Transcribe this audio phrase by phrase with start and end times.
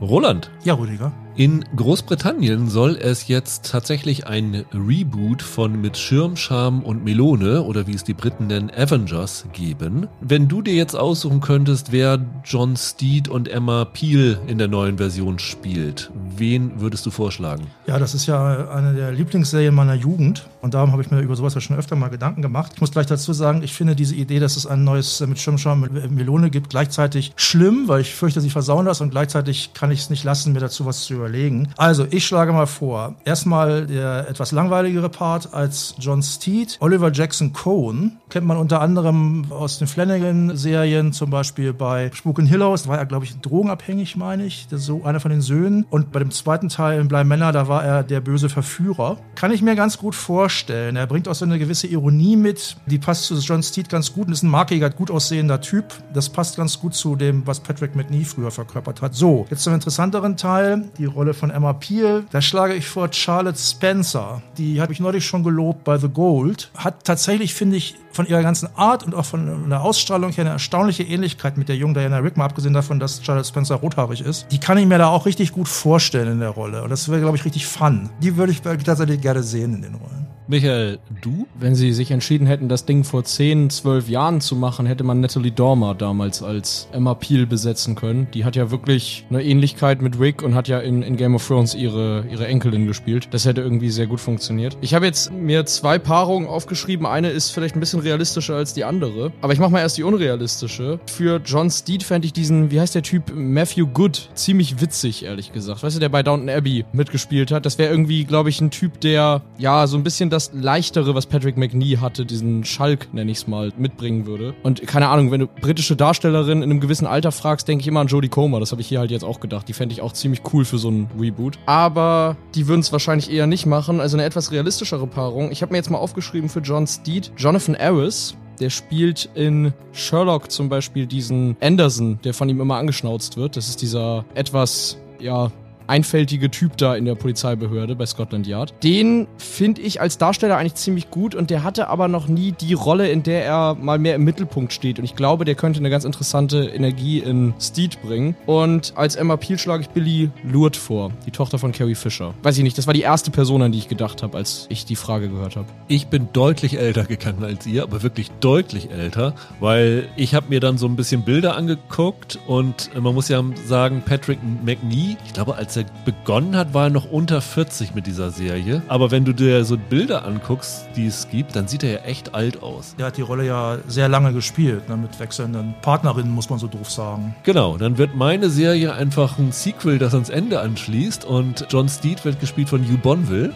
[0.00, 0.50] Roland.
[0.64, 1.12] Ja, Rüdiger.
[1.38, 7.86] In Großbritannien soll es jetzt tatsächlich ein Reboot von Mit Schirm, Scham und Melone oder
[7.86, 10.08] wie es die Briten nennen Avengers geben.
[10.22, 14.96] Wenn du dir jetzt aussuchen könntest, wer John Steed und Emma Peel in der neuen
[14.96, 17.66] Version spielt, wen würdest du vorschlagen?
[17.86, 21.36] Ja, das ist ja eine der Lieblingsserien meiner Jugend und darum habe ich mir über
[21.36, 22.72] sowas ja schon öfter mal Gedanken gemacht.
[22.76, 25.58] Ich muss gleich dazu sagen, ich finde diese Idee, dass es ein neues Mit Schirm,
[25.58, 29.90] Scham und Melone gibt, gleichzeitig schlimm, weil ich fürchte, sie versauen das und gleichzeitig kann
[29.90, 31.68] ich es nicht lassen, mir dazu was zu überlegen.
[31.76, 36.76] Also, ich schlage mal vor, erstmal der etwas langweiligere Part als John Steed.
[36.80, 42.46] Oliver Jackson Cohen kennt man unter anderem aus den Flanagan-Serien, zum Beispiel bei Spuk in
[42.46, 45.30] Hill House, da war er, glaube ich, drogenabhängig, meine ich, das ist so einer von
[45.30, 45.86] den Söhnen.
[45.90, 49.18] Und bei dem zweiten Teil in Blei Männer, da war er der böse Verführer.
[49.34, 50.96] Kann ich mir ganz gut vorstellen.
[50.96, 54.26] Er bringt auch so eine gewisse Ironie mit, die passt zu John Steed ganz gut
[54.26, 55.86] und ist ein markiger, gut aussehender Typ.
[56.12, 59.14] Das passt ganz gut zu dem, was Patrick McNee früher verkörpert hat.
[59.14, 62.24] So, jetzt zum interessanteren Teil, die Rolle von Emma Peel.
[62.30, 64.42] Da schlage ich vor Charlotte Spencer.
[64.58, 66.70] Die habe ich neulich schon gelobt bei The Gold.
[66.76, 70.50] Hat tatsächlich, finde ich, von ihrer ganzen Art und auch von der Ausstrahlung her eine
[70.50, 74.46] erstaunliche Ähnlichkeit mit der jungen Diana Rick, mal abgesehen davon, dass Charlotte Spencer rothaarig ist.
[74.50, 76.82] Die kann ich mir da auch richtig gut vorstellen in der Rolle.
[76.82, 78.10] Und das wäre, glaube ich, richtig fun.
[78.22, 80.26] Die würde ich tatsächlich gerne sehen in den Rollen.
[80.48, 81.48] Michael, du?
[81.58, 85.20] Wenn sie sich entschieden hätten, das Ding vor 10, 12 Jahren zu machen, hätte man
[85.20, 88.28] Natalie Dormer damals als Emma Peel besetzen können.
[88.32, 91.46] Die hat ja wirklich eine Ähnlichkeit mit Rick und hat ja in, in Game of
[91.46, 93.28] Thrones ihre, ihre Enkelin gespielt.
[93.30, 94.76] Das hätte irgendwie sehr gut funktioniert.
[94.80, 97.06] Ich habe jetzt mir zwei Paarungen aufgeschrieben.
[97.06, 99.32] Eine ist vielleicht ein bisschen realistischer als die andere.
[99.40, 100.98] Aber ich mache mal erst die unrealistische.
[101.06, 105.52] Für John Steed fände ich diesen, wie heißt der Typ, Matthew Good, ziemlich witzig, ehrlich
[105.52, 105.82] gesagt.
[105.82, 107.66] Weißt du, der bei Downton Abbey mitgespielt hat.
[107.66, 111.26] Das wäre irgendwie, glaube ich, ein Typ, der ja so ein bisschen das Leichtere, was
[111.26, 114.54] Patrick McNee hatte, diesen Schalk, nenne ich es mal, mitbringen würde.
[114.62, 118.00] Und keine Ahnung, wenn du britische Darstellerin in einem gewissen Alter fragst, denke ich immer
[118.00, 118.60] an Jodie Comer.
[118.60, 119.68] Das habe ich hier halt jetzt auch gedacht.
[119.68, 121.58] Die fände ich auch ziemlich cool für so ein Reboot.
[121.66, 124.00] Aber die würden es wahrscheinlich eher nicht machen.
[124.00, 125.50] Also eine etwas realistischere Paarung.
[125.50, 127.32] Ich habe mir jetzt mal aufgeschrieben für John Steed.
[127.36, 133.36] Jonathan Harris, der spielt in Sherlock zum Beispiel diesen Anderson, der von ihm immer angeschnauzt
[133.36, 133.56] wird.
[133.56, 135.50] Das ist dieser etwas, ja,
[135.86, 138.74] einfältige Typ da in der Polizeibehörde bei Scotland Yard.
[138.82, 142.74] Den finde ich als Darsteller eigentlich ziemlich gut und der hatte aber noch nie die
[142.74, 144.98] Rolle, in der er mal mehr im Mittelpunkt steht.
[144.98, 148.36] Und ich glaube, der könnte eine ganz interessante Energie in Steed bringen.
[148.46, 152.34] Und als Emma Peel schlage ich Billy Lourdes vor, die Tochter von Carrie Fisher.
[152.42, 154.84] Weiß ich nicht, das war die erste Person, an die ich gedacht habe, als ich
[154.84, 155.66] die Frage gehört habe.
[155.88, 160.60] Ich bin deutlich älter gegangen als ihr, aber wirklich deutlich älter, weil ich habe mir
[160.60, 165.54] dann so ein bisschen Bilder angeguckt und man muss ja sagen, Patrick McNee, ich glaube,
[165.54, 168.82] als er begonnen hat, war er noch unter 40 mit dieser Serie.
[168.88, 172.34] Aber wenn du dir so Bilder anguckst, die es gibt, dann sieht er ja echt
[172.34, 172.94] alt aus.
[172.98, 176.66] Der hat die Rolle ja sehr lange gespielt, ne, mit wechselnden Partnerinnen, muss man so
[176.66, 177.34] doof sagen.
[177.42, 182.24] Genau, dann wird meine Serie einfach ein Sequel, das ans Ende anschließt und John Steed
[182.24, 183.52] wird gespielt von Hugh Bonville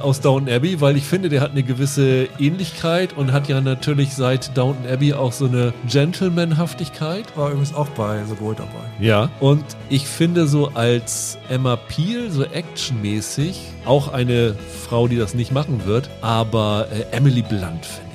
[0.00, 4.14] aus Downton Abbey, weil ich finde, der hat eine gewisse Ähnlichkeit und hat ja natürlich
[4.14, 7.24] seit Downton Abbey auch so eine Gentlemanhaftigkeit.
[7.36, 8.70] War übrigens auch bei The Gold dabei.
[9.00, 14.54] Ja, und ich finde so als Emma Peel, so actionmäßig, auch eine
[14.88, 18.05] Frau, die das nicht machen wird, aber äh, Emily Blunt finde.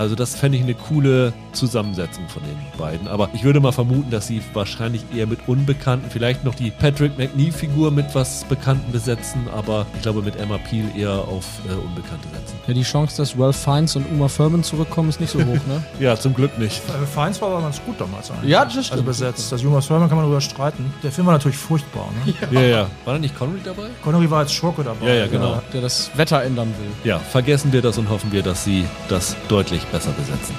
[0.00, 3.06] Also das fände ich eine coole Zusammensetzung von den beiden.
[3.06, 7.18] Aber ich würde mal vermuten, dass sie wahrscheinlich eher mit Unbekannten, vielleicht noch die Patrick
[7.18, 12.28] McNee-Figur mit was Bekannten besetzen, aber ich glaube mit Emma Peel eher auf äh, Unbekannte
[12.32, 12.56] setzen.
[12.66, 15.84] Ja, die Chance, dass Ralph Fiennes und Uma Thurman zurückkommen, ist nicht so hoch, ne?
[15.98, 16.80] ja, zum Glück nicht.
[16.88, 18.50] Äh, Fiennes war aber ganz gut damals eigentlich.
[18.52, 19.04] Ja, das Also stimmt.
[19.04, 19.52] besetzt.
[19.52, 20.94] Das Uma Thurman kann man darüber streiten.
[21.02, 22.08] Der Film war natürlich furchtbar.
[22.24, 22.32] Ne?
[22.52, 22.86] Ja, ja.
[23.04, 23.88] War da nicht Connery dabei?
[24.02, 25.06] Connery war als Schurke dabei.
[25.08, 25.60] Ja, ja, genau.
[25.74, 26.88] Der das Wetter ändern will.
[27.04, 30.54] Ja, vergessen wir das und hoffen wir, dass sie das deutlich besser besetzen.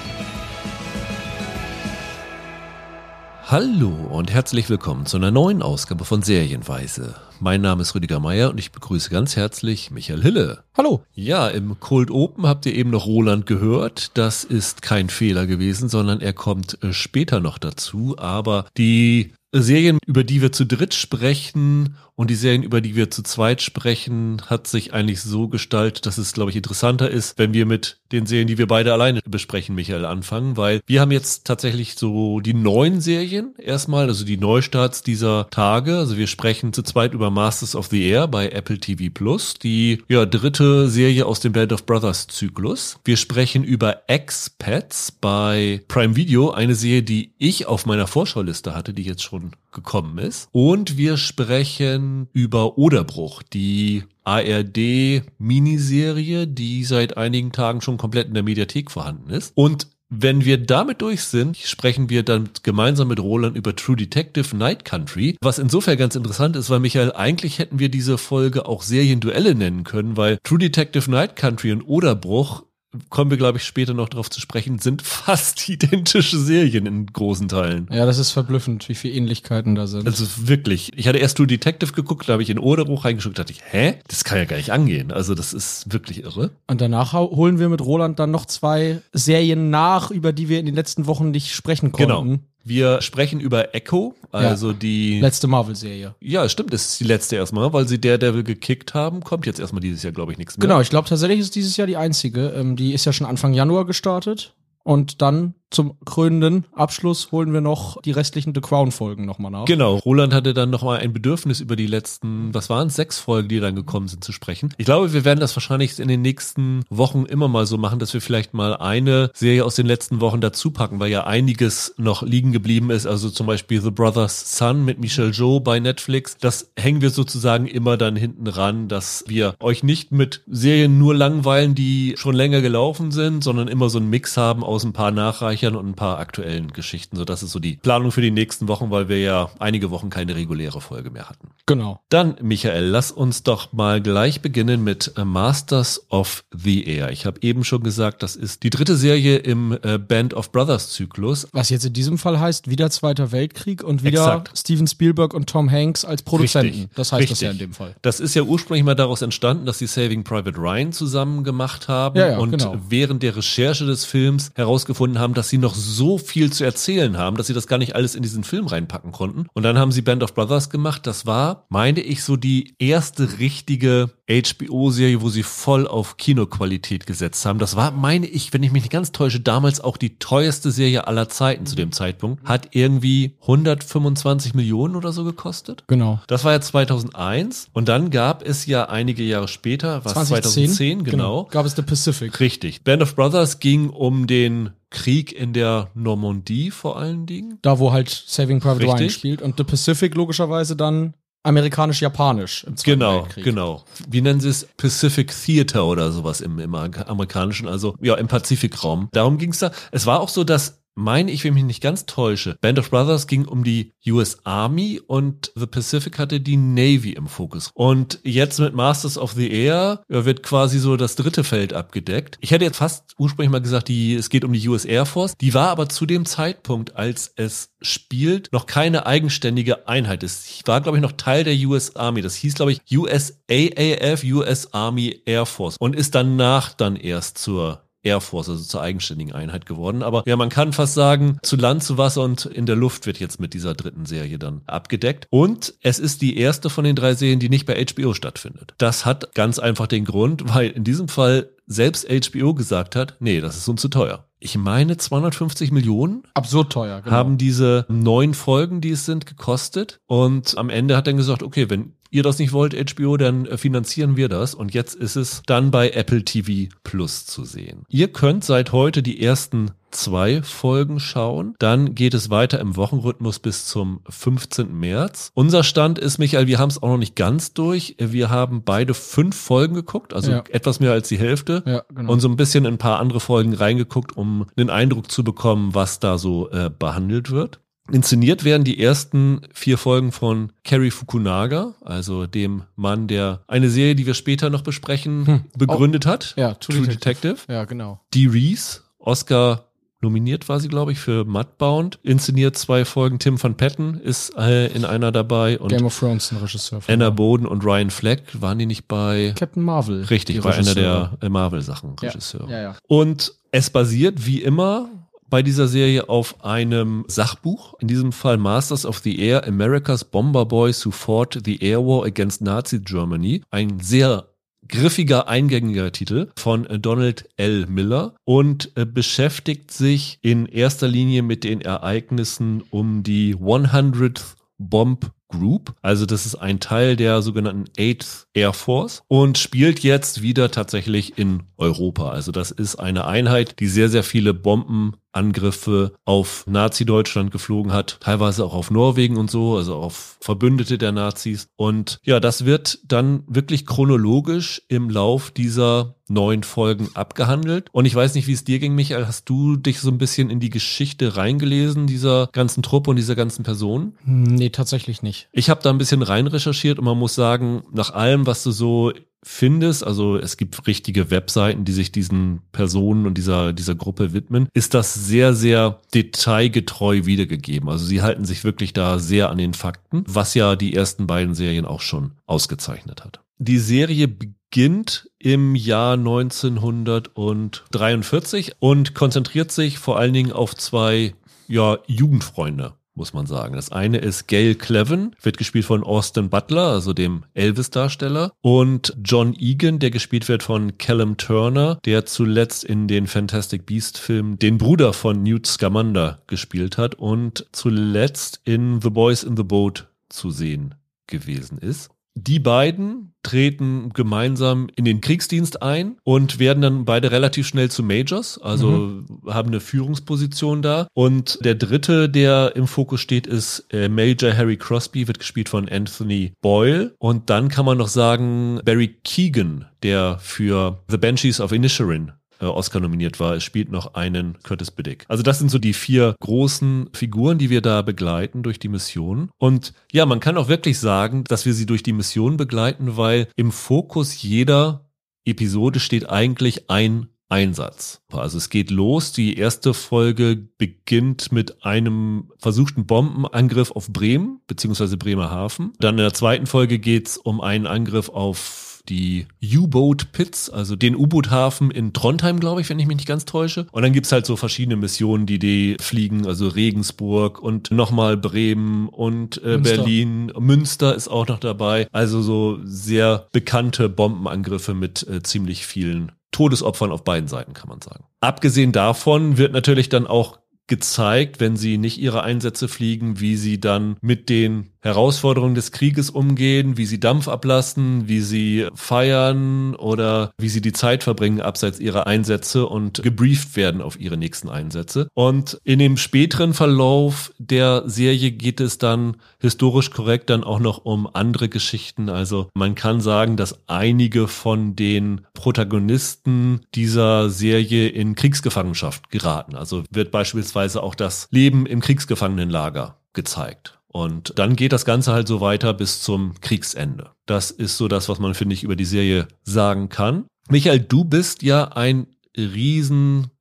[3.52, 7.16] Hallo und herzlich willkommen zu einer neuen Ausgabe von Serienweise.
[7.42, 10.64] Mein Name ist Rüdiger Meier und ich begrüße ganz herzlich Michael Hille.
[10.78, 11.04] Hallo.
[11.14, 14.18] Ja, im Cold Open habt ihr eben noch Roland gehört.
[14.18, 18.16] Das ist kein Fehler gewesen, sondern er kommt äh, später noch dazu.
[18.18, 23.12] Aber die Serien, über die wir zu dritt sprechen und die Serien, über die wir
[23.12, 27.54] zu zweit sprechen, hat sich eigentlich so gestaltet, dass es, glaube ich, interessanter ist, wenn
[27.54, 31.46] wir mit den Serien, die wir beide alleine besprechen, Michael, anfangen, weil wir haben jetzt
[31.46, 35.98] tatsächlich so die neuen Serien erstmal, also die Neustarts dieser Tage.
[35.98, 40.04] Also wir sprechen zu zweit über Masters of the Air bei Apple TV Plus, die
[40.08, 43.00] ja dritte Serie aus dem Band of Brothers Zyklus.
[43.04, 48.94] Wir sprechen über Expats bei Prime Video, eine Serie, die ich auf meiner Vorschauliste hatte,
[48.94, 49.41] die jetzt schon
[49.72, 50.50] gekommen ist.
[50.52, 58.44] Und wir sprechen über Oderbruch, die ARD-Miniserie, die seit einigen Tagen schon komplett in der
[58.44, 59.52] Mediathek vorhanden ist.
[59.56, 64.54] Und Wenn wir damit durch sind, sprechen wir dann gemeinsam mit Roland über True Detective
[64.58, 68.84] Night Country, was insofern ganz interessant ist, weil Michael, eigentlich hätten wir diese Folge auch
[68.84, 72.66] Serienduelle nennen können, weil True Detective Night Country und Oderbruch
[73.10, 77.48] kommen wir, glaube ich, später noch darauf zu sprechen, sind fast identische Serien in großen
[77.48, 77.88] Teilen.
[77.92, 80.06] Ja, das ist verblüffend, wie viele Ähnlichkeiten da sind.
[80.06, 80.92] Also wirklich.
[80.96, 83.96] Ich hatte erst True Detective geguckt, da habe ich in Oderbruch reingeschaut, dachte ich, hä?
[84.08, 85.12] Das kann ja gar nicht angehen.
[85.12, 86.52] Also das ist wirklich irre.
[86.68, 90.66] Und danach holen wir mit Roland dann noch zwei Serien nach, über die wir in
[90.66, 92.30] den letzten Wochen nicht sprechen konnten.
[92.30, 92.40] Genau.
[92.64, 94.78] Wir sprechen über Echo, also ja.
[94.78, 96.16] die letzte Marvel-Serie.
[96.20, 99.22] Ja, stimmt, das ist die letzte erstmal, weil sie Daredevil gekickt haben.
[99.22, 100.68] Kommt jetzt erstmal dieses Jahr, glaube ich, nichts mehr.
[100.68, 102.50] Genau, ich glaube tatsächlich ist dieses Jahr die einzige.
[102.50, 104.54] Ähm, die ist ja schon Anfang Januar gestartet.
[104.84, 109.66] Und dann zum krönenden Abschluss holen wir noch die restlichen The Crown-Folgen nochmal nach.
[109.66, 113.48] Genau, Roland hatte dann nochmal ein Bedürfnis über die letzten, was waren es, sechs Folgen,
[113.48, 114.74] die dann gekommen sind, zu sprechen.
[114.78, 118.14] Ich glaube, wir werden das wahrscheinlich in den nächsten Wochen immer mal so machen, dass
[118.14, 122.22] wir vielleicht mal eine Serie aus den letzten Wochen dazu packen, weil ja einiges noch
[122.22, 123.08] liegen geblieben ist.
[123.08, 126.36] Also zum Beispiel The Brother's Son mit Michelle Joe bei Netflix.
[126.38, 131.16] Das hängen wir sozusagen immer dann hinten ran, dass wir euch nicht mit Serien nur
[131.16, 135.12] langweilen, die schon länger gelaufen sind, sondern immer so einen Mix haben aus ein paar
[135.62, 137.16] Nachreichern und ein paar aktuellen Geschichten.
[137.16, 140.10] So, das ist so die Planung für die nächsten Wochen, weil wir ja einige Wochen
[140.10, 141.50] keine reguläre Folge mehr hatten.
[141.66, 142.00] Genau.
[142.10, 147.12] Dann, Michael, lass uns doch mal gleich beginnen mit äh, Masters of the Air.
[147.12, 150.90] Ich habe eben schon gesagt, das ist die dritte Serie im äh, Band of Brothers
[150.92, 151.48] Zyklus.
[151.52, 154.58] Was jetzt in diesem Fall heißt, wieder Zweiter Weltkrieg und wieder Exakt.
[154.58, 156.74] Steven Spielberg und Tom Hanks als Produzenten.
[156.74, 156.96] Richtig.
[156.96, 157.40] Das heißt Richtig.
[157.40, 157.96] das ja in dem Fall.
[158.02, 162.18] Das ist ja ursprünglich mal daraus entstanden, dass sie Saving Private Ryan zusammen gemacht haben
[162.18, 162.78] ja, ja, und genau.
[162.90, 167.18] während der Recherche des Films herausgefunden gefunden haben, dass sie noch so viel zu erzählen
[167.18, 169.46] haben, dass sie das gar nicht alles in diesen Film reinpacken konnten.
[169.54, 171.06] Und dann haben sie Band of Brothers gemacht.
[171.06, 177.46] Das war, meine ich, so die erste richtige HBO-Serie, wo sie voll auf Kinoqualität gesetzt
[177.46, 177.60] haben.
[177.60, 181.08] Das war, meine ich, wenn ich mich nicht ganz täusche, damals auch die teuerste Serie
[181.08, 182.44] aller Zeiten zu dem Zeitpunkt.
[182.44, 185.84] Hat irgendwie 125 Millionen oder so gekostet.
[185.88, 186.22] Genau.
[186.28, 187.70] Das war ja 2001.
[187.74, 191.76] Und dann gab es ja einige Jahre später, was 2010, 2010 genau, genau, gab es
[191.76, 192.40] The Pacific.
[192.40, 192.84] Richtig.
[192.84, 197.58] Band of Brothers ging um den Krieg in der Normandie vor allen Dingen.
[197.64, 199.00] Da, wo halt Saving Private Richtig.
[199.00, 203.44] Ryan spielt und The Pacific logischerweise dann amerikanisch-japanisch im Zweiten Genau, Weltkrieg.
[203.44, 203.84] genau.
[204.08, 204.68] Wie nennen sie es?
[204.78, 209.10] Pacific Theater oder sowas im, im amerikanischen, also ja, im Pazifikraum.
[209.12, 209.72] Darum ging es da.
[209.92, 212.90] Es war auch so, dass meine ich, wenn ich mich nicht ganz täusche, Band of
[212.90, 217.72] Brothers ging um die US Army und The Pacific hatte die Navy im Fokus.
[217.74, 222.38] Und jetzt mit Masters of the Air wird quasi so das dritte Feld abgedeckt.
[222.42, 225.34] Ich hätte jetzt fast ursprünglich mal gesagt, die, es geht um die US Air Force.
[225.40, 230.24] Die war aber zu dem Zeitpunkt, als es spielt, noch keine eigenständige Einheit.
[230.24, 232.22] Es war, glaube ich, noch Teil der US Army.
[232.22, 237.84] Das hieß, glaube ich, USAAF, US Army Air Force und ist danach dann erst zur
[238.04, 240.04] Air Force, also zur eigenständigen Einheit geworden.
[240.04, 243.20] Aber ja, man kann fast sagen, zu Land, zu Wasser und in der Luft wird
[243.20, 245.28] jetzt mit dieser dritten Serie dann abgedeckt.
[245.30, 248.74] Und es ist die erste von den drei Serien, die nicht bei HBO stattfindet.
[248.78, 253.40] Das hat ganz einfach den Grund, weil in diesem Fall selbst HBO gesagt hat, nee,
[253.40, 254.26] das ist uns zu teuer.
[254.40, 256.24] Ich meine 250 Millionen.
[256.34, 257.16] Absurd teuer, genau.
[257.16, 260.00] Haben diese neun Folgen, die es sind, gekostet.
[260.08, 263.58] Und am Ende hat dann gesagt, okay, wenn ihr das nicht wollt, HBO, dann äh,
[263.58, 264.54] finanzieren wir das.
[264.54, 267.84] Und jetzt ist es dann bei Apple TV Plus zu sehen.
[267.88, 271.56] Ihr könnt seit heute die ersten zwei Folgen schauen.
[271.60, 274.74] Dann geht es weiter im Wochenrhythmus bis zum 15.
[274.74, 275.32] März.
[275.34, 277.96] Unser Stand ist, Michael, wir haben es auch noch nicht ganz durch.
[277.98, 280.44] Wir haben beide fünf Folgen geguckt, also ja.
[280.50, 281.64] etwas mehr als die Hälfte.
[281.66, 282.14] Ja, genau.
[282.14, 285.74] Und so ein bisschen in ein paar andere Folgen reingeguckt, um einen Eindruck zu bekommen,
[285.76, 287.60] was da so äh, behandelt wird.
[287.90, 293.96] Inszeniert werden die ersten vier Folgen von Kerry Fukunaga, also dem Mann, der eine Serie,
[293.96, 295.42] die wir später noch besprechen, hm.
[295.58, 296.10] begründet oh.
[296.10, 296.34] hat.
[296.38, 297.34] Ja, True, True Detective.
[297.34, 297.54] Detective.
[297.54, 298.00] Ja, genau.
[298.14, 299.66] Dee Reese, Oscar
[300.02, 302.00] nominiert war sie, glaube ich, für Mudbound.
[302.04, 303.20] Inszeniert zwei Folgen.
[303.20, 305.60] Tim van Patten ist äh, in einer dabei.
[305.60, 306.82] Und Game of Thrones, ein Regisseur.
[306.88, 310.04] Anna Boden und Ryan Fleck waren die nicht bei Captain Marvel.
[310.06, 312.50] Richtig, bei einer der Marvel-Sachen Regisseur.
[312.50, 312.76] Ja, ja, ja.
[312.88, 314.90] Und es basiert wie immer
[315.32, 320.46] bei dieser Serie auf einem Sachbuch, in diesem Fall Masters of the Air, America's Bomber
[320.46, 323.42] Boys Who Fought the Air War Against Nazi Germany.
[323.50, 324.28] Ein sehr
[324.68, 327.66] griffiger, eingängiger Titel von Donald L.
[327.68, 335.12] Miller und äh, beschäftigt sich in erster Linie mit den Ereignissen um die 100th Bomb
[335.30, 335.74] Group.
[335.82, 341.18] Also das ist ein Teil der sogenannten 8th Air Force und spielt jetzt wieder tatsächlich
[341.18, 342.10] in Europa.
[342.10, 347.98] Also das ist eine Einheit, die sehr, sehr viele Bomben Angriffe auf Nazi-Deutschland geflogen hat,
[348.02, 351.48] teilweise auch auf Norwegen und so, also auf Verbündete der Nazis.
[351.56, 357.70] Und ja, das wird dann wirklich chronologisch im Lauf dieser neun Folgen abgehandelt.
[357.72, 359.08] Und ich weiß nicht, wie es dir ging, Michael.
[359.08, 363.16] Hast du dich so ein bisschen in die Geschichte reingelesen, dieser ganzen Truppe und dieser
[363.16, 363.96] ganzen Person?
[364.04, 365.30] Nee, tatsächlich nicht.
[365.32, 368.52] Ich habe da ein bisschen rein recherchiert und man muss sagen, nach allem, was du
[368.52, 368.92] so
[369.24, 374.48] findest, also es gibt richtige Webseiten, die sich diesen Personen und dieser, dieser Gruppe widmen,
[374.54, 377.70] ist das sehr, sehr detailgetreu wiedergegeben.
[377.70, 381.36] Also sie halten sich wirklich da sehr an den Fakten, was ja die ersten beiden
[381.36, 383.20] Serien auch schon ausgezeichnet hat.
[383.38, 391.16] Die Serie beginnt im Jahr 1943 und konzentriert sich vor allen Dingen auf zwei
[391.48, 393.56] ja, Jugendfreunde muss man sagen.
[393.56, 399.34] Das eine ist Gail Cleven, wird gespielt von Austin Butler, also dem Elvis-Darsteller, und John
[399.38, 404.94] Egan, der gespielt wird von Callum Turner, der zuletzt in den Fantastic Beast-Filmen den Bruder
[404.94, 410.76] von Newt Scamander gespielt hat und zuletzt in The Boys in the Boat zu sehen
[411.08, 411.90] gewesen ist.
[412.16, 417.84] Die beiden treten gemeinsam in den Kriegsdienst ein und werden dann beide relativ schnell zu
[417.84, 419.06] Majors, also mhm.
[419.28, 420.88] haben eine Führungsposition da.
[420.94, 425.70] Und der dritte, der im Fokus steht, ist äh, Major Harry Crosby, wird gespielt von
[425.70, 426.94] Anthony Boyle.
[427.00, 432.12] Und dann kann man noch sagen, Barry Keegan, der für The Banshees of Inisherin
[432.42, 433.36] äh, Oscar nominiert war.
[433.36, 435.06] Es spielt noch einen Curtis Biddick.
[435.08, 439.30] Also das sind so die vier großen Figuren, die wir da begleiten durch die Mission.
[439.38, 443.28] Und ja, man kann auch wirklich sagen, dass wir sie durch die Mission begleiten, weil
[443.36, 444.90] im Fokus jeder
[445.26, 448.02] Episode steht eigentlich ein Einsatz.
[448.12, 449.14] Also es geht los.
[449.14, 455.72] Die erste Folge beginnt mit einem versuchten Bombenangriff auf Bremen beziehungsweise Bremerhaven.
[455.80, 460.76] Dann in der zweiten Folge geht es um einen Angriff auf die U-Boat Pits, also
[460.76, 463.66] den U-Boot-Hafen in Trondheim, glaube ich, wenn ich mich nicht ganz täusche.
[463.72, 468.90] Und dann gibt's halt so verschiedene Missionen, die die fliegen, also Regensburg und nochmal Bremen
[468.90, 469.78] und äh, Münster.
[469.78, 470.34] Berlin.
[470.38, 471.88] Münster ist auch noch dabei.
[471.94, 477.82] Also so sehr bekannte Bombenangriffe mit äh, ziemlich vielen Todesopfern auf beiden Seiten, kann man
[477.82, 478.04] sagen.
[478.20, 483.60] Abgesehen davon wird natürlich dann auch gezeigt, wenn sie nicht ihre Einsätze fliegen, wie sie
[483.60, 490.32] dann mit den Herausforderungen des Krieges umgehen, wie sie Dampf ablassen, wie sie feiern oder
[490.38, 495.08] wie sie die Zeit verbringen abseits ihrer Einsätze und gebrieft werden auf ihre nächsten Einsätze.
[495.14, 500.86] Und in dem späteren Verlauf der Serie geht es dann historisch korrekt dann auch noch
[500.86, 502.10] um andere Geschichten.
[502.10, 509.56] Also man kann sagen, dass einige von den Protagonisten dieser Serie in Kriegsgefangenschaft geraten.
[509.56, 513.81] Also wird beispielsweise auch das Leben im Kriegsgefangenenlager gezeigt.
[513.92, 517.12] Und dann geht das Ganze halt so weiter bis zum Kriegsende.
[517.26, 520.26] Das ist so das, was man, finde ich, über die Serie sagen kann.
[520.50, 522.08] Michael, du bist ja ein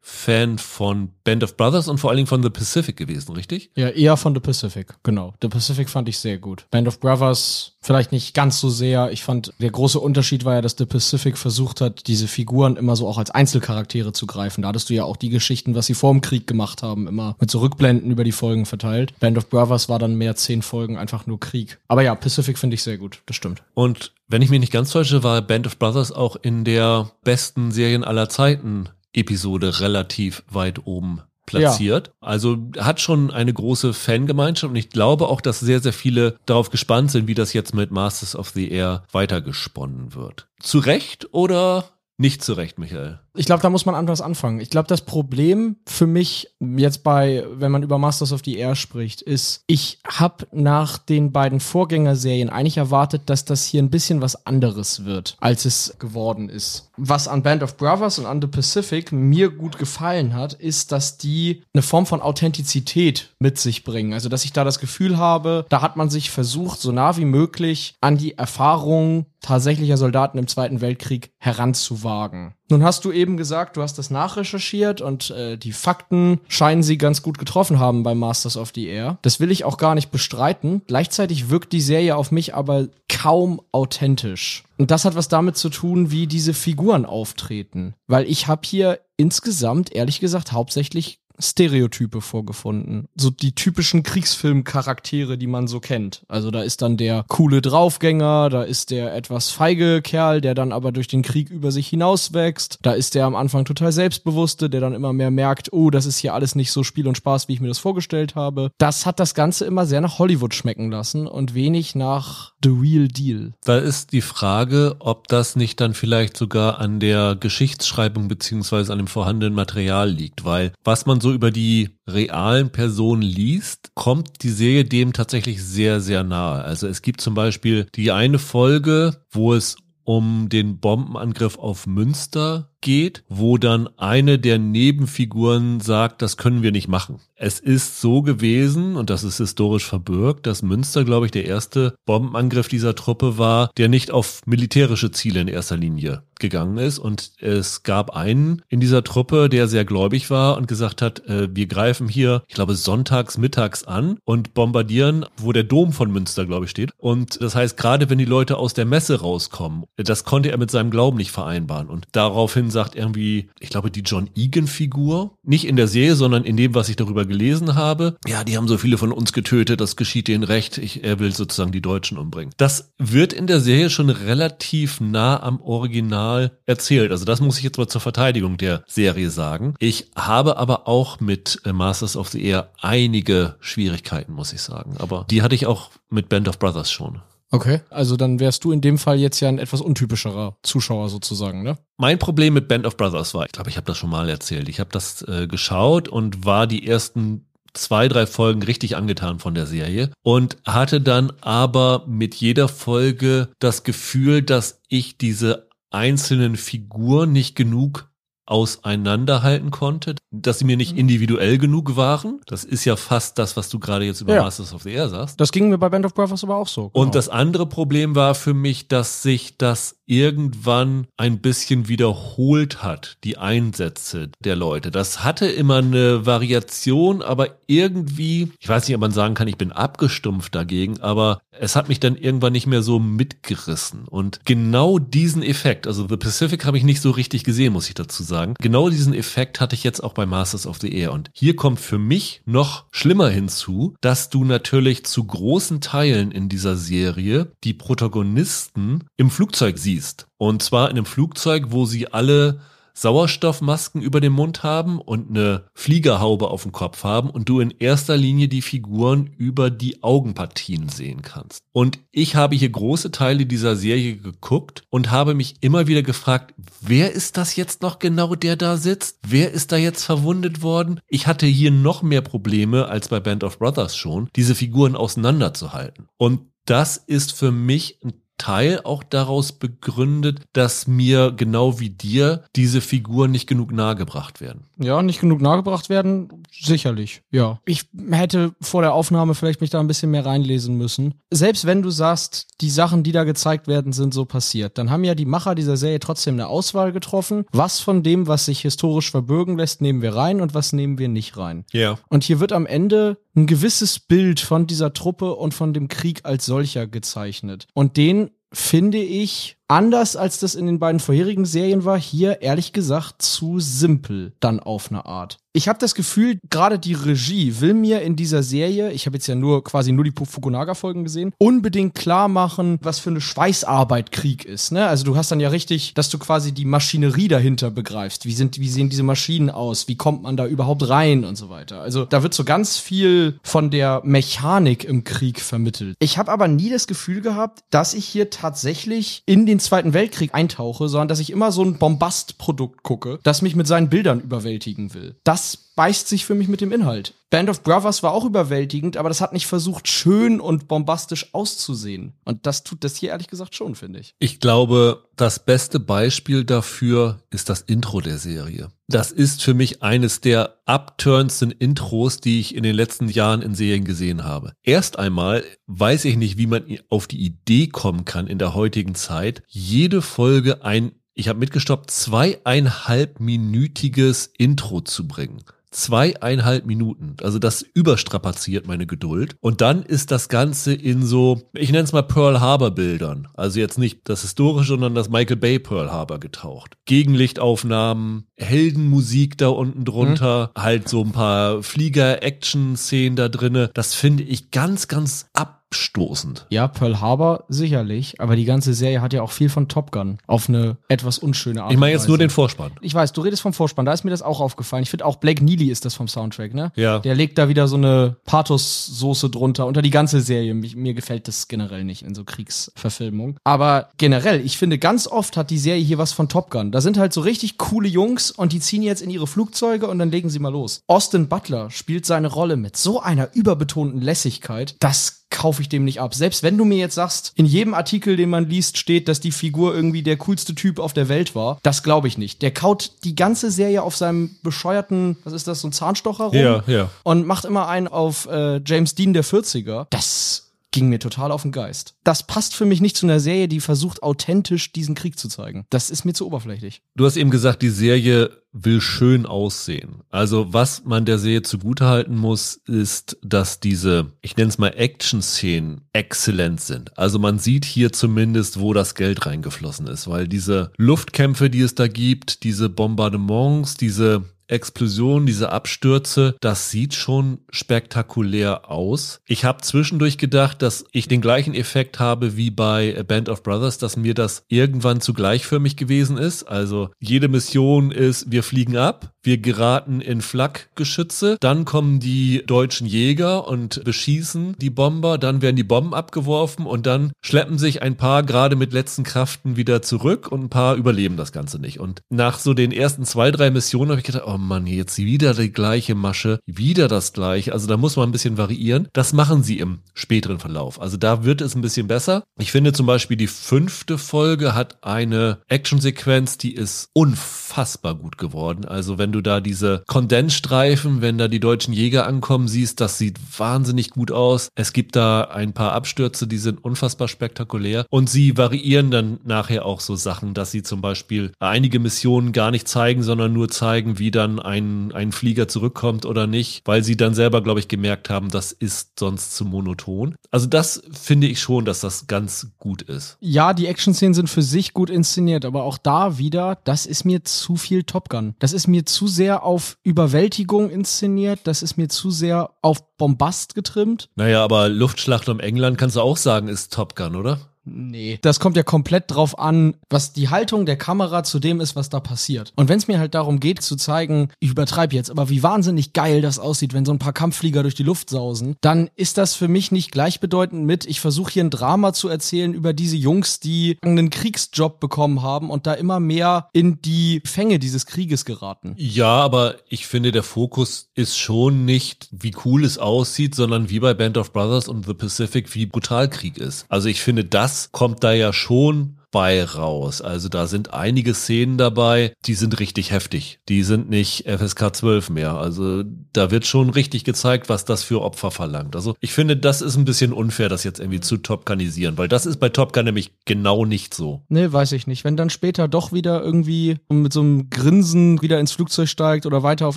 [0.02, 3.70] Riesenfan von Band of Brothers und vor allen Dingen von The Pacific gewesen, richtig?
[3.74, 5.34] Ja, eher von The Pacific, genau.
[5.42, 6.66] The Pacific fand ich sehr gut.
[6.70, 9.10] Band of Brothers vielleicht nicht ganz so sehr.
[9.12, 12.96] Ich fand, der große Unterschied war ja, dass The Pacific versucht hat, diese Figuren immer
[12.96, 14.62] so auch als Einzelcharaktere zu greifen.
[14.62, 17.36] Da hattest du ja auch die Geschichten, was sie vor dem Krieg gemacht haben, immer
[17.38, 19.18] mit so Rückblenden über die Folgen verteilt.
[19.20, 21.78] Band of Brothers war dann mehr zehn Folgen einfach nur Krieg.
[21.88, 23.62] Aber ja, Pacific finde ich sehr gut, das stimmt.
[23.74, 27.72] Und wenn ich mich nicht ganz täusche, war Band of Brothers auch in der besten
[27.72, 32.08] Serien aller Zeiten Episode relativ weit oben platziert.
[32.08, 32.28] Ja.
[32.28, 36.70] Also hat schon eine große Fangemeinschaft und ich glaube auch, dass sehr, sehr viele darauf
[36.70, 40.48] gespannt sind, wie das jetzt mit Masters of the Air weitergesponnen wird.
[40.60, 41.84] Zu Recht oder
[42.20, 43.18] nicht zu Recht, Michael?
[43.34, 44.60] Ich glaube, da muss man anders anfangen.
[44.60, 48.76] Ich glaube, das Problem für mich jetzt bei, wenn man über Masters of the Air
[48.76, 54.20] spricht, ist, ich habe nach den beiden Vorgängerserien eigentlich erwartet, dass das hier ein bisschen
[54.20, 56.89] was anderes wird, als es geworden ist.
[57.02, 61.16] Was an Band of Brothers und an The Pacific mir gut gefallen hat, ist, dass
[61.16, 64.12] die eine Form von Authentizität mit sich bringen.
[64.12, 67.24] Also, dass ich da das Gefühl habe, da hat man sich versucht, so nah wie
[67.24, 72.54] möglich an die Erfahrung tatsächlicher Soldaten im Zweiten Weltkrieg heranzuwagen.
[72.68, 76.98] Nun hast du eben gesagt, du hast das nachrecherchiert und äh, die Fakten scheinen sie
[76.98, 79.18] ganz gut getroffen haben bei Masters of the Air.
[79.22, 80.82] Das will ich auch gar nicht bestreiten.
[80.86, 84.64] Gleichzeitig wirkt die Serie auf mich aber kaum authentisch.
[84.80, 87.92] Und das hat was damit zu tun, wie diese Figuren auftreten.
[88.06, 93.06] Weil ich habe hier insgesamt, ehrlich gesagt, hauptsächlich Stereotype vorgefunden.
[93.16, 96.22] So die typischen Kriegsfilmcharaktere, die man so kennt.
[96.28, 100.72] Also da ist dann der coole Draufgänger, da ist der etwas feige Kerl, der dann
[100.72, 102.78] aber durch den Krieg über sich hinauswächst.
[102.82, 106.18] Da ist der am Anfang total selbstbewusste, der dann immer mehr merkt, oh, das ist
[106.18, 108.70] hier alles nicht so Spiel und Spaß, wie ich mir das vorgestellt habe.
[108.78, 113.08] Das hat das Ganze immer sehr nach Hollywood schmecken lassen und wenig nach The Real
[113.08, 113.52] Deal.
[113.64, 118.98] Da ist die Frage, ob das nicht dann vielleicht sogar an der Geschichtsschreibung beziehungsweise an
[118.98, 124.50] dem vorhandenen Material liegt, weil was man so über die realen Personen liest, kommt die
[124.50, 126.62] Serie dem tatsächlich sehr, sehr nahe.
[126.62, 132.69] Also es gibt zum Beispiel die eine Folge, wo es um den Bombenangriff auf Münster
[132.80, 137.20] geht, wo dann eine der Nebenfiguren sagt, das können wir nicht machen.
[137.42, 141.94] Es ist so gewesen, und das ist historisch verbürgt, dass Münster, glaube ich, der erste
[142.04, 146.98] Bombenangriff dieser Truppe war, der nicht auf militärische Ziele in erster Linie gegangen ist.
[146.98, 151.48] Und es gab einen in dieser Truppe, der sehr gläubig war und gesagt hat, äh,
[151.54, 156.44] wir greifen hier, ich glaube, sonntags, mittags an und bombardieren, wo der Dom von Münster,
[156.44, 156.92] glaube ich, steht.
[156.98, 160.70] Und das heißt, gerade wenn die Leute aus der Messe rauskommen, das konnte er mit
[160.70, 161.88] seinem Glauben nicht vereinbaren.
[161.88, 166.56] Und daraufhin sagt irgendwie, ich glaube, die John Egan-Figur, nicht in der Serie, sondern in
[166.56, 169.96] dem, was ich darüber gelesen habe, ja, die haben so viele von uns getötet, das
[169.96, 172.54] geschieht denen recht, ich, er will sozusagen die Deutschen umbringen.
[172.56, 177.10] Das wird in der Serie schon relativ nah am Original erzählt.
[177.10, 179.74] Also das muss ich jetzt mal zur Verteidigung der Serie sagen.
[179.78, 184.94] Ich habe aber auch mit äh, Masters of the Air einige Schwierigkeiten, muss ich sagen.
[184.98, 187.22] Aber die hatte ich auch mit Band of Brothers schon.
[187.52, 191.62] Okay, also dann wärst du in dem Fall jetzt ja ein etwas untypischerer Zuschauer sozusagen,
[191.62, 191.78] ne?
[191.96, 194.68] Mein Problem mit Band of Brothers war, ich glaube, ich habe das schon mal erzählt.
[194.68, 199.54] Ich habe das äh, geschaut und war die ersten zwei, drei Folgen richtig angetan von
[199.54, 206.56] der Serie und hatte dann aber mit jeder Folge das Gefühl, dass ich diese einzelnen
[206.56, 208.09] Figuren nicht genug
[208.50, 210.98] auseinanderhalten konnte, dass sie mir nicht mhm.
[210.98, 212.40] individuell genug waren.
[212.46, 214.42] Das ist ja fast das, was du gerade jetzt über ja.
[214.42, 215.40] Masters of the Air sagst.
[215.40, 216.88] Das ging mir bei Band of Brothers aber auch so.
[216.88, 217.04] Genau.
[217.04, 223.16] Und das andere Problem war für mich, dass sich das irgendwann ein bisschen wiederholt hat,
[223.22, 224.90] die Einsätze der Leute.
[224.90, 229.56] Das hatte immer eine Variation, aber irgendwie, ich weiß nicht, ob man sagen kann, ich
[229.56, 234.08] bin abgestumpft dagegen, aber es hat mich dann irgendwann nicht mehr so mitgerissen.
[234.08, 237.94] Und genau diesen Effekt, also The Pacific habe ich nicht so richtig gesehen, muss ich
[237.94, 238.39] dazu sagen.
[238.58, 241.12] Genau diesen Effekt hatte ich jetzt auch bei Masters of the Air.
[241.12, 246.48] Und hier kommt für mich noch schlimmer hinzu, dass du natürlich zu großen Teilen in
[246.48, 250.26] dieser Serie die Protagonisten im Flugzeug siehst siehst.
[250.38, 252.60] Und zwar in einem Flugzeug, wo sie alle
[253.00, 257.70] Sauerstoffmasken über dem Mund haben und eine Fliegerhaube auf dem Kopf haben und du in
[257.70, 261.62] erster Linie die Figuren über die Augenpartien sehen kannst.
[261.72, 266.54] Und ich habe hier große Teile dieser Serie geguckt und habe mich immer wieder gefragt,
[266.82, 269.18] wer ist das jetzt noch genau, der da sitzt?
[269.26, 271.00] Wer ist da jetzt verwundet worden?
[271.08, 276.06] Ich hatte hier noch mehr Probleme als bei Band of Brothers schon, diese Figuren auseinanderzuhalten.
[276.18, 282.44] Und das ist für mich ein Teil auch daraus begründet, dass mir genau wie dir
[282.56, 284.64] diese Figuren nicht genug nahegebracht werden.
[284.78, 287.60] Ja, nicht genug nahegebracht werden, sicherlich, ja.
[287.66, 291.14] Ich hätte vor der Aufnahme vielleicht mich da ein bisschen mehr reinlesen müssen.
[291.30, 295.04] Selbst wenn du sagst, die Sachen, die da gezeigt werden, sind so passiert, dann haben
[295.04, 297.44] ja die Macher dieser Serie trotzdem eine Auswahl getroffen.
[297.52, 301.08] Was von dem, was sich historisch verbürgen lässt, nehmen wir rein und was nehmen wir
[301.08, 301.66] nicht rein.
[301.72, 301.80] Ja.
[301.80, 301.98] Yeah.
[302.08, 306.20] Und hier wird am Ende ein gewisses Bild von dieser Truppe und von dem Krieg
[306.24, 307.66] als solcher gezeichnet.
[307.74, 312.72] Und den finde ich anders als das in den beiden vorherigen Serien war, hier ehrlich
[312.72, 315.38] gesagt zu simpel dann auf eine Art.
[315.52, 319.26] Ich habe das Gefühl, gerade die Regie will mir in dieser Serie, ich habe jetzt
[319.26, 324.44] ja nur quasi nur die Fukunaga-Folgen gesehen, unbedingt klar machen, was für eine Schweißarbeit Krieg
[324.44, 324.70] ist.
[324.70, 324.86] Ne?
[324.86, 328.26] Also du hast dann ja richtig, dass du quasi die Maschinerie dahinter begreifst.
[328.26, 329.88] Wie, sind, wie sehen diese Maschinen aus?
[329.88, 331.80] Wie kommt man da überhaupt rein und so weiter?
[331.80, 335.96] Also da wird so ganz viel von der Mechanik im Krieg vermittelt.
[335.98, 340.34] Ich habe aber nie das Gefühl gehabt, dass ich hier tatsächlich in den Zweiten Weltkrieg
[340.34, 344.94] eintauche, sondern dass ich immer so ein Bombastprodukt gucke, das mich mit seinen Bildern überwältigen
[344.94, 345.16] will.
[345.24, 347.14] Das beißt sich für mich mit dem Inhalt.
[347.30, 352.12] Band of Brothers war auch überwältigend, aber das hat nicht versucht, schön und bombastisch auszusehen.
[352.26, 354.14] Und das tut das hier ehrlich gesagt schon, finde ich.
[354.18, 358.68] Ich glaube, das beste Beispiel dafür ist das Intro der Serie.
[358.88, 363.54] Das ist für mich eines der upturnsten Intros, die ich in den letzten Jahren in
[363.54, 364.52] Serien gesehen habe.
[364.62, 368.94] Erst einmal weiß ich nicht, wie man auf die Idee kommen kann in der heutigen
[368.94, 377.16] Zeit, jede Folge ein ich habe mitgestoppt, zweieinhalbminütiges Intro zu bringen zweieinhalb Minuten.
[377.22, 379.36] Also das überstrapaziert meine Geduld.
[379.40, 383.28] Und dann ist das Ganze in so, ich nenne es mal Pearl Harbor Bildern.
[383.34, 386.76] Also jetzt nicht das historische, sondern das Michael Bay Pearl Harbor getaucht.
[386.86, 390.62] Gegenlichtaufnahmen, Heldenmusik da unten drunter, mhm.
[390.62, 393.70] halt so ein paar Flieger-Action-Szenen da drinne.
[393.74, 396.46] Das finde ich ganz, ganz ab abstoßend.
[396.50, 400.18] Ja, Pearl Harbor sicherlich, aber die ganze Serie hat ja auch viel von Top Gun
[400.26, 401.72] auf eine etwas unschöne Art.
[401.72, 402.72] Ich meine jetzt nur den Vorspann.
[402.80, 404.82] Ich weiß, du redest vom Vorspann, da ist mir das auch aufgefallen.
[404.82, 406.72] Ich finde auch Blake Neely ist das vom Soundtrack, ne?
[406.74, 406.98] Ja.
[406.98, 410.54] Der legt da wieder so eine Pathos-Soße drunter unter die ganze Serie.
[410.54, 413.36] Mich, mir gefällt das generell nicht in so Kriegsverfilmungen.
[413.44, 416.72] Aber generell, ich finde, ganz oft hat die Serie hier was von Top Gun.
[416.72, 420.00] Da sind halt so richtig coole Jungs und die ziehen jetzt in ihre Flugzeuge und
[420.00, 420.82] dann legen sie mal los.
[420.88, 426.00] Austin Butler spielt seine Rolle mit so einer überbetonten Lässigkeit, das kaufe ich dem nicht
[426.00, 426.14] ab.
[426.14, 429.30] Selbst wenn du mir jetzt sagst, in jedem Artikel, den man liest, steht, dass die
[429.30, 432.42] Figur irgendwie der coolste Typ auf der Welt war, das glaube ich nicht.
[432.42, 436.36] Der kaut die ganze Serie auf seinem bescheuerten, was ist das, so ein Zahnstocher rum
[436.36, 436.90] Ja, ja.
[437.04, 439.86] und macht immer einen auf äh, James Dean der 40er.
[439.90, 441.96] Das ging mir total auf den Geist.
[442.04, 445.66] Das passt für mich nicht zu einer Serie, die versucht, authentisch diesen Krieg zu zeigen.
[445.70, 446.82] Das ist mir zu oberflächlich.
[446.94, 450.02] Du hast eben gesagt, die Serie will schön aussehen.
[450.10, 455.82] Also was man der Serie zugutehalten muss, ist, dass diese, ich nenne es mal Action-Szenen
[455.92, 456.98] exzellent sind.
[456.98, 461.74] Also man sieht hier zumindest, wo das Geld reingeflossen ist, weil diese Luftkämpfe, die es
[461.74, 469.20] da gibt, diese Bombardements, diese Explosion, diese Abstürze, das sieht schon spektakulär aus.
[469.26, 473.42] Ich habe zwischendurch gedacht, dass ich den gleichen Effekt habe wie bei A Band of
[473.42, 476.44] Brothers, dass mir das irgendwann zu gleichförmig gewesen ist.
[476.44, 482.86] Also jede Mission ist, wir fliegen ab, wir geraten in Flakgeschütze, dann kommen die deutschen
[482.86, 487.96] Jäger und beschießen die Bomber, dann werden die Bomben abgeworfen und dann schleppen sich ein
[487.96, 491.80] paar gerade mit letzten Kraften wieder zurück und ein paar überleben das Ganze nicht.
[491.80, 495.34] Und nach so den ersten zwei, drei Missionen habe ich gedacht, oh Mann, jetzt wieder
[495.34, 497.52] die gleiche Masche, wieder das gleiche.
[497.52, 498.88] Also da muss man ein bisschen variieren.
[498.92, 500.80] Das machen sie im späteren Verlauf.
[500.80, 502.24] Also da wird es ein bisschen besser.
[502.38, 508.64] Ich finde zum Beispiel die fünfte Folge hat eine Actionsequenz, die ist unfassbar gut geworden.
[508.64, 513.18] Also wenn du da diese Kondensstreifen, wenn da die deutschen Jäger ankommen, siehst, das sieht
[513.38, 514.48] wahnsinnig gut aus.
[514.54, 517.86] Es gibt da ein paar Abstürze, die sind unfassbar spektakulär.
[517.90, 522.50] Und sie variieren dann nachher auch so Sachen, dass sie zum Beispiel einige Missionen gar
[522.50, 526.96] nicht zeigen, sondern nur zeigen, wie dann ein, ein Flieger zurückkommt oder nicht, weil sie
[526.96, 530.14] dann selber, glaube ich, gemerkt haben, das ist sonst zu monoton.
[530.30, 533.16] Also das finde ich schon, dass das ganz gut ist.
[533.20, 537.24] Ja, die Action-Szenen sind für sich gut inszeniert, aber auch da wieder, das ist mir
[537.24, 538.34] zu viel Top Gun.
[538.38, 543.54] Das ist mir zu sehr auf Überwältigung inszeniert, das ist mir zu sehr auf Bombast
[543.54, 544.10] getrimmt.
[544.14, 547.49] Naja, aber Luftschlacht um England kannst du auch sagen, ist Top Gun, oder?
[547.64, 548.18] Nee.
[548.22, 551.90] Das kommt ja komplett drauf an, was die Haltung der Kamera zu dem ist, was
[551.90, 552.52] da passiert.
[552.56, 555.92] Und wenn es mir halt darum geht zu zeigen, ich übertreibe jetzt, aber wie wahnsinnig
[555.92, 559.34] geil das aussieht, wenn so ein paar Kampfflieger durch die Luft sausen, dann ist das
[559.34, 563.40] für mich nicht gleichbedeutend mit, ich versuche hier ein Drama zu erzählen über diese Jungs,
[563.40, 568.74] die einen Kriegsjob bekommen haben und da immer mehr in die Fänge dieses Krieges geraten.
[568.76, 573.80] Ja, aber ich finde, der Fokus ist schon nicht, wie cool es aussieht, sondern wie
[573.80, 576.64] bei Band of Brothers und The Pacific, wie brutal Krieg ist.
[576.68, 580.00] Also ich finde, das kommt da ja schon bei raus.
[580.00, 583.40] Also da sind einige Szenen dabei, die sind richtig heftig.
[583.48, 585.34] Die sind nicht FSK 12 mehr.
[585.34, 585.82] Also
[586.12, 588.76] da wird schon richtig gezeigt, was das für Opfer verlangt.
[588.76, 592.08] Also ich finde, das ist ein bisschen unfair, das jetzt irgendwie zu Top Gunisieren, weil
[592.08, 594.22] das ist bei Top Gun nämlich genau nicht so.
[594.28, 595.04] Nee, weiß ich nicht.
[595.04, 599.42] Wenn dann später doch wieder irgendwie mit so einem Grinsen wieder ins Flugzeug steigt oder
[599.42, 599.76] weiter auf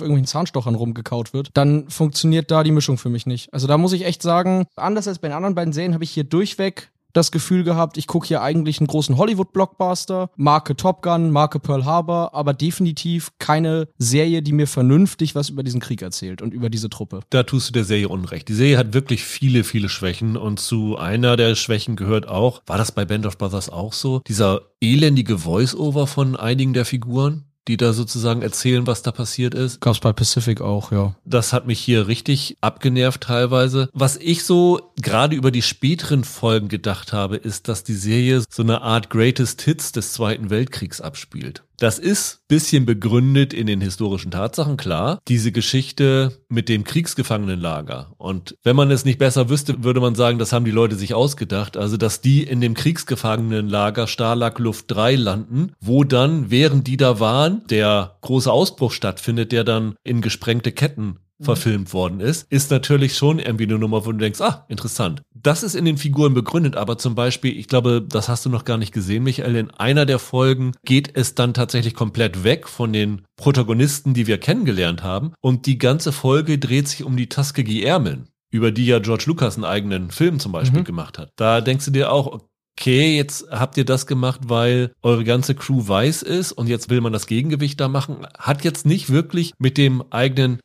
[0.00, 3.52] irgendwelchen Zahnstochern rumgekaut wird, dann funktioniert da die Mischung für mich nicht.
[3.52, 6.10] Also da muss ich echt sagen, anders als bei den anderen beiden Serien habe ich
[6.10, 11.30] hier durchweg das Gefühl gehabt, ich gucke hier eigentlich einen großen Hollywood-Blockbuster, Marke Top Gun,
[11.30, 16.42] Marke Pearl Harbor, aber definitiv keine Serie, die mir vernünftig was über diesen Krieg erzählt
[16.42, 17.20] und über diese Truppe.
[17.30, 18.48] Da tust du der Serie Unrecht.
[18.48, 22.78] Die Serie hat wirklich viele, viele Schwächen und zu einer der Schwächen gehört auch, war
[22.78, 27.44] das bei Band of Brothers auch so, dieser elendige Voice-Over von einigen der Figuren?
[27.68, 29.80] Die da sozusagen erzählen, was da passiert ist.
[29.80, 31.14] Gab's bei Pacific auch, ja.
[31.24, 33.88] Das hat mich hier richtig abgenervt teilweise.
[33.92, 38.62] Was ich so gerade über die späteren Folgen gedacht habe, ist, dass die Serie so
[38.62, 41.62] eine Art Greatest Hits des Zweiten Weltkriegs abspielt.
[41.78, 45.18] Das ist bisschen begründet in den historischen Tatsachen, klar.
[45.28, 48.12] Diese Geschichte mit dem Kriegsgefangenenlager.
[48.16, 51.14] Und wenn man es nicht besser wüsste, würde man sagen, das haben die Leute sich
[51.14, 51.76] ausgedacht.
[51.76, 57.18] Also, dass die in dem Kriegsgefangenenlager Stalag Luft 3 landen, wo dann, während die da
[57.18, 63.16] waren, der große Ausbruch stattfindet, der dann in gesprengte Ketten verfilmt worden ist, ist natürlich
[63.16, 65.22] schon irgendwie eine Nummer, wo du denkst, ah, interessant.
[65.34, 68.64] Das ist in den Figuren begründet, aber zum Beispiel, ich glaube, das hast du noch
[68.64, 72.92] gar nicht gesehen, Michael, in einer der Folgen geht es dann tatsächlich komplett weg von
[72.92, 77.82] den Protagonisten, die wir kennengelernt haben und die ganze Folge dreht sich um die Tuskegee
[77.82, 80.84] Airmen, über die ja George Lucas einen eigenen Film zum Beispiel Mhm.
[80.84, 81.30] gemacht hat.
[81.36, 82.40] Da denkst du dir auch,
[82.78, 87.00] okay, jetzt habt ihr das gemacht, weil eure ganze Crew weiß ist und jetzt will
[87.00, 88.26] man das Gegengewicht da machen.
[88.38, 90.58] Hat jetzt nicht wirklich mit dem eigenen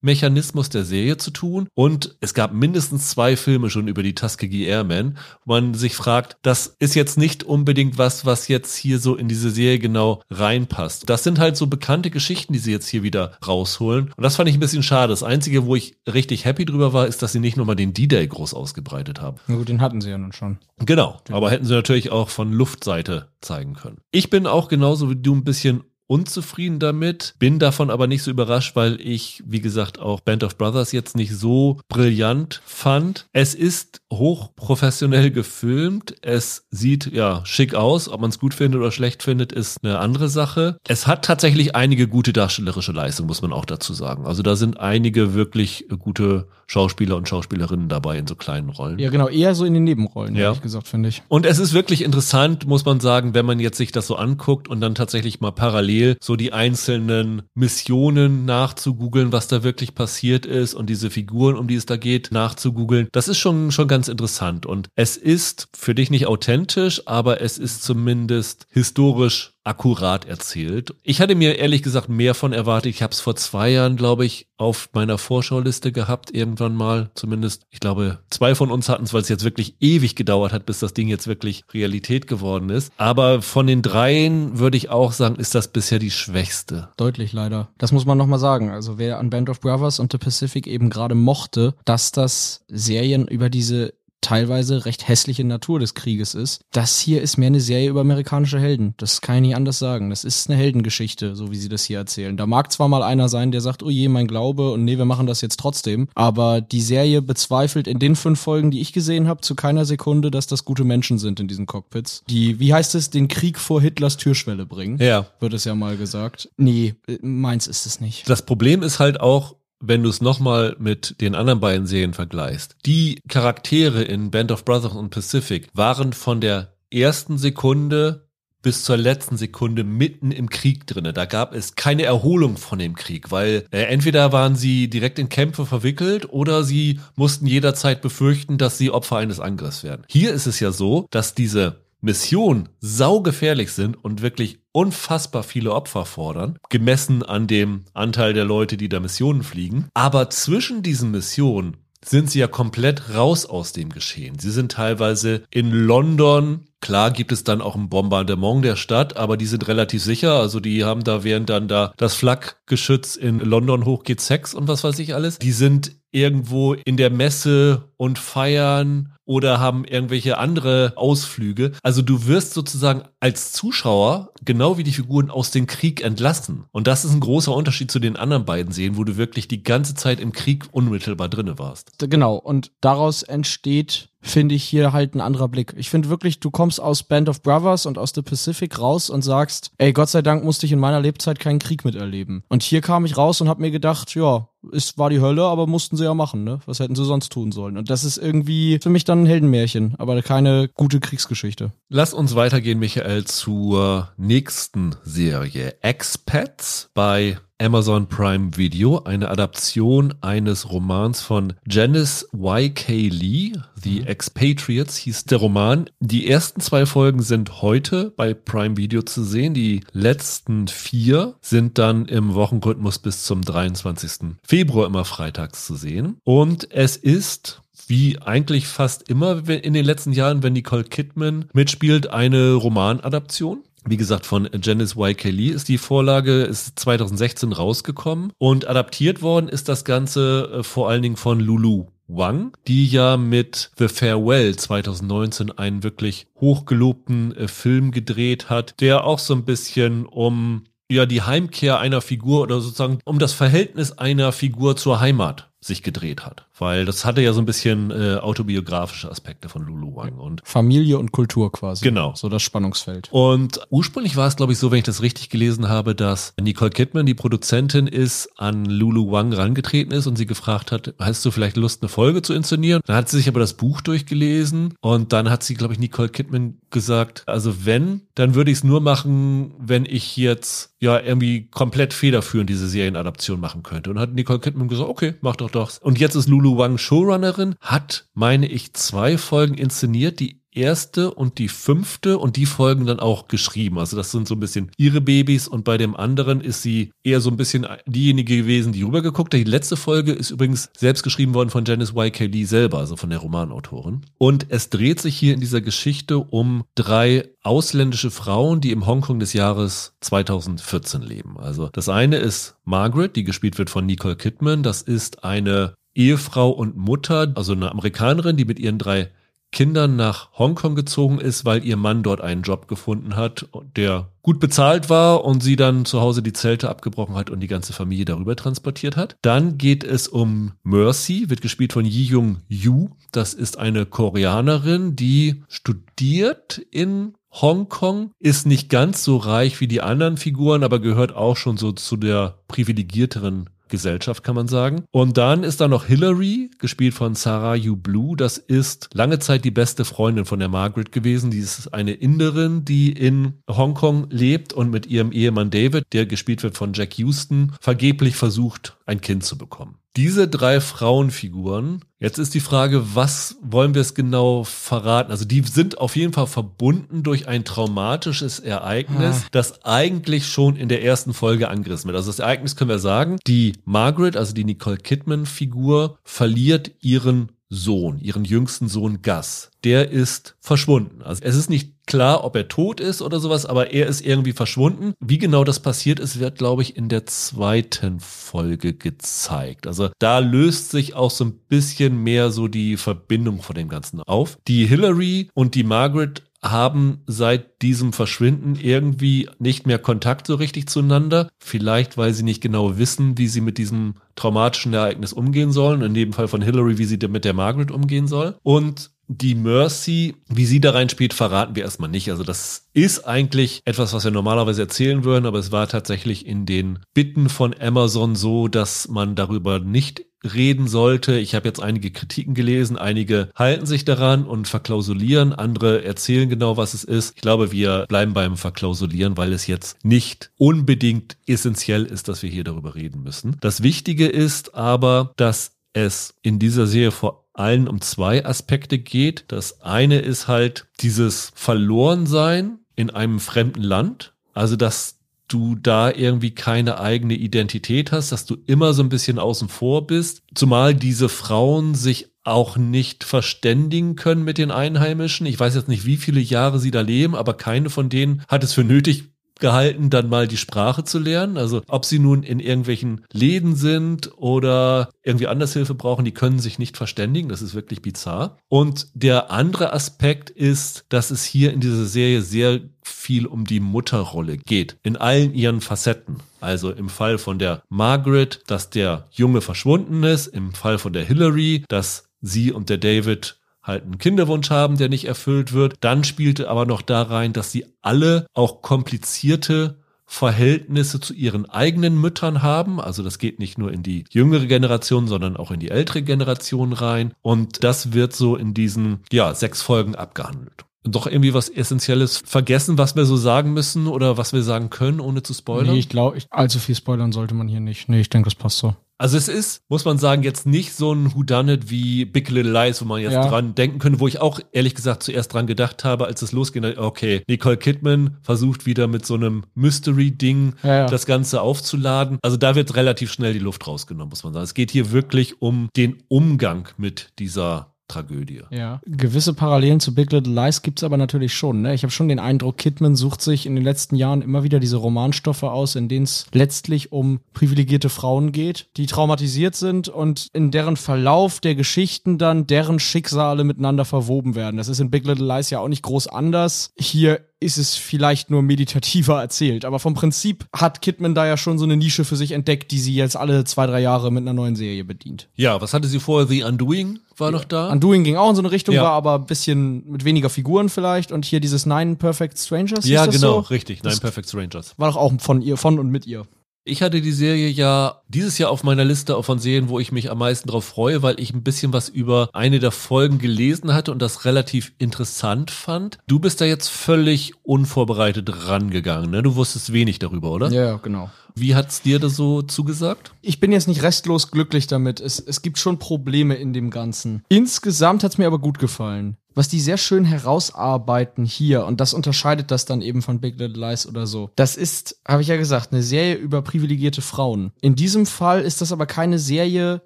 [0.00, 1.68] Mechanismus der Serie zu tun.
[1.74, 6.36] Und es gab mindestens zwei Filme schon über die Tuskegee Airmen, wo man sich fragt,
[6.42, 11.08] das ist jetzt nicht unbedingt was, was jetzt hier so in diese Serie genau reinpasst.
[11.08, 14.12] Das sind halt so bekannte Geschichten, die sie jetzt hier wieder rausholen.
[14.16, 15.10] Und das fand ich ein bisschen schade.
[15.10, 17.92] Das Einzige, wo ich richtig happy drüber war, ist, dass sie nicht nur mal den
[17.92, 19.38] D-Day groß ausgebreitet haben.
[19.46, 20.58] Na gut, den hatten sie ja nun schon.
[20.84, 23.98] Genau, aber hätten sie natürlich auch von Luftseite zeigen können.
[24.10, 28.30] Ich bin auch genauso wie du ein bisschen unzufrieden damit, bin davon aber nicht so
[28.32, 33.26] überrascht, weil ich, wie gesagt, auch Band of Brothers jetzt nicht so brillant fand.
[33.32, 38.90] Es ist hochprofessionell gefilmt, es sieht ja schick aus, ob man es gut findet oder
[38.90, 40.78] schlecht findet, ist eine andere Sache.
[40.88, 44.26] Es hat tatsächlich einige gute darstellerische Leistungen, muss man auch dazu sagen.
[44.26, 48.98] Also da sind einige wirklich gute Schauspieler und Schauspielerinnen dabei in so kleinen Rollen.
[48.98, 50.44] Ja, genau, eher so in den Nebenrollen, Ja.
[50.48, 51.22] ehrlich gesagt, finde ich.
[51.28, 54.68] Und es ist wirklich interessant, muss man sagen, wenn man jetzt sich das so anguckt
[54.68, 60.74] und dann tatsächlich mal parallel so die einzelnen Missionen nachzugoogeln, was da wirklich passiert ist
[60.74, 63.08] und diese Figuren, um die es da geht, nachzugoogeln.
[63.12, 64.66] Das ist schon, schon ganz interessant.
[64.66, 70.94] Und es ist für dich nicht authentisch, aber es ist zumindest historisch akkurat erzählt.
[71.02, 72.90] Ich hatte mir ehrlich gesagt mehr von erwartet.
[72.90, 77.10] Ich habe es vor zwei Jahren, glaube ich, auf meiner Vorschauliste gehabt, irgendwann mal.
[77.14, 80.66] Zumindest, ich glaube, zwei von uns hatten es, weil es jetzt wirklich ewig gedauert hat,
[80.66, 82.92] bis das Ding jetzt wirklich Realität geworden ist.
[82.96, 86.88] Aber von den dreien würde ich auch sagen, ist das bisher die schwächste.
[86.96, 87.68] Deutlich leider.
[87.76, 88.70] Das muss man nochmal sagen.
[88.70, 93.28] Also wer an Band of Brothers und The Pacific eben gerade mochte, dass das Serien
[93.28, 96.60] über diese teilweise recht hässliche Natur des Krieges ist.
[96.72, 98.94] Das hier ist mehr eine Serie über amerikanische Helden.
[98.96, 100.10] Das kann ich nicht anders sagen.
[100.10, 102.36] Das ist eine Heldengeschichte, so wie sie das hier erzählen.
[102.36, 105.04] Da mag zwar mal einer sein, der sagt, oh je, mein Glaube und nee, wir
[105.04, 106.08] machen das jetzt trotzdem.
[106.14, 110.30] Aber die Serie bezweifelt in den fünf Folgen, die ich gesehen habe, zu keiner Sekunde,
[110.30, 112.22] dass das gute Menschen sind in diesen Cockpits.
[112.28, 115.26] Die, wie heißt es, den Krieg vor Hitlers Türschwelle bringen Ja.
[115.40, 116.48] wird es ja mal gesagt.
[116.56, 118.28] Nee, äh, meins ist es nicht.
[118.28, 122.76] Das Problem ist halt auch, wenn du es nochmal mit den anderen beiden Serien vergleichst.
[122.86, 128.28] Die Charaktere in Band of Brothers und Pacific waren von der ersten Sekunde
[128.62, 131.12] bis zur letzten Sekunde mitten im Krieg drinne.
[131.12, 135.28] Da gab es keine Erholung von dem Krieg, weil äh, entweder waren sie direkt in
[135.28, 140.02] Kämpfe verwickelt oder sie mussten jederzeit befürchten, dass sie Opfer eines Angriffs werden.
[140.08, 146.04] Hier ist es ja so, dass diese Missionen saugefährlich sind und wirklich unfassbar viele Opfer
[146.04, 149.88] fordern, gemessen an dem Anteil der Leute, die da Missionen fliegen.
[149.92, 154.38] Aber zwischen diesen Missionen sind sie ja komplett raus aus dem Geschehen.
[154.38, 156.68] Sie sind teilweise in London.
[156.80, 160.34] Klar gibt es dann auch ein Bombardement der Stadt, aber die sind relativ sicher.
[160.34, 164.84] Also die haben da, während dann da das Flakgeschütz in London hochgeht, Sex und was
[164.84, 165.40] weiß ich alles.
[165.40, 171.72] Die sind irgendwo in der Messe und feiern oder haben irgendwelche andere Ausflüge.
[171.82, 176.64] Also du wirst sozusagen als Zuschauer genau wie die Figuren aus dem Krieg entlassen.
[176.72, 179.62] Und das ist ein großer Unterschied zu den anderen beiden Serien, wo du wirklich die
[179.62, 181.92] ganze Zeit im Krieg unmittelbar drinne warst.
[181.98, 185.74] Genau, und daraus entsteht, finde ich, hier halt ein anderer Blick.
[185.76, 189.22] Ich finde wirklich, du kommst aus Band of Brothers und aus The Pacific raus und
[189.22, 192.44] sagst, ey, Gott sei Dank musste ich in meiner Lebzeit keinen Krieg miterleben.
[192.48, 195.66] Und hier kam ich raus und habe mir gedacht, ja, es war die Hölle, aber
[195.66, 196.60] mussten sie ja machen, ne?
[196.66, 197.76] Was hätten sie sonst tun sollen?
[197.78, 201.72] Und das ist irgendwie für mich dann ein Heldenmärchen, aber keine gute Kriegsgeschichte.
[201.88, 205.76] Lass uns weitergehen, Michael, zur nächsten Serie.
[205.82, 213.08] Expats bei Amazon Prime Video, eine Adaption eines Romans von Janice Y.K.
[213.08, 215.90] Lee, The Expatriates hieß der Roman.
[215.98, 219.54] Die ersten zwei Folgen sind heute bei Prime Video zu sehen.
[219.54, 224.36] Die letzten vier sind dann im Wochenrhythmus bis zum 23.
[224.44, 226.20] Februar immer freitags zu sehen.
[226.22, 232.08] Und es ist wie eigentlich fast immer in den letzten Jahren, wenn Nicole Kidman mitspielt,
[232.08, 233.64] eine Romanadaption.
[233.86, 235.16] Wie gesagt, von Janice Y.
[235.16, 240.88] Kelly ist die Vorlage, ist 2016 rausgekommen und adaptiert worden ist das Ganze äh, vor
[240.88, 247.48] allen Dingen von Lulu Wang, die ja mit The Farewell 2019 einen wirklich hochgelobten äh,
[247.48, 252.60] Film gedreht hat, der auch so ein bisschen um ja die Heimkehr einer Figur oder
[252.60, 256.47] sozusagen um das Verhältnis einer Figur zur Heimat sich gedreht hat.
[256.58, 260.14] Weil das hatte ja so ein bisschen äh, autobiografische Aspekte von Lulu Wang.
[260.14, 261.84] Und Familie und Kultur quasi.
[261.84, 262.12] Genau.
[262.14, 263.08] So das Spannungsfeld.
[263.10, 266.70] und ursprünglich war es, glaube ich, so, wenn ich das richtig gelesen habe, dass Nicole
[266.70, 271.30] Kidman, die Produzentin ist, an Lulu Wang rangetreten ist und sie gefragt hat, hast du
[271.30, 272.80] vielleicht Lust, eine Folge zu inszenieren?
[272.86, 276.08] Dann hat sie sich aber das Buch durchgelesen und dann hat sie, glaube ich, Nicole
[276.08, 281.48] Kidman gesagt, also wenn, dann würde ich es nur machen, wenn ich jetzt ja irgendwie
[281.48, 283.90] komplett federführend diese Serienadaption machen könnte.
[283.90, 285.70] Und hat Nicole Kidman gesagt, okay, mach doch doch.
[285.80, 290.20] Und jetzt ist Lulu Wang Showrunnerin, hat, meine ich, zwei Folgen inszeniert.
[290.20, 293.78] Die erste und die fünfte und die Folgen dann auch geschrieben.
[293.78, 297.20] Also das sind so ein bisschen ihre Babys und bei dem anderen ist sie eher
[297.20, 299.40] so ein bisschen diejenige gewesen, die rübergeguckt hat.
[299.40, 302.26] Die letzte Folge ist übrigens selbst geschrieben worden von Janice Y.K.
[302.26, 304.02] Lee selber, also von der Romanautorin.
[304.18, 309.20] Und es dreht sich hier in dieser Geschichte um drei ausländische Frauen, die im Hongkong
[309.20, 311.38] des Jahres 2014 leben.
[311.38, 314.62] Also das eine ist Margaret, die gespielt wird von Nicole Kidman.
[314.62, 319.10] Das ist eine Ehefrau und Mutter, also eine Amerikanerin, die mit ihren drei
[319.50, 324.40] Kindern nach Hongkong gezogen ist, weil ihr Mann dort einen Job gefunden hat, der gut
[324.40, 328.04] bezahlt war und sie dann zu Hause die Zelte abgebrochen hat und die ganze Familie
[328.04, 329.16] darüber transportiert hat.
[329.22, 332.90] Dann geht es um Mercy, wird gespielt von Yi Jung Yu.
[333.10, 339.80] Das ist eine Koreanerin, die studiert in Hongkong, ist nicht ganz so reich wie die
[339.80, 344.84] anderen Figuren, aber gehört auch schon so zu der privilegierteren Gesellschaft, kann man sagen.
[344.90, 348.16] Und dann ist da noch Hillary, gespielt von Sarah Yu Blue.
[348.16, 351.30] Das ist lange Zeit die beste Freundin von der Margaret gewesen.
[351.30, 356.42] Die ist eine Inderin, die in Hongkong lebt und mit ihrem Ehemann David, der gespielt
[356.42, 362.32] wird von Jack Houston, vergeblich versucht, ein Kind zu bekommen diese drei Frauenfiguren, jetzt ist
[362.32, 365.10] die Frage, was wollen wir es genau verraten?
[365.10, 369.28] Also die sind auf jeden Fall verbunden durch ein traumatisches Ereignis, ah.
[369.32, 371.96] das eigentlich schon in der ersten Folge angerissen wird.
[371.96, 377.30] Also das Ereignis können wir sagen, die Margaret, also die Nicole Kidman Figur, verliert ihren
[377.50, 379.50] Sohn, ihren jüngsten Sohn Gus.
[379.64, 381.02] Der ist verschwunden.
[381.02, 384.32] Also es ist nicht klar, ob er tot ist oder sowas, aber er ist irgendwie
[384.32, 384.92] verschwunden.
[385.00, 389.66] Wie genau das passiert ist, wird, glaube ich, in der zweiten Folge gezeigt.
[389.66, 394.02] Also da löst sich auch so ein bisschen mehr so die Verbindung von dem Ganzen
[394.02, 394.38] auf.
[394.46, 400.68] Die Hillary und die Margaret haben seit diesem Verschwinden irgendwie nicht mehr Kontakt so richtig
[400.68, 401.28] zueinander.
[401.38, 405.82] Vielleicht, weil sie nicht genau wissen, wie sie mit diesem traumatischen Ereignis umgehen sollen.
[405.82, 408.36] In dem Fall von Hillary, wie sie mit der Margaret umgehen soll.
[408.42, 412.10] Und die Mercy, wie sie da reinspielt, verraten wir erstmal nicht.
[412.10, 416.46] Also das ist eigentlich etwas, was wir normalerweise erzählen würden, aber es war tatsächlich in
[416.46, 421.18] den Bitten von Amazon so, dass man darüber nicht reden sollte.
[421.18, 426.56] Ich habe jetzt einige Kritiken gelesen, einige halten sich daran und verklausulieren, andere erzählen genau,
[426.56, 427.14] was es ist.
[427.16, 432.30] Ich glaube, wir bleiben beim Verklausulieren, weil es jetzt nicht unbedingt essentiell ist, dass wir
[432.30, 433.36] hier darüber reden müssen.
[433.40, 439.24] Das Wichtige ist aber, dass es in dieser Serie vor allem um zwei Aspekte geht.
[439.28, 444.14] Das eine ist halt dieses Verlorensein in einem fremden Land.
[444.34, 444.98] Also, dass
[445.28, 449.86] du da irgendwie keine eigene Identität hast, dass du immer so ein bisschen außen vor
[449.86, 450.22] bist.
[450.34, 455.26] Zumal diese Frauen sich auch nicht verständigen können mit den Einheimischen.
[455.26, 458.44] Ich weiß jetzt nicht, wie viele Jahre sie da leben, aber keine von denen hat
[458.44, 459.04] es für nötig,
[459.38, 461.36] gehalten, dann mal die Sprache zu lernen.
[461.36, 466.38] Also ob sie nun in irgendwelchen Läden sind oder irgendwie anders Hilfe brauchen, die können
[466.38, 467.28] sich nicht verständigen.
[467.28, 468.38] Das ist wirklich bizarr.
[468.48, 473.60] Und der andere Aspekt ist, dass es hier in dieser Serie sehr viel um die
[473.60, 474.76] Mutterrolle geht.
[474.82, 476.18] In allen ihren Facetten.
[476.40, 480.28] Also im Fall von der Margaret, dass der Junge verschwunden ist.
[480.28, 483.37] Im Fall von der Hillary, dass sie und der David
[483.68, 485.76] halt einen Kinderwunsch haben, der nicht erfüllt wird.
[485.80, 489.78] Dann spielte aber noch da rein, dass sie alle auch komplizierte
[490.10, 492.80] Verhältnisse zu ihren eigenen Müttern haben.
[492.80, 496.72] Also das geht nicht nur in die jüngere Generation, sondern auch in die ältere Generation
[496.72, 497.12] rein.
[497.20, 500.64] Und das wird so in diesen, ja, sechs Folgen abgehandelt.
[500.92, 505.00] Doch irgendwie was Essentielles vergessen, was wir so sagen müssen oder was wir sagen können,
[505.00, 505.74] ohne zu spoilern?
[505.74, 507.88] Nee, ich glaube, allzu viel spoilern sollte man hier nicht.
[507.88, 508.74] Nee, ich denke, das passt so.
[509.00, 512.82] Also es ist, muss man sagen, jetzt nicht so ein Whodunit wie Big Little Lies,
[512.82, 513.28] wo man jetzt ja.
[513.28, 516.64] dran denken könnte, wo ich auch ehrlich gesagt zuerst dran gedacht habe, als es losging,
[516.76, 520.86] okay, Nicole Kidman versucht wieder mit so einem Mystery-Ding ja, ja.
[520.86, 522.18] das Ganze aufzuladen.
[522.22, 524.42] Also da wird relativ schnell die Luft rausgenommen, muss man sagen.
[524.42, 528.42] Es geht hier wirklich um den Umgang mit dieser Tragödie.
[528.50, 528.80] Ja.
[528.86, 531.62] Gewisse Parallelen zu Big Little Lies gibt's aber natürlich schon.
[531.62, 531.74] Ne?
[531.74, 534.76] Ich habe schon den Eindruck, Kidman sucht sich in den letzten Jahren immer wieder diese
[534.76, 540.50] Romanstoffe aus, in denen es letztlich um privilegierte Frauen geht, die traumatisiert sind und in
[540.50, 544.58] deren Verlauf der Geschichten dann deren Schicksale miteinander verwoben werden.
[544.58, 546.72] Das ist in Big Little Lies ja auch nicht groß anders.
[546.78, 549.64] Hier ist es vielleicht nur meditativer erzählt.
[549.64, 552.80] Aber vom Prinzip hat Kidman da ja schon so eine Nische für sich entdeckt, die
[552.80, 555.28] sie jetzt alle zwei, drei Jahre mit einer neuen Serie bedient.
[555.36, 556.26] Ja, was hatte sie vorher?
[556.26, 557.70] The Undoing war noch da?
[557.70, 558.82] Undoing ging auch in so eine Richtung, ja.
[558.82, 561.12] war aber ein bisschen mit weniger Figuren vielleicht.
[561.12, 562.86] Und hier dieses Nine Perfect Strangers.
[562.86, 563.48] Ja, genau, so?
[563.50, 563.82] richtig.
[563.82, 564.74] Nine das Perfect Strangers.
[564.76, 566.26] War doch auch von ihr, von und mit ihr.
[566.68, 570.10] Ich hatte die Serie ja dieses Jahr auf meiner Liste von Serien, wo ich mich
[570.10, 573.90] am meisten drauf freue, weil ich ein bisschen was über eine der Folgen gelesen hatte
[573.90, 575.98] und das relativ interessant fand.
[576.06, 579.22] Du bist da jetzt völlig unvorbereitet rangegangen, ne?
[579.22, 580.50] Du wusstest wenig darüber, oder?
[580.50, 581.10] Ja, genau.
[581.34, 583.12] Wie hat's dir das so zugesagt?
[583.22, 585.00] Ich bin jetzt nicht restlos glücklich damit.
[585.00, 587.22] Es, es gibt schon Probleme in dem Ganzen.
[587.28, 592.50] Insgesamt hat's mir aber gut gefallen was die sehr schön herausarbeiten hier, und das unterscheidet
[592.50, 594.30] das dann eben von Big Little Lies oder so.
[594.34, 597.52] Das ist, habe ich ja gesagt, eine Serie über privilegierte Frauen.
[597.60, 599.82] In diesem Fall ist das aber keine Serie,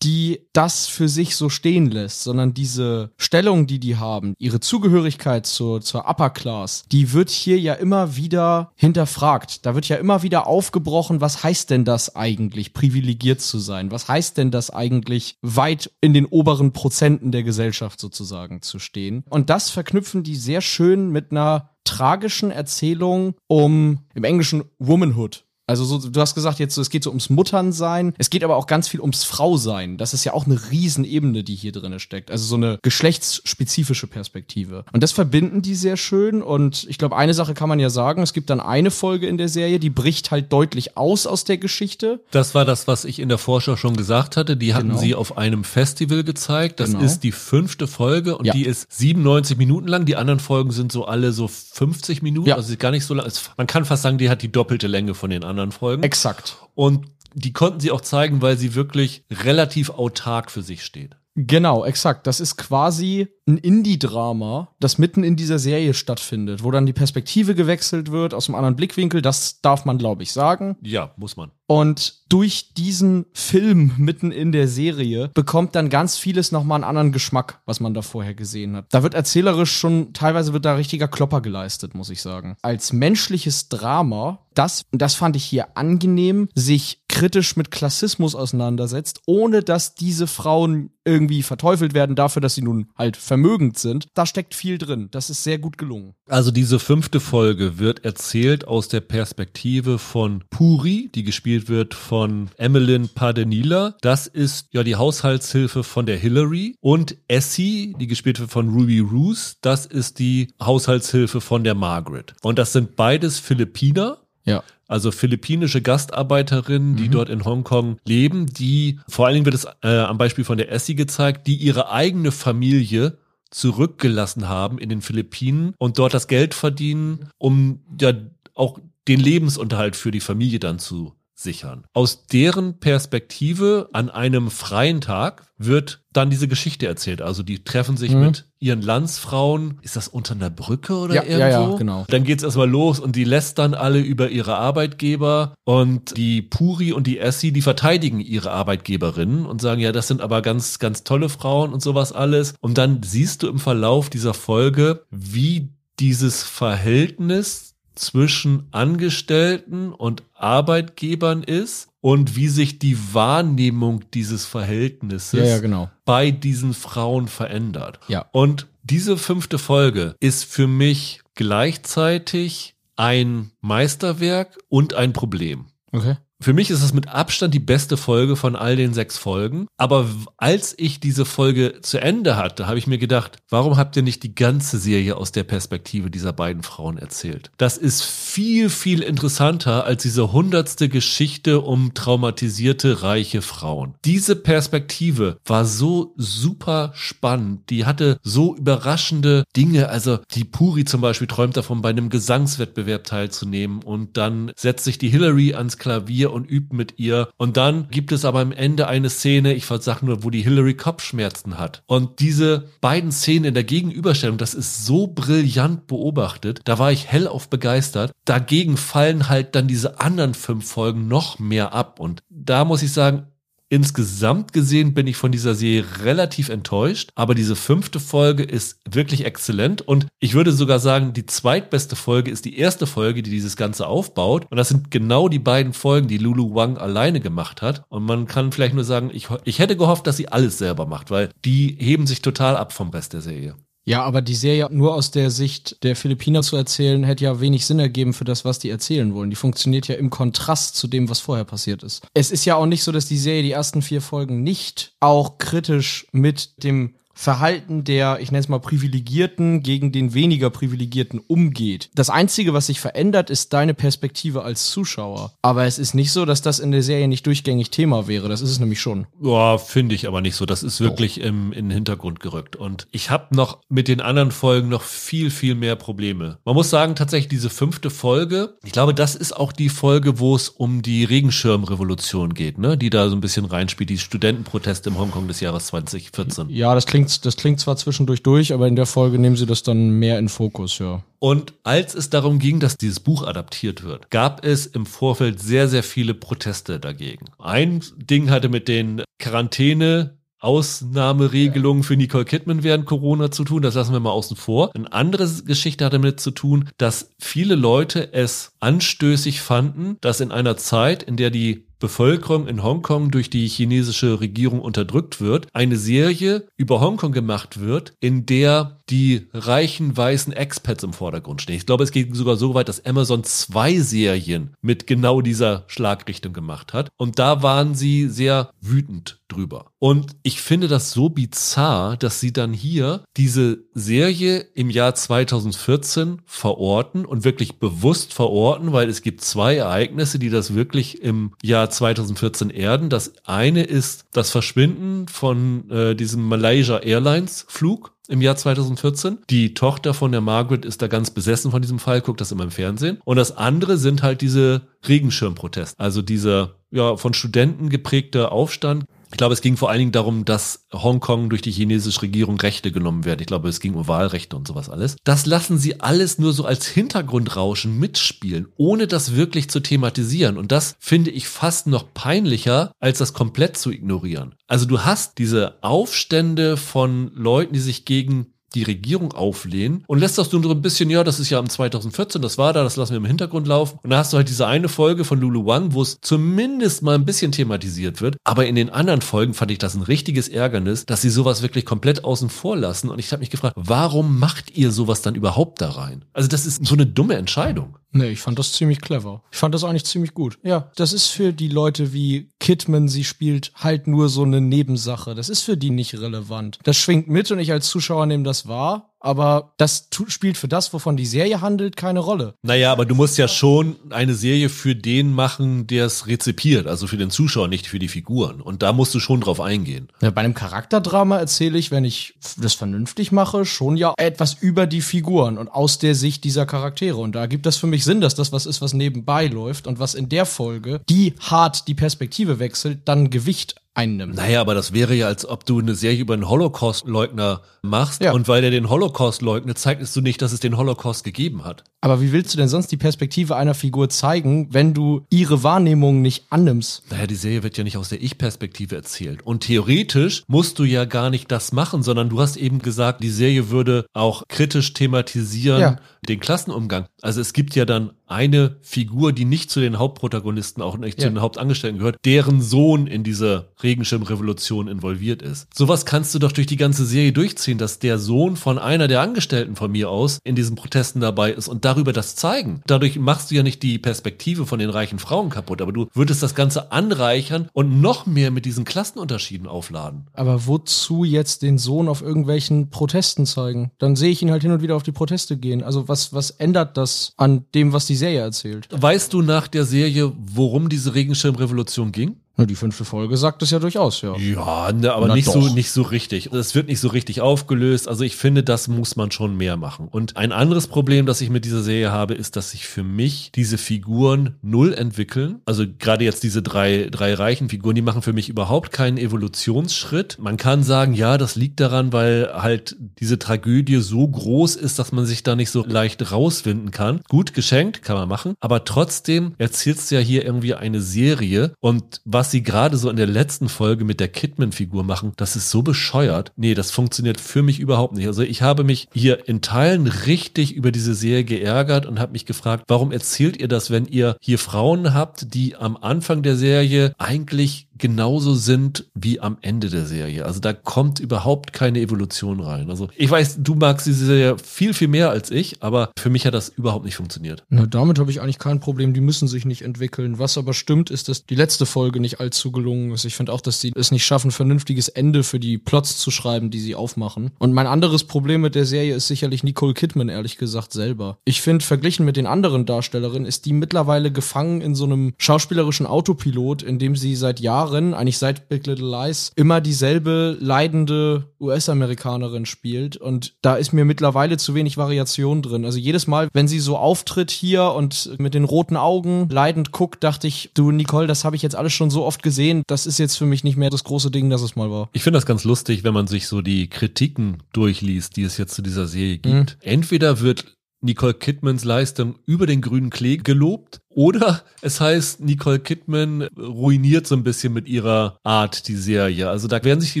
[0.02, 5.44] die das für sich so stehen lässt, sondern diese Stellung, die die haben, ihre Zugehörigkeit
[5.44, 9.66] zur, zur Upper Class, die wird hier ja immer wieder hinterfragt.
[9.66, 13.90] Da wird ja immer wieder aufgebrochen, was heißt denn das eigentlich, privilegiert zu sein?
[13.90, 19.22] Was heißt denn das eigentlich, weit in den oberen Prozenten der Gesellschaft sozusagen zu stehen?
[19.34, 25.44] Und das verknüpfen die sehr schön mit einer tragischen Erzählung um im Englischen Womanhood.
[25.66, 28.12] Also so, du hast gesagt jetzt, so, es geht so ums Mutternsein.
[28.18, 29.96] Es geht aber auch ganz viel ums Frausein.
[29.96, 32.30] Das ist ja auch eine Riesenebene, die hier drin steckt.
[32.30, 34.84] Also so eine geschlechtsspezifische Perspektive.
[34.92, 36.42] Und das verbinden die sehr schön.
[36.42, 38.22] Und ich glaube, eine Sache kann man ja sagen.
[38.22, 41.56] Es gibt dann eine Folge in der Serie, die bricht halt deutlich aus aus der
[41.56, 42.20] Geschichte.
[42.30, 44.56] Das war das, was ich in der Vorschau schon gesagt hatte.
[44.58, 45.00] Die hatten Genau.
[45.00, 46.78] sie auf einem Festival gezeigt.
[46.80, 47.04] Das Genau.
[47.04, 48.52] ist die fünfte Folge und Ja.
[48.52, 50.04] die ist 97 Minuten lang.
[50.04, 52.48] Die anderen Folgen sind so alle so 50 Minuten.
[52.48, 52.56] Ja.
[52.56, 53.30] Also sie ist gar nicht so lang.
[53.56, 56.02] Man kann fast sagen, die hat die doppelte Länge von den anderen Folgen.
[56.02, 56.56] Exakt.
[56.74, 61.16] Und die konnten sie auch zeigen, weil sie wirklich relativ autark für sich steht.
[61.36, 62.28] Genau, exakt.
[62.28, 67.56] Das ist quasi ein Indie-Drama, das mitten in dieser Serie stattfindet, wo dann die Perspektive
[67.56, 69.20] gewechselt wird aus einem anderen Blickwinkel.
[69.20, 70.76] Das darf man, glaube ich, sagen.
[70.80, 71.50] Ja, muss man.
[71.66, 77.12] Und durch diesen Film mitten in der Serie bekommt dann ganz vieles nochmal einen anderen
[77.12, 78.86] Geschmack, was man da vorher gesehen hat.
[78.90, 82.56] Da wird erzählerisch schon, teilweise wird da richtiger Klopper geleistet, muss ich sagen.
[82.62, 89.20] Als menschliches Drama, das, und das fand ich hier angenehm, sich kritisch mit Klassismus auseinandersetzt,
[89.26, 94.08] ohne dass diese Frauen irgendwie verteufelt werden dafür, dass sie nun halt vermögend sind.
[94.14, 95.08] Da steckt viel drin.
[95.12, 96.14] Das ist sehr gut gelungen.
[96.28, 102.50] Also diese fünfte Folge wird erzählt aus der Perspektive von Puri, die gespielt wird von
[102.56, 103.96] Emmeline Pardenila.
[104.00, 106.76] Das ist ja die Haushaltshilfe von der Hillary.
[106.80, 112.34] Und Essie, die gespielt wird von Ruby Roos, das ist die Haushaltshilfe von der Margaret.
[112.42, 114.18] Und das sind beides Philippiner.
[114.44, 114.62] Ja.
[114.86, 119.98] Also philippinische Gastarbeiterinnen, die dort in Hongkong leben, die, vor allen Dingen wird es äh,
[119.98, 123.16] am Beispiel von der Essie gezeigt, die ihre eigene Familie
[123.50, 128.12] zurückgelassen haben in den Philippinen und dort das Geld verdienen, um ja
[128.54, 128.78] auch
[129.08, 131.84] den Lebensunterhalt für die Familie dann zu sichern.
[131.92, 137.22] Aus deren Perspektive an einem freien Tag wird dann diese Geschichte erzählt.
[137.22, 138.20] Also die treffen sich Mhm.
[138.20, 139.78] mit ihren Landsfrauen.
[139.82, 141.40] Ist das unter einer Brücke oder Ja, irgendwo?
[141.40, 142.04] ja, ja, genau.
[142.08, 147.06] Dann geht's erstmal los und die lästern alle über ihre Arbeitgeber und die Puri und
[147.06, 151.28] die Essie, die verteidigen ihre Arbeitgeberinnen und sagen, ja, das sind aber ganz, ganz tolle
[151.28, 152.54] Frauen und sowas alles.
[152.60, 155.70] Und dann siehst du im Verlauf dieser Folge, wie
[156.00, 165.46] dieses Verhältnis zwischen Angestellten und Arbeitgebern ist und wie sich die Wahrnehmung dieses Verhältnisses Ja,
[165.46, 165.90] ja, genau.
[166.04, 168.00] bei diesen Frauen verändert.
[168.08, 168.26] Ja.
[168.32, 175.66] Und diese fünfte Folge ist für mich gleichzeitig ein Meisterwerk und ein Problem.
[175.92, 176.16] Okay.
[176.40, 179.66] Für mich ist es mit Abstand die beste Folge von all den sechs Folgen.
[179.76, 180.06] Aber
[180.36, 184.22] als ich diese Folge zu Ende hatte, habe ich mir gedacht, warum habt ihr nicht
[184.22, 187.50] die ganze Serie aus der Perspektive dieser beiden Frauen erzählt?
[187.56, 193.94] Das ist viel, viel interessanter als diese hundertste Geschichte um traumatisierte, reiche Frauen.
[194.04, 197.70] Diese Perspektive war so super spannend.
[197.70, 199.88] Die hatte so überraschende Dinge.
[199.88, 204.98] Also die Puri zum Beispiel träumt davon, bei einem Gesangswettbewerb teilzunehmen und dann setzt sich
[204.98, 207.28] die Hillary ans Klavier und übt mit ihr.
[207.36, 210.74] Und dann gibt es aber am Ende eine Szene, ich sag nur, wo die Hillary
[210.74, 211.82] Kopfschmerzen hat.
[211.86, 216.60] Und diese beiden Szenen in der Gegenüberstellung, das ist so brillant beobachtet.
[216.64, 218.12] Da war ich hellauf begeistert.
[218.24, 222.00] Dagegen fallen halt dann diese anderen fünf Folgen noch mehr ab.
[222.00, 223.26] Und da muss ich sagen,
[223.74, 229.24] Insgesamt gesehen bin ich von dieser Serie relativ enttäuscht, aber diese fünfte Folge ist wirklich
[229.24, 233.56] exzellent und ich würde sogar sagen, die zweitbeste Folge ist die erste Folge, die dieses
[233.56, 237.82] Ganze aufbaut und das sind genau die beiden Folgen, die Lulu Wang alleine gemacht hat
[237.88, 241.10] und man kann vielleicht nur sagen, ich, ich hätte gehofft, dass sie alles selber macht,
[241.10, 243.56] weil die heben sich total ab vom Rest der Serie.
[243.86, 247.66] Ja, aber die Serie nur aus der Sicht der Philippiner zu erzählen, hätte ja wenig
[247.66, 249.28] Sinn ergeben für das, was die erzählen wollen.
[249.28, 252.02] Die funktioniert ja im Kontrast zu dem, was vorher passiert ist.
[252.14, 255.36] Es ist ja auch nicht so, dass die Serie die ersten vier Folgen nicht auch
[255.36, 261.90] kritisch mit dem Verhalten der, ich nenne es mal, Privilegierten gegen den weniger Privilegierten umgeht.
[261.94, 265.32] Das Einzige, was sich verändert, ist deine Perspektive als Zuschauer.
[265.42, 268.28] Aber es ist nicht so, dass das in der Serie nicht durchgängig Thema wäre.
[268.28, 269.06] Das ist es nämlich schon.
[269.22, 270.44] Ja, finde ich aber nicht so.
[270.44, 272.56] Das ist wirklich im, in den Hintergrund gerückt.
[272.56, 276.38] Und ich habe noch mit den anderen Folgen noch viel, viel mehr Probleme.
[276.44, 280.34] Man muss sagen, tatsächlich diese fünfte Folge, ich glaube, das ist auch die Folge, wo
[280.34, 282.76] es um die Regenschirmrevolution geht, ne?
[282.76, 286.50] Die da so ein bisschen reinspielt, die Studentenproteste im Hongkong des Jahres 2014.
[286.50, 289.46] Ja, das klingt klingt, das klingt zwar zwischendurch durch, aber in der Folge nehmen sie
[289.46, 291.02] das dann mehr in Fokus, ja.
[291.18, 295.68] Und als es darum ging, dass dieses Buch adaptiert wird, gab es im Vorfeld sehr,
[295.68, 297.26] sehr viele Proteste dagegen.
[297.38, 303.62] Ein Ding hatte mit den Quarantäne Ausnahmeregelungen für Nicole Kidman während Corona zu tun.
[303.62, 304.70] Das lassen wir mal außen vor.
[304.74, 310.30] Eine andere Geschichte hat damit zu tun, dass viele Leute es anstößig fanden, dass in
[310.32, 315.76] einer Zeit, in der die Bevölkerung in Hongkong durch die chinesische Regierung unterdrückt wird, eine
[315.76, 321.56] Serie über Hongkong gemacht wird, in der die reichen weißen Expats im Vordergrund stehen.
[321.56, 326.32] Ich glaube, es geht sogar so weit, dass Amazon zwei Serien mit genau dieser Schlagrichtung
[326.32, 326.90] gemacht hat.
[326.96, 329.70] Und da waren sie sehr wütend drüber.
[329.78, 336.22] Und ich finde das so bizarr, dass sie dann hier diese Serie im Jahr 2014
[336.26, 341.70] verorten und wirklich bewusst verorten, weil es gibt zwei Ereignisse, die das wirklich im Jahr
[341.70, 342.90] 2014 erden.
[342.90, 349.18] Das eine ist das Verschwinden von äh, diesem Malaysia Airlines Flug im Jahr 2014.
[349.30, 352.44] Die Tochter von der Margaret ist da ganz besessen von diesem Fall, guckt das immer
[352.44, 352.98] im Fernsehen.
[353.04, 358.84] Und das andere sind halt diese Regenschirmproteste, also dieser ja von Studenten geprägte Aufstand
[359.14, 362.72] ich glaube, es ging vor allen Dingen darum, dass Hongkong durch die chinesische Regierung Rechte
[362.72, 363.20] genommen werden.
[363.20, 364.96] Ich glaube, es ging um Wahlrechte und sowas alles.
[365.04, 370.36] Das lassen sie alles nur so als Hintergrundrauschen mitspielen, ohne das wirklich zu thematisieren.
[370.36, 374.34] Und das finde ich fast noch peinlicher, als das komplett zu ignorieren.
[374.48, 380.18] Also du hast diese Aufstände von Leuten, die sich gegen die Regierung auflehnen und lässt
[380.18, 382.76] das nur so ein bisschen, ja, das ist ja im 2014, das war da, das
[382.76, 383.78] lassen wir im Hintergrund laufen.
[383.82, 386.94] Und da hast du halt diese eine Folge von Lulu One, wo es zumindest mal
[386.94, 388.16] ein bisschen thematisiert wird.
[388.24, 391.66] Aber in den anderen Folgen fand ich das ein richtiges Ärgernis, dass sie sowas wirklich
[391.66, 392.90] komplett außen vor lassen.
[392.90, 396.04] Und ich habe mich gefragt, warum macht ihr sowas dann überhaupt da rein?
[396.12, 397.76] Also das ist so eine dumme Entscheidung.
[397.96, 399.22] Nee, ich fand das ziemlich clever.
[399.30, 400.38] Ich fand das eigentlich ziemlich gut.
[400.42, 405.14] Ja, das ist für die Leute wie Kidman, sie spielt halt nur so eine Nebensache.
[405.14, 406.58] Das ist für die nicht relevant.
[406.64, 410.72] Das schwingt mit und ich als Zuschauer nehme das wahr aber das spielt für das,
[410.72, 412.34] wovon die Serie handelt, keine Rolle.
[412.42, 416.86] Naja, aber du musst ja schon eine Serie für den machen, der es rezipiert, also
[416.86, 418.40] für den Zuschauer, nicht für die Figuren.
[418.40, 419.88] Und da musst du schon drauf eingehen.
[420.00, 424.66] Ja, bei einem Charakterdrama erzähle ich, wenn ich das vernünftig mache, schon ja etwas über
[424.66, 426.96] die Figuren und aus der Sicht dieser Charaktere.
[426.96, 429.78] Und da gibt das für mich Sinn, dass das was ist, was nebenbei läuft und
[429.78, 434.14] was in der Folge, die hart die Perspektive wechselt, dann Gewicht einnimmt.
[434.14, 438.12] Naja, aber das wäre ja, als ob du eine Serie über einen Holocaust-Leugner machst ja.
[438.12, 441.64] und weil er den Holocaust leugnet, zeigst du nicht, dass es den Holocaust gegeben hat.
[441.84, 446.00] Aber wie willst du denn sonst die Perspektive einer Figur zeigen, wenn du ihre Wahrnehmung
[446.00, 446.82] nicht annimmst?
[446.90, 449.20] Naja, die Serie wird ja nicht aus der Ich-Perspektive erzählt.
[449.20, 453.10] Und theoretisch musst du ja gar nicht das machen, sondern du hast eben gesagt, die
[453.10, 455.76] Serie würde auch kritisch thematisieren ja.
[456.08, 456.86] den Klassenumgang.
[457.02, 461.04] Also es gibt ja dann eine Figur, die nicht zu den Hauptprotagonisten, auch nicht ja.
[461.04, 465.48] zu den Hauptangestellten gehört, deren Sohn in diese Regenschirmrevolution involviert ist.
[465.54, 469.00] Sowas kannst du doch durch die ganze Serie durchziehen, dass der Sohn von einer der
[469.00, 472.62] Angestellten von mir aus in diesen Protesten dabei ist und darüber das zeigen.
[472.66, 476.22] Dadurch machst du ja nicht die Perspektive von den reichen Frauen kaputt, aber du würdest
[476.22, 480.06] das Ganze anreichern und noch mehr mit diesen Klassenunterschieden aufladen.
[480.12, 483.70] Aber wozu jetzt den Sohn auf irgendwelchen Protesten zeigen?
[483.78, 485.62] Dann sehe ich ihn halt hin und wieder auf die Proteste gehen.
[485.62, 488.68] Also was, was ändert das an dem, was die Serie erzählt?
[488.70, 492.16] Weißt du nach der Serie, worum diese Regenschirmrevolution ging?
[492.36, 494.16] Na, die fünfte Folge sagt es ja durchaus, ja.
[494.16, 496.32] Ja, ne, aber Na nicht so, nicht so richtig.
[496.32, 497.86] Es wird nicht so richtig aufgelöst.
[497.86, 499.86] Also ich finde, das muss man schon mehr machen.
[499.88, 503.30] Und ein anderes Problem, das ich mit dieser Serie habe, ist, dass sich für mich
[503.36, 505.42] diese Figuren null entwickeln.
[505.44, 510.18] Also gerade jetzt diese drei, drei reichen Figuren, die machen für mich überhaupt keinen Evolutionsschritt.
[510.18, 514.90] Man kann sagen, ja, das liegt daran, weil halt diese Tragödie so groß ist, dass
[514.90, 517.00] man sich da nicht so leicht rauswinden kann.
[517.08, 518.34] Gut geschenkt, kann man machen.
[518.40, 522.88] Aber trotzdem erzählst du ja hier irgendwie eine Serie und was was sie gerade so
[522.88, 526.32] in der letzten Folge mit der Kidman-Figur machen, das ist so bescheuert.
[526.36, 528.06] Nee, das funktioniert für mich überhaupt nicht.
[528.06, 532.24] Also ich habe mich hier in Teilen richtig über diese Serie geärgert und habe mich
[532.24, 536.94] gefragt, warum erzählt ihr das, wenn ihr hier Frauen habt, die am Anfang der Serie
[536.96, 540.24] eigentlich genauso sind wie am Ende der Serie.
[540.24, 542.70] Also da kommt überhaupt keine Evolution rein.
[542.70, 546.26] Also ich weiß, du magst diese Serie viel, viel mehr als ich, aber für mich
[546.26, 547.44] hat das überhaupt nicht funktioniert.
[547.48, 548.94] Na, damit habe ich eigentlich kein Problem.
[548.94, 550.18] Die müssen sich nicht entwickeln.
[550.18, 553.04] Was aber stimmt, ist, dass die letzte Folge nicht allzu gelungen ist.
[553.04, 556.50] Ich finde auch, dass sie es nicht schaffen, vernünftiges Ende für die Plots zu schreiben,
[556.50, 557.32] die sie aufmachen.
[557.38, 561.18] Und mein anderes Problem mit der Serie ist sicherlich Nicole Kidman, ehrlich gesagt, selber.
[561.24, 565.86] Ich finde, verglichen mit den anderen Darstellerinnen, ist die mittlerweile gefangen in so einem schauspielerischen
[565.86, 571.24] Autopilot, in dem sie seit Jahren Jahren, eigentlich seit Big Little Lies, immer dieselbe leidende
[571.40, 572.96] US-Amerikanerin spielt.
[572.96, 575.64] Und da ist mir mittlerweile zu wenig Variation drin.
[575.64, 580.04] Also jedes Mal, wenn sie so auftritt hier und mit den roten Augen leidend guckt,
[580.04, 582.62] dachte ich, du Nicole, das habe ich jetzt alles schon so oft gesehen.
[582.66, 584.88] Das ist jetzt für mich nicht mehr das große Ding, das es mal war.
[584.92, 588.54] Ich finde das ganz lustig, wenn man sich so die Kritiken durchliest, die es jetzt
[588.54, 589.34] zu dieser Serie gibt.
[589.34, 589.62] Mhm.
[589.62, 590.44] Entweder wird
[590.84, 597.14] Nicole Kidmans Leistung über den grünen Klee gelobt oder es heißt, Nicole Kidman ruiniert so
[597.14, 599.28] ein bisschen mit ihrer Art die Serie.
[599.28, 600.00] Also da werden sich die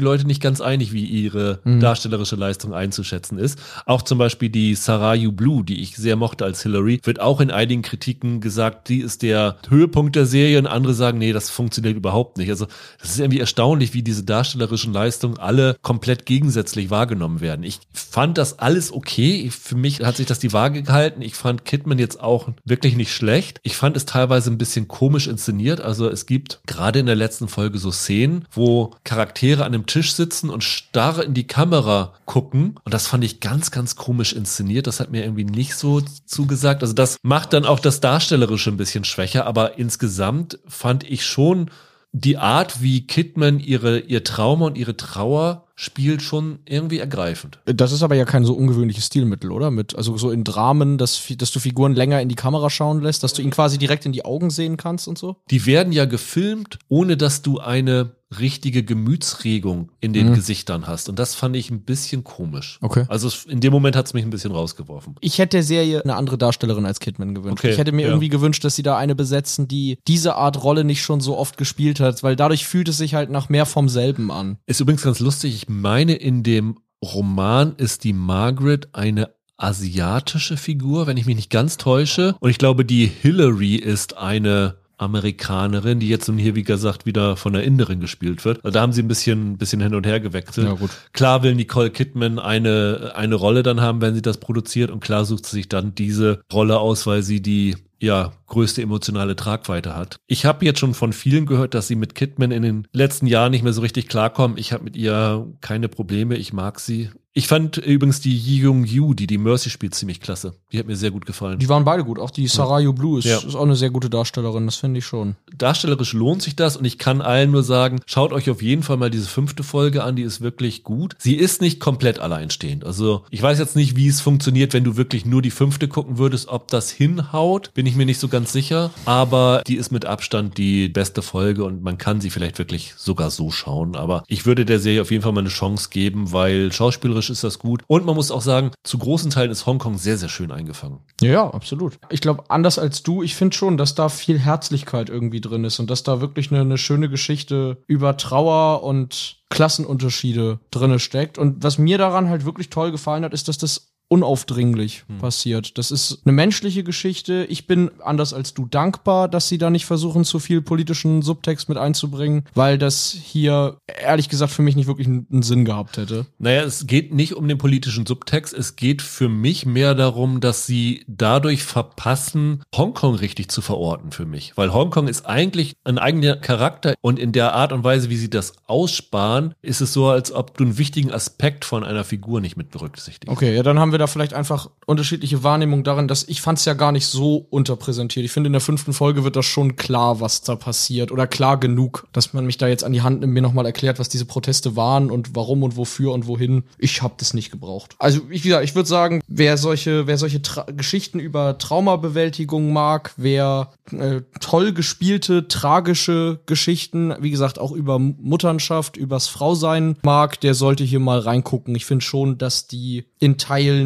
[0.00, 1.80] Leute nicht ganz einig, wie ihre mhm.
[1.80, 3.58] darstellerische Leistung einzuschätzen ist.
[3.86, 7.50] Auch zum Beispiel die Sarayu Blue, die ich sehr mochte als Hillary, wird auch in
[7.50, 11.96] einigen Kritiken gesagt, die ist der Höhepunkt der Serie und andere sagen, nee, das funktioniert
[11.96, 12.50] überhaupt nicht.
[12.50, 12.66] Also
[13.00, 17.64] das ist irgendwie erstaunlich, wie diese darstellerischen Leistungen alle komplett gegensätzlich wahrgenommen werden.
[17.64, 19.50] Ich fand das alles okay.
[19.50, 21.22] Für mich hat sich das die Waage gehalten.
[21.22, 23.60] Ich fand Kidman jetzt auch wirklich nicht schlecht.
[23.62, 25.82] Ich fand es teilweise ein bisschen komisch inszeniert.
[25.82, 30.14] Also es gibt gerade in der letzten Folge so Szenen, wo Charaktere an einem Tisch
[30.14, 32.80] sitzen und starr in die Kamera gucken.
[32.82, 34.86] Und das fand ich ganz, ganz komisch inszeniert.
[34.86, 36.80] Das hat mir irgendwie nicht so zugesagt.
[36.80, 39.44] Also das macht dann auch das Darstellerische ein bisschen schwächer.
[39.44, 41.70] Aber insgesamt fand ich schon
[42.12, 47.58] die Art, wie Kidman ihre, ihr Trauma und ihre Trauer spielt schon irgendwie ergreifend.
[47.66, 49.70] Das ist aber ja kein so ungewöhnliches Stilmittel, oder?
[49.70, 53.22] Mit, also so in Dramen, dass, dass du Figuren länger in die Kamera schauen lässt,
[53.22, 55.36] dass du ihn quasi direkt in die Augen sehen kannst und so?
[55.50, 60.34] Die werden ja gefilmt, ohne dass du eine richtige Gemütsregung in den mhm.
[60.34, 61.08] Gesichtern hast.
[61.08, 62.78] Und das fand ich ein bisschen komisch.
[62.80, 63.04] Okay.
[63.08, 65.16] Also in dem Moment hat es mich ein bisschen rausgeworfen.
[65.20, 67.64] Ich hätte der Serie eine andere Darstellerin als Kidman gewünscht.
[67.64, 68.08] Okay, ich hätte mir ja.
[68.08, 71.56] irgendwie gewünscht, dass sie da eine besetzen, die diese Art Rolle nicht schon so oft
[71.56, 74.58] gespielt hat, weil dadurch fühlt es sich halt nach mehr vom selben an.
[74.66, 75.54] Ist übrigens ganz lustig.
[75.54, 81.50] Ich meine, in dem Roman ist die Margaret eine asiatische Figur, wenn ich mich nicht
[81.50, 82.34] ganz täusche.
[82.40, 87.36] Und ich glaube, die Hillary ist eine Amerikanerin, die jetzt nun hier, wie gesagt, wieder
[87.36, 88.64] von der Inderin gespielt wird.
[88.64, 90.66] Also da haben sie ein bisschen, bisschen hin und her gewechselt.
[90.66, 90.90] Ja, gut.
[91.12, 95.24] Klar will Nicole Kidman eine, eine Rolle dann haben, wenn sie das produziert und klar
[95.24, 100.16] sucht sie sich dann diese Rolle aus, weil sie die ja, größte emotionale Tragweite hat.
[100.26, 103.50] Ich habe jetzt schon von vielen gehört, dass sie mit Kidman in den letzten Jahren
[103.50, 104.58] nicht mehr so richtig klarkommen.
[104.58, 107.10] Ich habe mit ihr keine Probleme, ich mag sie.
[107.36, 110.54] Ich fand übrigens die Yi Jung Yu, die die Mercy spielt, ziemlich klasse.
[110.70, 111.58] Die hat mir sehr gut gefallen.
[111.58, 112.20] Die waren beide gut.
[112.20, 113.38] Auch die Sarayu Blue ist, ja.
[113.38, 114.66] ist auch eine sehr gute Darstellerin.
[114.66, 115.34] Das finde ich schon.
[115.52, 118.98] Darstellerisch lohnt sich das und ich kann allen nur sagen, schaut euch auf jeden Fall
[118.98, 120.14] mal diese fünfte Folge an.
[120.14, 121.16] Die ist wirklich gut.
[121.18, 122.84] Sie ist nicht komplett alleinstehend.
[122.84, 126.18] Also ich weiß jetzt nicht, wie es funktioniert, wenn du wirklich nur die fünfte gucken
[126.18, 127.74] würdest, ob das hinhaut.
[127.74, 128.90] Bin ich mir nicht so ganz sicher.
[129.04, 133.30] Aber die ist mit Abstand die beste Folge und man kann sie vielleicht wirklich sogar
[133.30, 133.96] so schauen.
[133.96, 137.44] Aber ich würde der Serie auf jeden Fall mal eine Chance geben, weil schauspielerisch ist
[137.44, 137.82] das gut.
[137.86, 140.98] Und man muss auch sagen, zu großen Teilen ist Hongkong sehr, sehr schön eingefangen.
[141.20, 141.98] Ja, absolut.
[142.10, 145.78] Ich glaube, anders als du, ich finde schon, dass da viel Herzlichkeit irgendwie drin ist
[145.78, 151.38] und dass da wirklich eine, eine schöne Geschichte über Trauer und Klassenunterschiede drinne steckt.
[151.38, 155.18] Und was mir daran halt wirklich toll gefallen hat, ist, dass das unaufdringlich hm.
[155.18, 155.78] passiert.
[155.78, 157.46] Das ist eine menschliche Geschichte.
[157.48, 161.68] Ich bin anders als du dankbar, dass sie da nicht versuchen, zu viel politischen Subtext
[161.68, 166.26] mit einzubringen, weil das hier ehrlich gesagt für mich nicht wirklich einen Sinn gehabt hätte.
[166.38, 168.52] Naja, es geht nicht um den politischen Subtext.
[168.52, 174.26] Es geht für mich mehr darum, dass sie dadurch verpassen, Hongkong richtig zu verorten für
[174.26, 174.52] mich.
[174.56, 178.30] Weil Hongkong ist eigentlich ein eigener Charakter und in der Art und Weise, wie sie
[178.30, 182.56] das aussparen, ist es so, als ob du einen wichtigen Aspekt von einer Figur nicht
[182.56, 183.32] mit berücksichtigst.
[183.32, 186.64] Okay, ja, dann haben wir da vielleicht einfach unterschiedliche Wahrnehmungen darin, dass ich fand es
[186.64, 188.24] ja gar nicht so unterpräsentiert.
[188.24, 191.12] Ich finde, in der fünften Folge wird das schon klar, was da passiert.
[191.12, 193.98] Oder klar genug, dass man mich da jetzt an die Hand nimmt, mir nochmal erklärt,
[193.98, 196.64] was diese Proteste waren und warum und wofür und wohin.
[196.78, 197.94] Ich habe das nicht gebraucht.
[197.98, 200.40] Also, ich, wie ich würde sagen, wer solche, wer solche
[200.76, 208.96] Geschichten über Traumabewältigung mag, wer äh, toll gespielte, tragische Geschichten, wie gesagt, auch über Mutternschaft,
[208.96, 211.74] übers Frausein mag, der sollte hier mal reingucken.
[211.74, 213.83] Ich finde schon, dass die in Teilen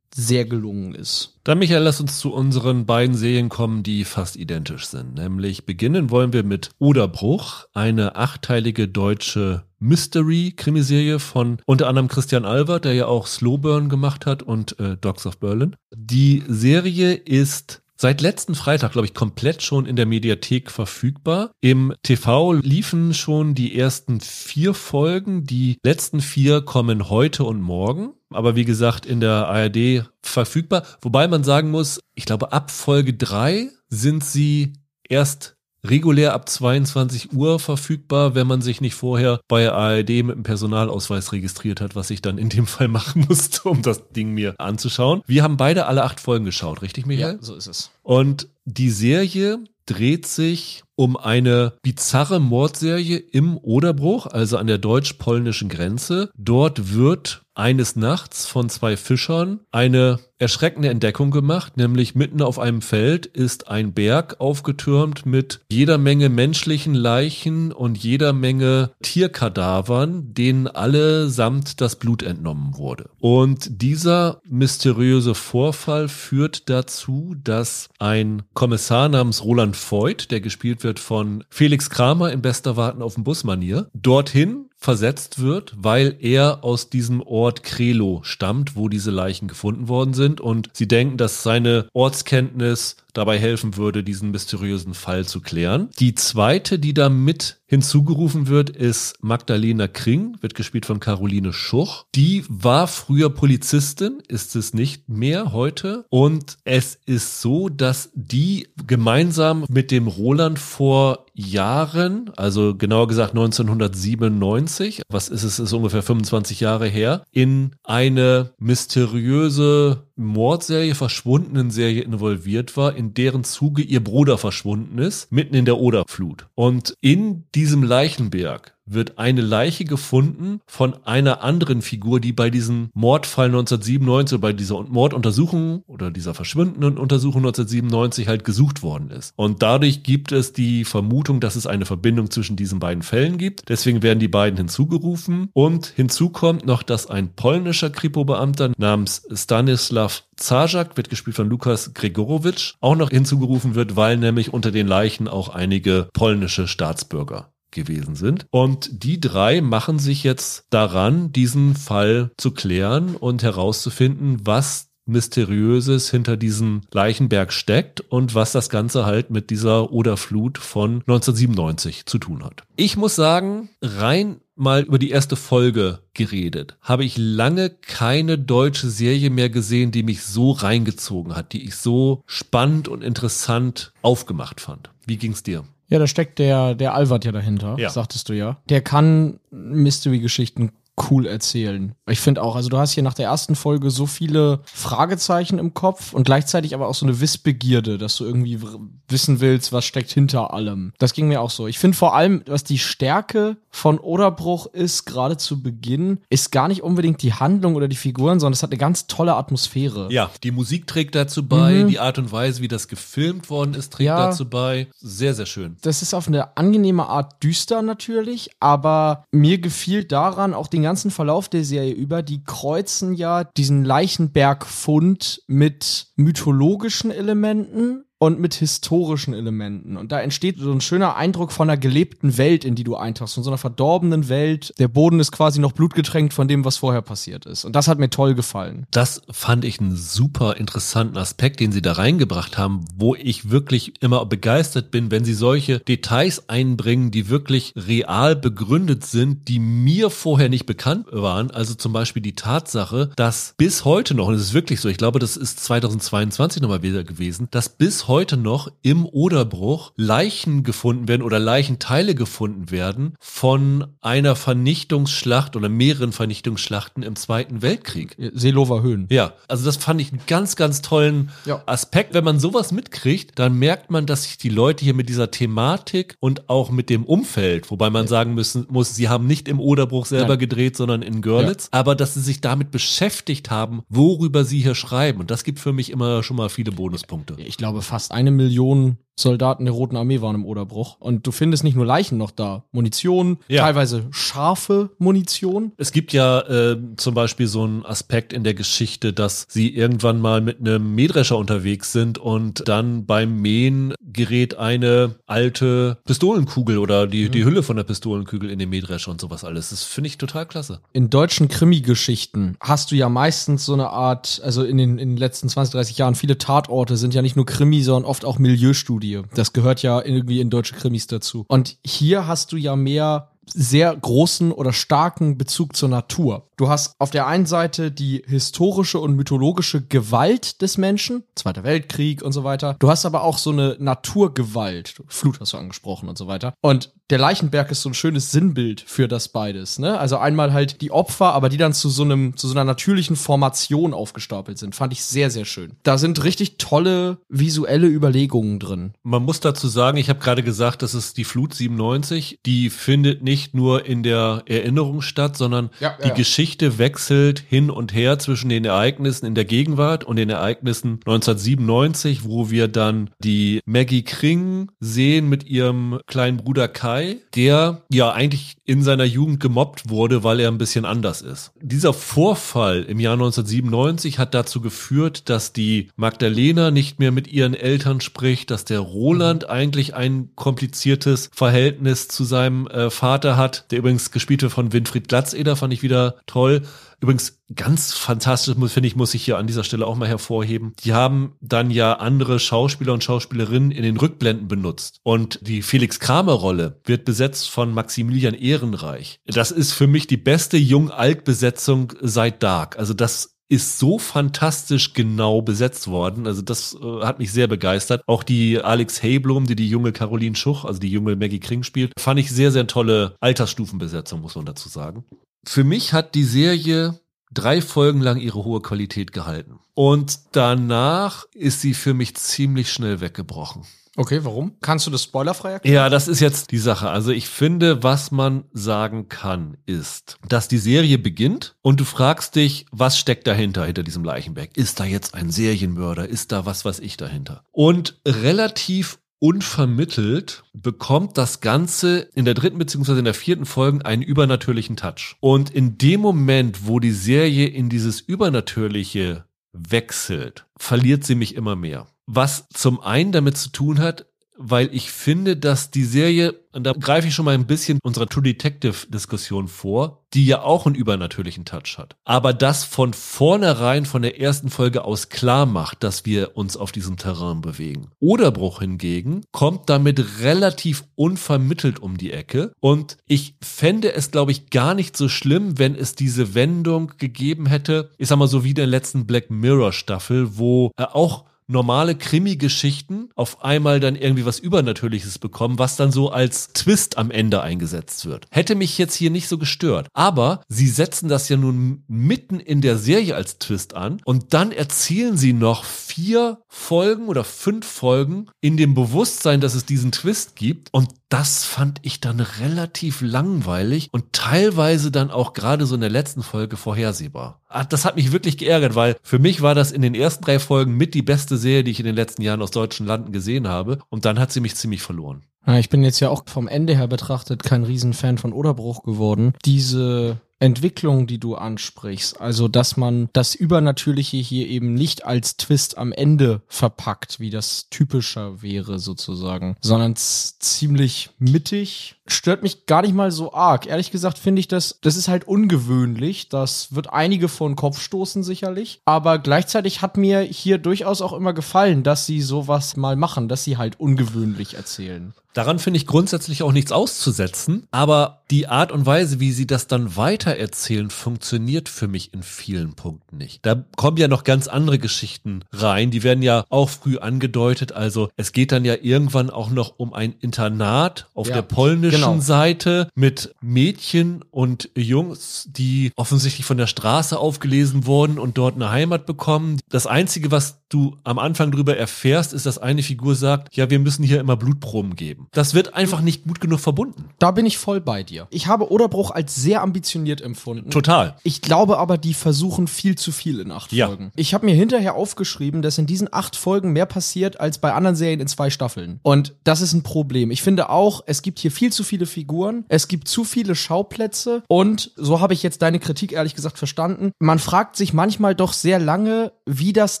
[0.16, 1.40] sehr gelungen ist.
[1.42, 5.14] Dann, Michael, lass uns zu unseren beiden Serien kommen, die fast identisch sind.
[5.14, 12.84] Nämlich beginnen wollen wir mit Oderbruch, eine achteilige deutsche Mystery-Krimiserie von unter anderem Christian Albert,
[12.84, 15.74] der ja auch Slowburn gemacht hat und äh, Dogs of Berlin.
[15.94, 21.50] Die Serie ist seit letzten Freitag, glaube ich, komplett schon in der Mediathek verfügbar.
[21.60, 25.44] Im TV liefen schon die ersten vier Folgen.
[25.44, 28.14] Die letzten vier kommen heute und morgen.
[28.30, 30.84] Aber wie gesagt, in der ARD verfügbar.
[31.00, 34.74] Wobei man sagen muss, ich glaube, ab Folge drei sind sie
[35.08, 35.53] erst
[35.88, 41.32] regulär ab 22 Uhr verfügbar, wenn man sich nicht vorher bei ARD mit dem Personalausweis
[41.32, 45.22] registriert hat, was ich dann in dem Fall machen musste, um das Ding mir anzuschauen.
[45.26, 47.34] Wir haben beide alle acht Folgen geschaut, richtig, Michael?
[47.34, 47.90] Ja, so ist es.
[48.02, 55.68] Und die Serie dreht sich um eine bizarre Mordserie im Oderbruch, also an der deutsch-polnischen
[55.68, 56.30] Grenze.
[56.36, 62.82] Dort wird eines Nachts von zwei Fischern eine erschreckende Entdeckung gemacht, nämlich mitten auf einem
[62.82, 70.66] Feld ist ein Berg aufgetürmt mit jeder Menge menschlichen Leichen und jeder Menge Tierkadavern, denen
[70.66, 73.08] allesamt das Blut entnommen wurde.
[73.20, 81.00] Und dieser mysteriöse Vorfall führt dazu, dass ein Kommissar namens Roland Voigt, der gespielt wird
[81.00, 86.90] von Felix Kramer in bester Warten auf dem Busmanier, dorthin versetzt wird, weil er aus
[86.90, 91.88] diesem Ort Krelo stammt, wo diese Leichen gefunden worden sind und sie denken, dass seine
[91.94, 95.88] Ortskenntnis dabei helfen würde, diesen mysteriösen Fall zu klären.
[95.98, 102.04] Die zweite, die da mit hinzugerufen wird, ist Magdalena Kring, wird gespielt von Caroline Schuch.
[102.14, 106.04] Die war früher Polizistin, ist es nicht mehr heute.
[106.10, 113.30] Und es ist so, dass die gemeinsam mit dem Roland vor Jahren, also genauer gesagt
[113.30, 122.02] 1997, was ist es, ist ungefähr 25 Jahre her, in eine mysteriöse Mordserie, verschwundenen Serie
[122.02, 126.46] involviert war, in deren Zuge ihr Bruder verschwunden ist, mitten in der Oderflut.
[126.54, 132.90] Und in diesem Leichenberg wird eine Leiche gefunden von einer anderen Figur, die bei diesem
[132.94, 139.32] Mordfall 1997, bei dieser Morduntersuchung oder dieser verschwundenen Untersuchung 1997 halt gesucht worden ist.
[139.36, 143.68] Und dadurch gibt es die Vermutung, dass es eine Verbindung zwischen diesen beiden Fällen gibt.
[143.68, 145.48] Deswegen werden die beiden hinzugerufen.
[145.52, 151.94] Und hinzu kommt noch, dass ein polnischer Kripo-Beamter namens Stanislav Zarzak, wird gespielt von Lukas
[151.94, 158.14] Gregorowitsch, auch noch hinzugerufen wird, weil nämlich unter den Leichen auch einige polnische Staatsbürger gewesen
[158.14, 158.46] sind.
[158.50, 166.10] Und die drei machen sich jetzt daran, diesen Fall zu klären und herauszufinden, was Mysteriöses
[166.10, 172.18] hinter diesem Leichenberg steckt und was das Ganze halt mit dieser Oderflut von 1997 zu
[172.18, 172.62] tun hat.
[172.76, 178.88] Ich muss sagen, rein mal über die erste Folge geredet, habe ich lange keine deutsche
[178.88, 184.60] Serie mehr gesehen, die mich so reingezogen hat, die ich so spannend und interessant aufgemacht
[184.60, 184.90] fand.
[185.04, 185.64] Wie ging's dir?
[185.94, 187.88] Ja, da steckt der, der Alward ja dahinter, ja.
[187.88, 188.56] sagtest du ja.
[188.68, 190.72] Der kann Mystery-Geschichten
[191.10, 191.94] cool erzählen.
[192.08, 195.74] Ich finde auch, also du hast hier nach der ersten Folge so viele Fragezeichen im
[195.74, 198.60] Kopf und gleichzeitig aber auch so eine Wissbegierde, dass du irgendwie
[199.08, 200.92] wissen willst, was steckt hinter allem.
[200.98, 201.66] Das ging mir auch so.
[201.66, 206.68] Ich finde vor allem, was die Stärke von Oderbruch ist, gerade zu Beginn, ist gar
[206.68, 210.08] nicht unbedingt die Handlung oder die Figuren, sondern es hat eine ganz tolle Atmosphäre.
[210.12, 211.88] Ja, die Musik trägt dazu bei, mhm.
[211.88, 214.88] die Art und Weise, wie das gefilmt worden ist, trägt ja, dazu bei.
[214.96, 215.76] Sehr, sehr schön.
[215.82, 221.10] Das ist auf eine angenehme Art düster natürlich, aber mir gefiel daran auch den ganzen
[221.10, 229.34] Verlauf der Serie über, die kreuzen ja diesen Leichenbergfund mit mythologischen Elementen und mit historischen
[229.34, 229.96] Elementen.
[229.96, 233.34] Und da entsteht so ein schöner Eindruck von einer gelebten Welt, in die du eintauchst,
[233.34, 234.72] von so einer verdorbenen Welt.
[234.78, 237.64] Der Boden ist quasi noch blutgetränkt von dem, was vorher passiert ist.
[237.64, 238.86] Und das hat mir toll gefallen.
[238.90, 243.94] Das fand ich einen super interessanten Aspekt, den sie da reingebracht haben, wo ich wirklich
[244.00, 250.08] immer begeistert bin, wenn sie solche Details einbringen, die wirklich real begründet sind, die mir
[250.08, 251.50] vorher nicht bekannt waren.
[251.50, 254.96] Also zum Beispiel die Tatsache, dass bis heute noch, und es ist wirklich so, ich
[254.96, 260.62] glaube, das ist 2022 nochmal wieder gewesen, dass bis heute heute noch im Oderbruch Leichen
[260.62, 268.16] gefunden werden oder Leichenteile gefunden werden von einer Vernichtungsschlacht oder mehreren Vernichtungsschlachten im Zweiten Weltkrieg.
[268.32, 269.08] Seelower Höhen.
[269.10, 271.60] Ja, also das fand ich einen ganz, ganz tollen ja.
[271.66, 272.14] Aspekt.
[272.14, 276.16] Wenn man sowas mitkriegt, dann merkt man, dass sich die Leute hier mit dieser Thematik
[276.20, 278.08] und auch mit dem Umfeld, wobei man ja.
[278.10, 280.38] sagen müssen muss, sie haben nicht im Oderbruch selber Nein.
[280.38, 281.80] gedreht, sondern in Görlitz, ja.
[281.80, 285.18] aber dass sie sich damit beschäftigt haben, worüber sie hier schreiben.
[285.18, 287.34] Und das gibt für mich immer schon mal viele Bonuspunkte.
[287.38, 290.96] Ich glaube fast eine Million Soldaten der Roten Armee waren im Oderbruch.
[290.98, 293.62] Und du findest nicht nur Leichen noch da, Munition, ja.
[293.62, 295.72] teilweise scharfe Munition.
[295.76, 300.20] Es gibt ja äh, zum Beispiel so einen Aspekt in der Geschichte, dass sie irgendwann
[300.20, 307.06] mal mit einem Mähdrescher unterwegs sind und dann beim Mähen gerät eine alte Pistolenkugel oder
[307.06, 307.32] die, mhm.
[307.32, 309.70] die Hülle von der Pistolenkugel in den Mähdrescher und sowas alles.
[309.70, 310.80] Das finde ich total klasse.
[310.92, 315.16] In deutschen Krimi-Geschichten hast du ja meistens so eine Art, also in den, in den
[315.16, 319.03] letzten 20, 30 Jahren, viele Tatorte sind ja nicht nur Krimi, sondern oft auch Milieustudien
[319.12, 319.28] Komödie.
[319.34, 321.44] Das gehört ja irgendwie in deutsche Krimis dazu.
[321.48, 326.48] Und hier hast du ja mehr sehr großen oder starken Bezug zur Natur.
[326.56, 332.22] Du hast auf der einen Seite die historische und mythologische Gewalt des Menschen, Zweiter Weltkrieg
[332.22, 332.76] und so weiter.
[332.78, 336.54] Du hast aber auch so eine Naturgewalt, Flut hast du angesprochen und so weiter.
[336.60, 339.78] Und der Leichenberg ist so ein schönes Sinnbild für das beides.
[339.78, 339.98] Ne?
[339.98, 343.16] Also einmal halt die Opfer, aber die dann zu so einem zu so einer natürlichen
[343.16, 345.72] Formation aufgestapelt sind, fand ich sehr sehr schön.
[345.82, 348.94] Da sind richtig tolle visuelle Überlegungen drin.
[349.02, 352.38] Man muss dazu sagen, ich habe gerade gesagt, das ist die Flut 97.
[352.46, 356.14] Die findet nicht nur in der Erinnerung statt, sondern Ja, die ja.
[356.14, 362.24] Geschichte wechselt hin und her zwischen den Ereignissen in der Gegenwart und den Ereignissen 1997,
[362.24, 368.56] wo wir dann die Maggie Kring sehen mit ihrem kleinen Bruder Kai, der ja eigentlich
[368.64, 371.52] in seiner Jugend gemobbt wurde, weil er ein bisschen anders ist.
[371.60, 377.54] Dieser Vorfall im Jahr 1997 hat dazu geführt, dass die Magdalena nicht mehr mit ihren
[377.54, 383.78] Eltern spricht, dass der Roland eigentlich ein kompliziertes Verhältnis zu seinem äh, Vater hat, der
[383.78, 386.62] übrigens gespielt wird von Winfried Glatzeder, fand ich wieder toll.
[387.00, 390.72] Übrigens ganz fantastisch, finde ich, muss ich hier an dieser Stelle auch mal hervorheben.
[390.84, 395.00] Die haben dann ja andere Schauspieler und Schauspielerinnen in den Rückblenden benutzt.
[395.02, 399.20] Und die Felix Kramer-Rolle wird besetzt von Maximilian Ehrenreich.
[399.26, 402.78] Das ist für mich die beste Jung-Alt-Besetzung seit Dark.
[402.78, 406.26] Also das ist so fantastisch genau besetzt worden.
[406.26, 408.02] Also das äh, hat mich sehr begeistert.
[408.06, 411.92] Auch die Alex Hayblum, die die junge Caroline Schuch, also die junge Maggie Kring spielt,
[411.98, 415.04] fand ich sehr, sehr tolle Altersstufenbesetzung, muss man dazu sagen.
[415.46, 416.98] Für mich hat die Serie
[417.32, 419.58] drei Folgen lang ihre hohe Qualität gehalten.
[419.74, 423.62] Und danach ist sie für mich ziemlich schnell weggebrochen.
[423.96, 424.56] Okay, warum?
[424.60, 425.74] Kannst du das spoilerfrei erklären?
[425.74, 426.90] Ja, das ist jetzt die Sache.
[426.90, 432.34] Also ich finde, was man sagen kann, ist, dass die Serie beginnt und du fragst
[432.34, 434.56] dich, was steckt dahinter, hinter diesem Leichenberg?
[434.56, 436.08] Ist da jetzt ein Serienmörder?
[436.08, 437.44] Ist da was, was ich dahinter?
[437.52, 444.02] Und relativ unvermittelt bekommt das Ganze in der dritten beziehungsweise in der vierten Folge einen
[444.02, 445.16] übernatürlichen Touch.
[445.20, 451.56] Und in dem Moment, wo die Serie in dieses Übernatürliche wechselt, verliert sie mich immer
[451.56, 451.86] mehr.
[452.06, 456.72] Was zum einen damit zu tun hat, weil ich finde, dass die Serie, und da
[456.72, 460.74] greife ich schon mal ein bisschen unserer True Detective Diskussion vor, die ja auch einen
[460.74, 461.96] übernatürlichen Touch hat.
[462.04, 466.72] Aber das von vornherein von der ersten Folge aus klar macht, dass wir uns auf
[466.72, 467.90] diesem Terrain bewegen.
[468.00, 474.50] Oderbruch hingegen kommt damit relativ unvermittelt um die Ecke und ich fände es, glaube ich,
[474.50, 478.54] gar nicht so schlimm, wenn es diese Wendung gegeben hätte, ich sag mal so wie
[478.54, 484.38] der letzten Black Mirror Staffel, wo äh, auch normale Krimi-Geschichten auf einmal dann irgendwie was
[484.38, 488.26] Übernatürliches bekommen, was dann so als Twist am Ende eingesetzt wird.
[488.30, 489.88] Hätte mich jetzt hier nicht so gestört.
[489.92, 494.52] Aber sie setzen das ja nun mitten in der Serie als Twist an und dann
[494.52, 500.36] erzählen sie noch vier Folgen oder fünf Folgen in dem Bewusstsein, dass es diesen Twist
[500.36, 505.80] gibt und das fand ich dann relativ langweilig und teilweise dann auch gerade so in
[505.80, 507.40] der letzten Folge vorhersehbar.
[507.48, 510.40] Ah, Das hat mich wirklich geärgert, weil für mich war das in den ersten drei
[510.40, 513.46] Folgen mit die beste Serie, die ich in den letzten Jahren aus deutschen Landen gesehen
[513.46, 513.78] habe.
[513.90, 515.22] Und dann hat sie mich ziemlich verloren.
[515.46, 519.34] Ich bin jetzt ja auch vom Ende her betrachtet kein Riesenfan von Oderbruch geworden.
[519.44, 525.78] Diese Entwicklung, die du ansprichst, also dass man das Übernatürliche hier eben nicht als Twist
[525.78, 532.94] am Ende verpackt, wie das typischer wäre sozusagen, sondern ziemlich mittig, stört mich gar nicht
[532.94, 533.66] mal so arg.
[533.66, 538.22] Ehrlich gesagt finde ich das, das ist halt ungewöhnlich, das wird einige von Kopf stoßen
[538.22, 543.28] sicherlich, aber gleichzeitig hat mir hier durchaus auch immer gefallen, dass sie sowas mal machen,
[543.28, 545.14] dass sie halt ungewöhnlich erzählen.
[545.34, 549.66] Daran finde ich grundsätzlich auch nichts auszusetzen, aber die Art und Weise, wie sie das
[549.66, 553.44] dann weitererzählen, funktioniert für mich in vielen Punkten nicht.
[553.44, 557.72] Da kommen ja noch ganz andere Geschichten rein, die werden ja auch früh angedeutet.
[557.72, 561.93] Also es geht dann ja irgendwann auch noch um ein Internat auf Ja, der polnischen
[561.96, 562.20] genau.
[562.20, 568.70] Seite mit Mädchen und Jungs, die offensichtlich von der Straße aufgelesen wurden und dort eine
[568.70, 569.60] Heimat bekommen.
[569.68, 573.78] Das Einzige, was du am Anfang drüber erfährst, ist, dass eine Figur sagt, ja, wir
[573.78, 575.28] müssen hier immer Blutproben geben.
[575.32, 577.10] Das wird einfach nicht gut genug verbunden.
[577.18, 578.26] Da bin ich voll bei dir.
[578.30, 580.70] Ich habe Oderbruch als sehr ambitioniert empfunden.
[580.70, 581.16] Total.
[581.22, 583.86] Ich glaube aber, die versuchen viel zu viel in acht Ja.
[583.86, 584.10] Folgen.
[584.16, 587.96] Ich habe mir hinterher aufgeschrieben, dass in diesen acht Folgen mehr passiert als bei anderen
[587.96, 588.98] Serien in zwei Staffeln.
[589.02, 590.30] Und das ist ein Problem.
[590.30, 594.42] Ich finde auch, es gibt hier viel zu viele Figuren, es gibt zu viele Schauplätze
[594.48, 597.12] und so habe ich jetzt deine Kritik ehrlich gesagt verstanden.
[597.20, 600.00] Man fragt sich manchmal doch sehr lange, wie das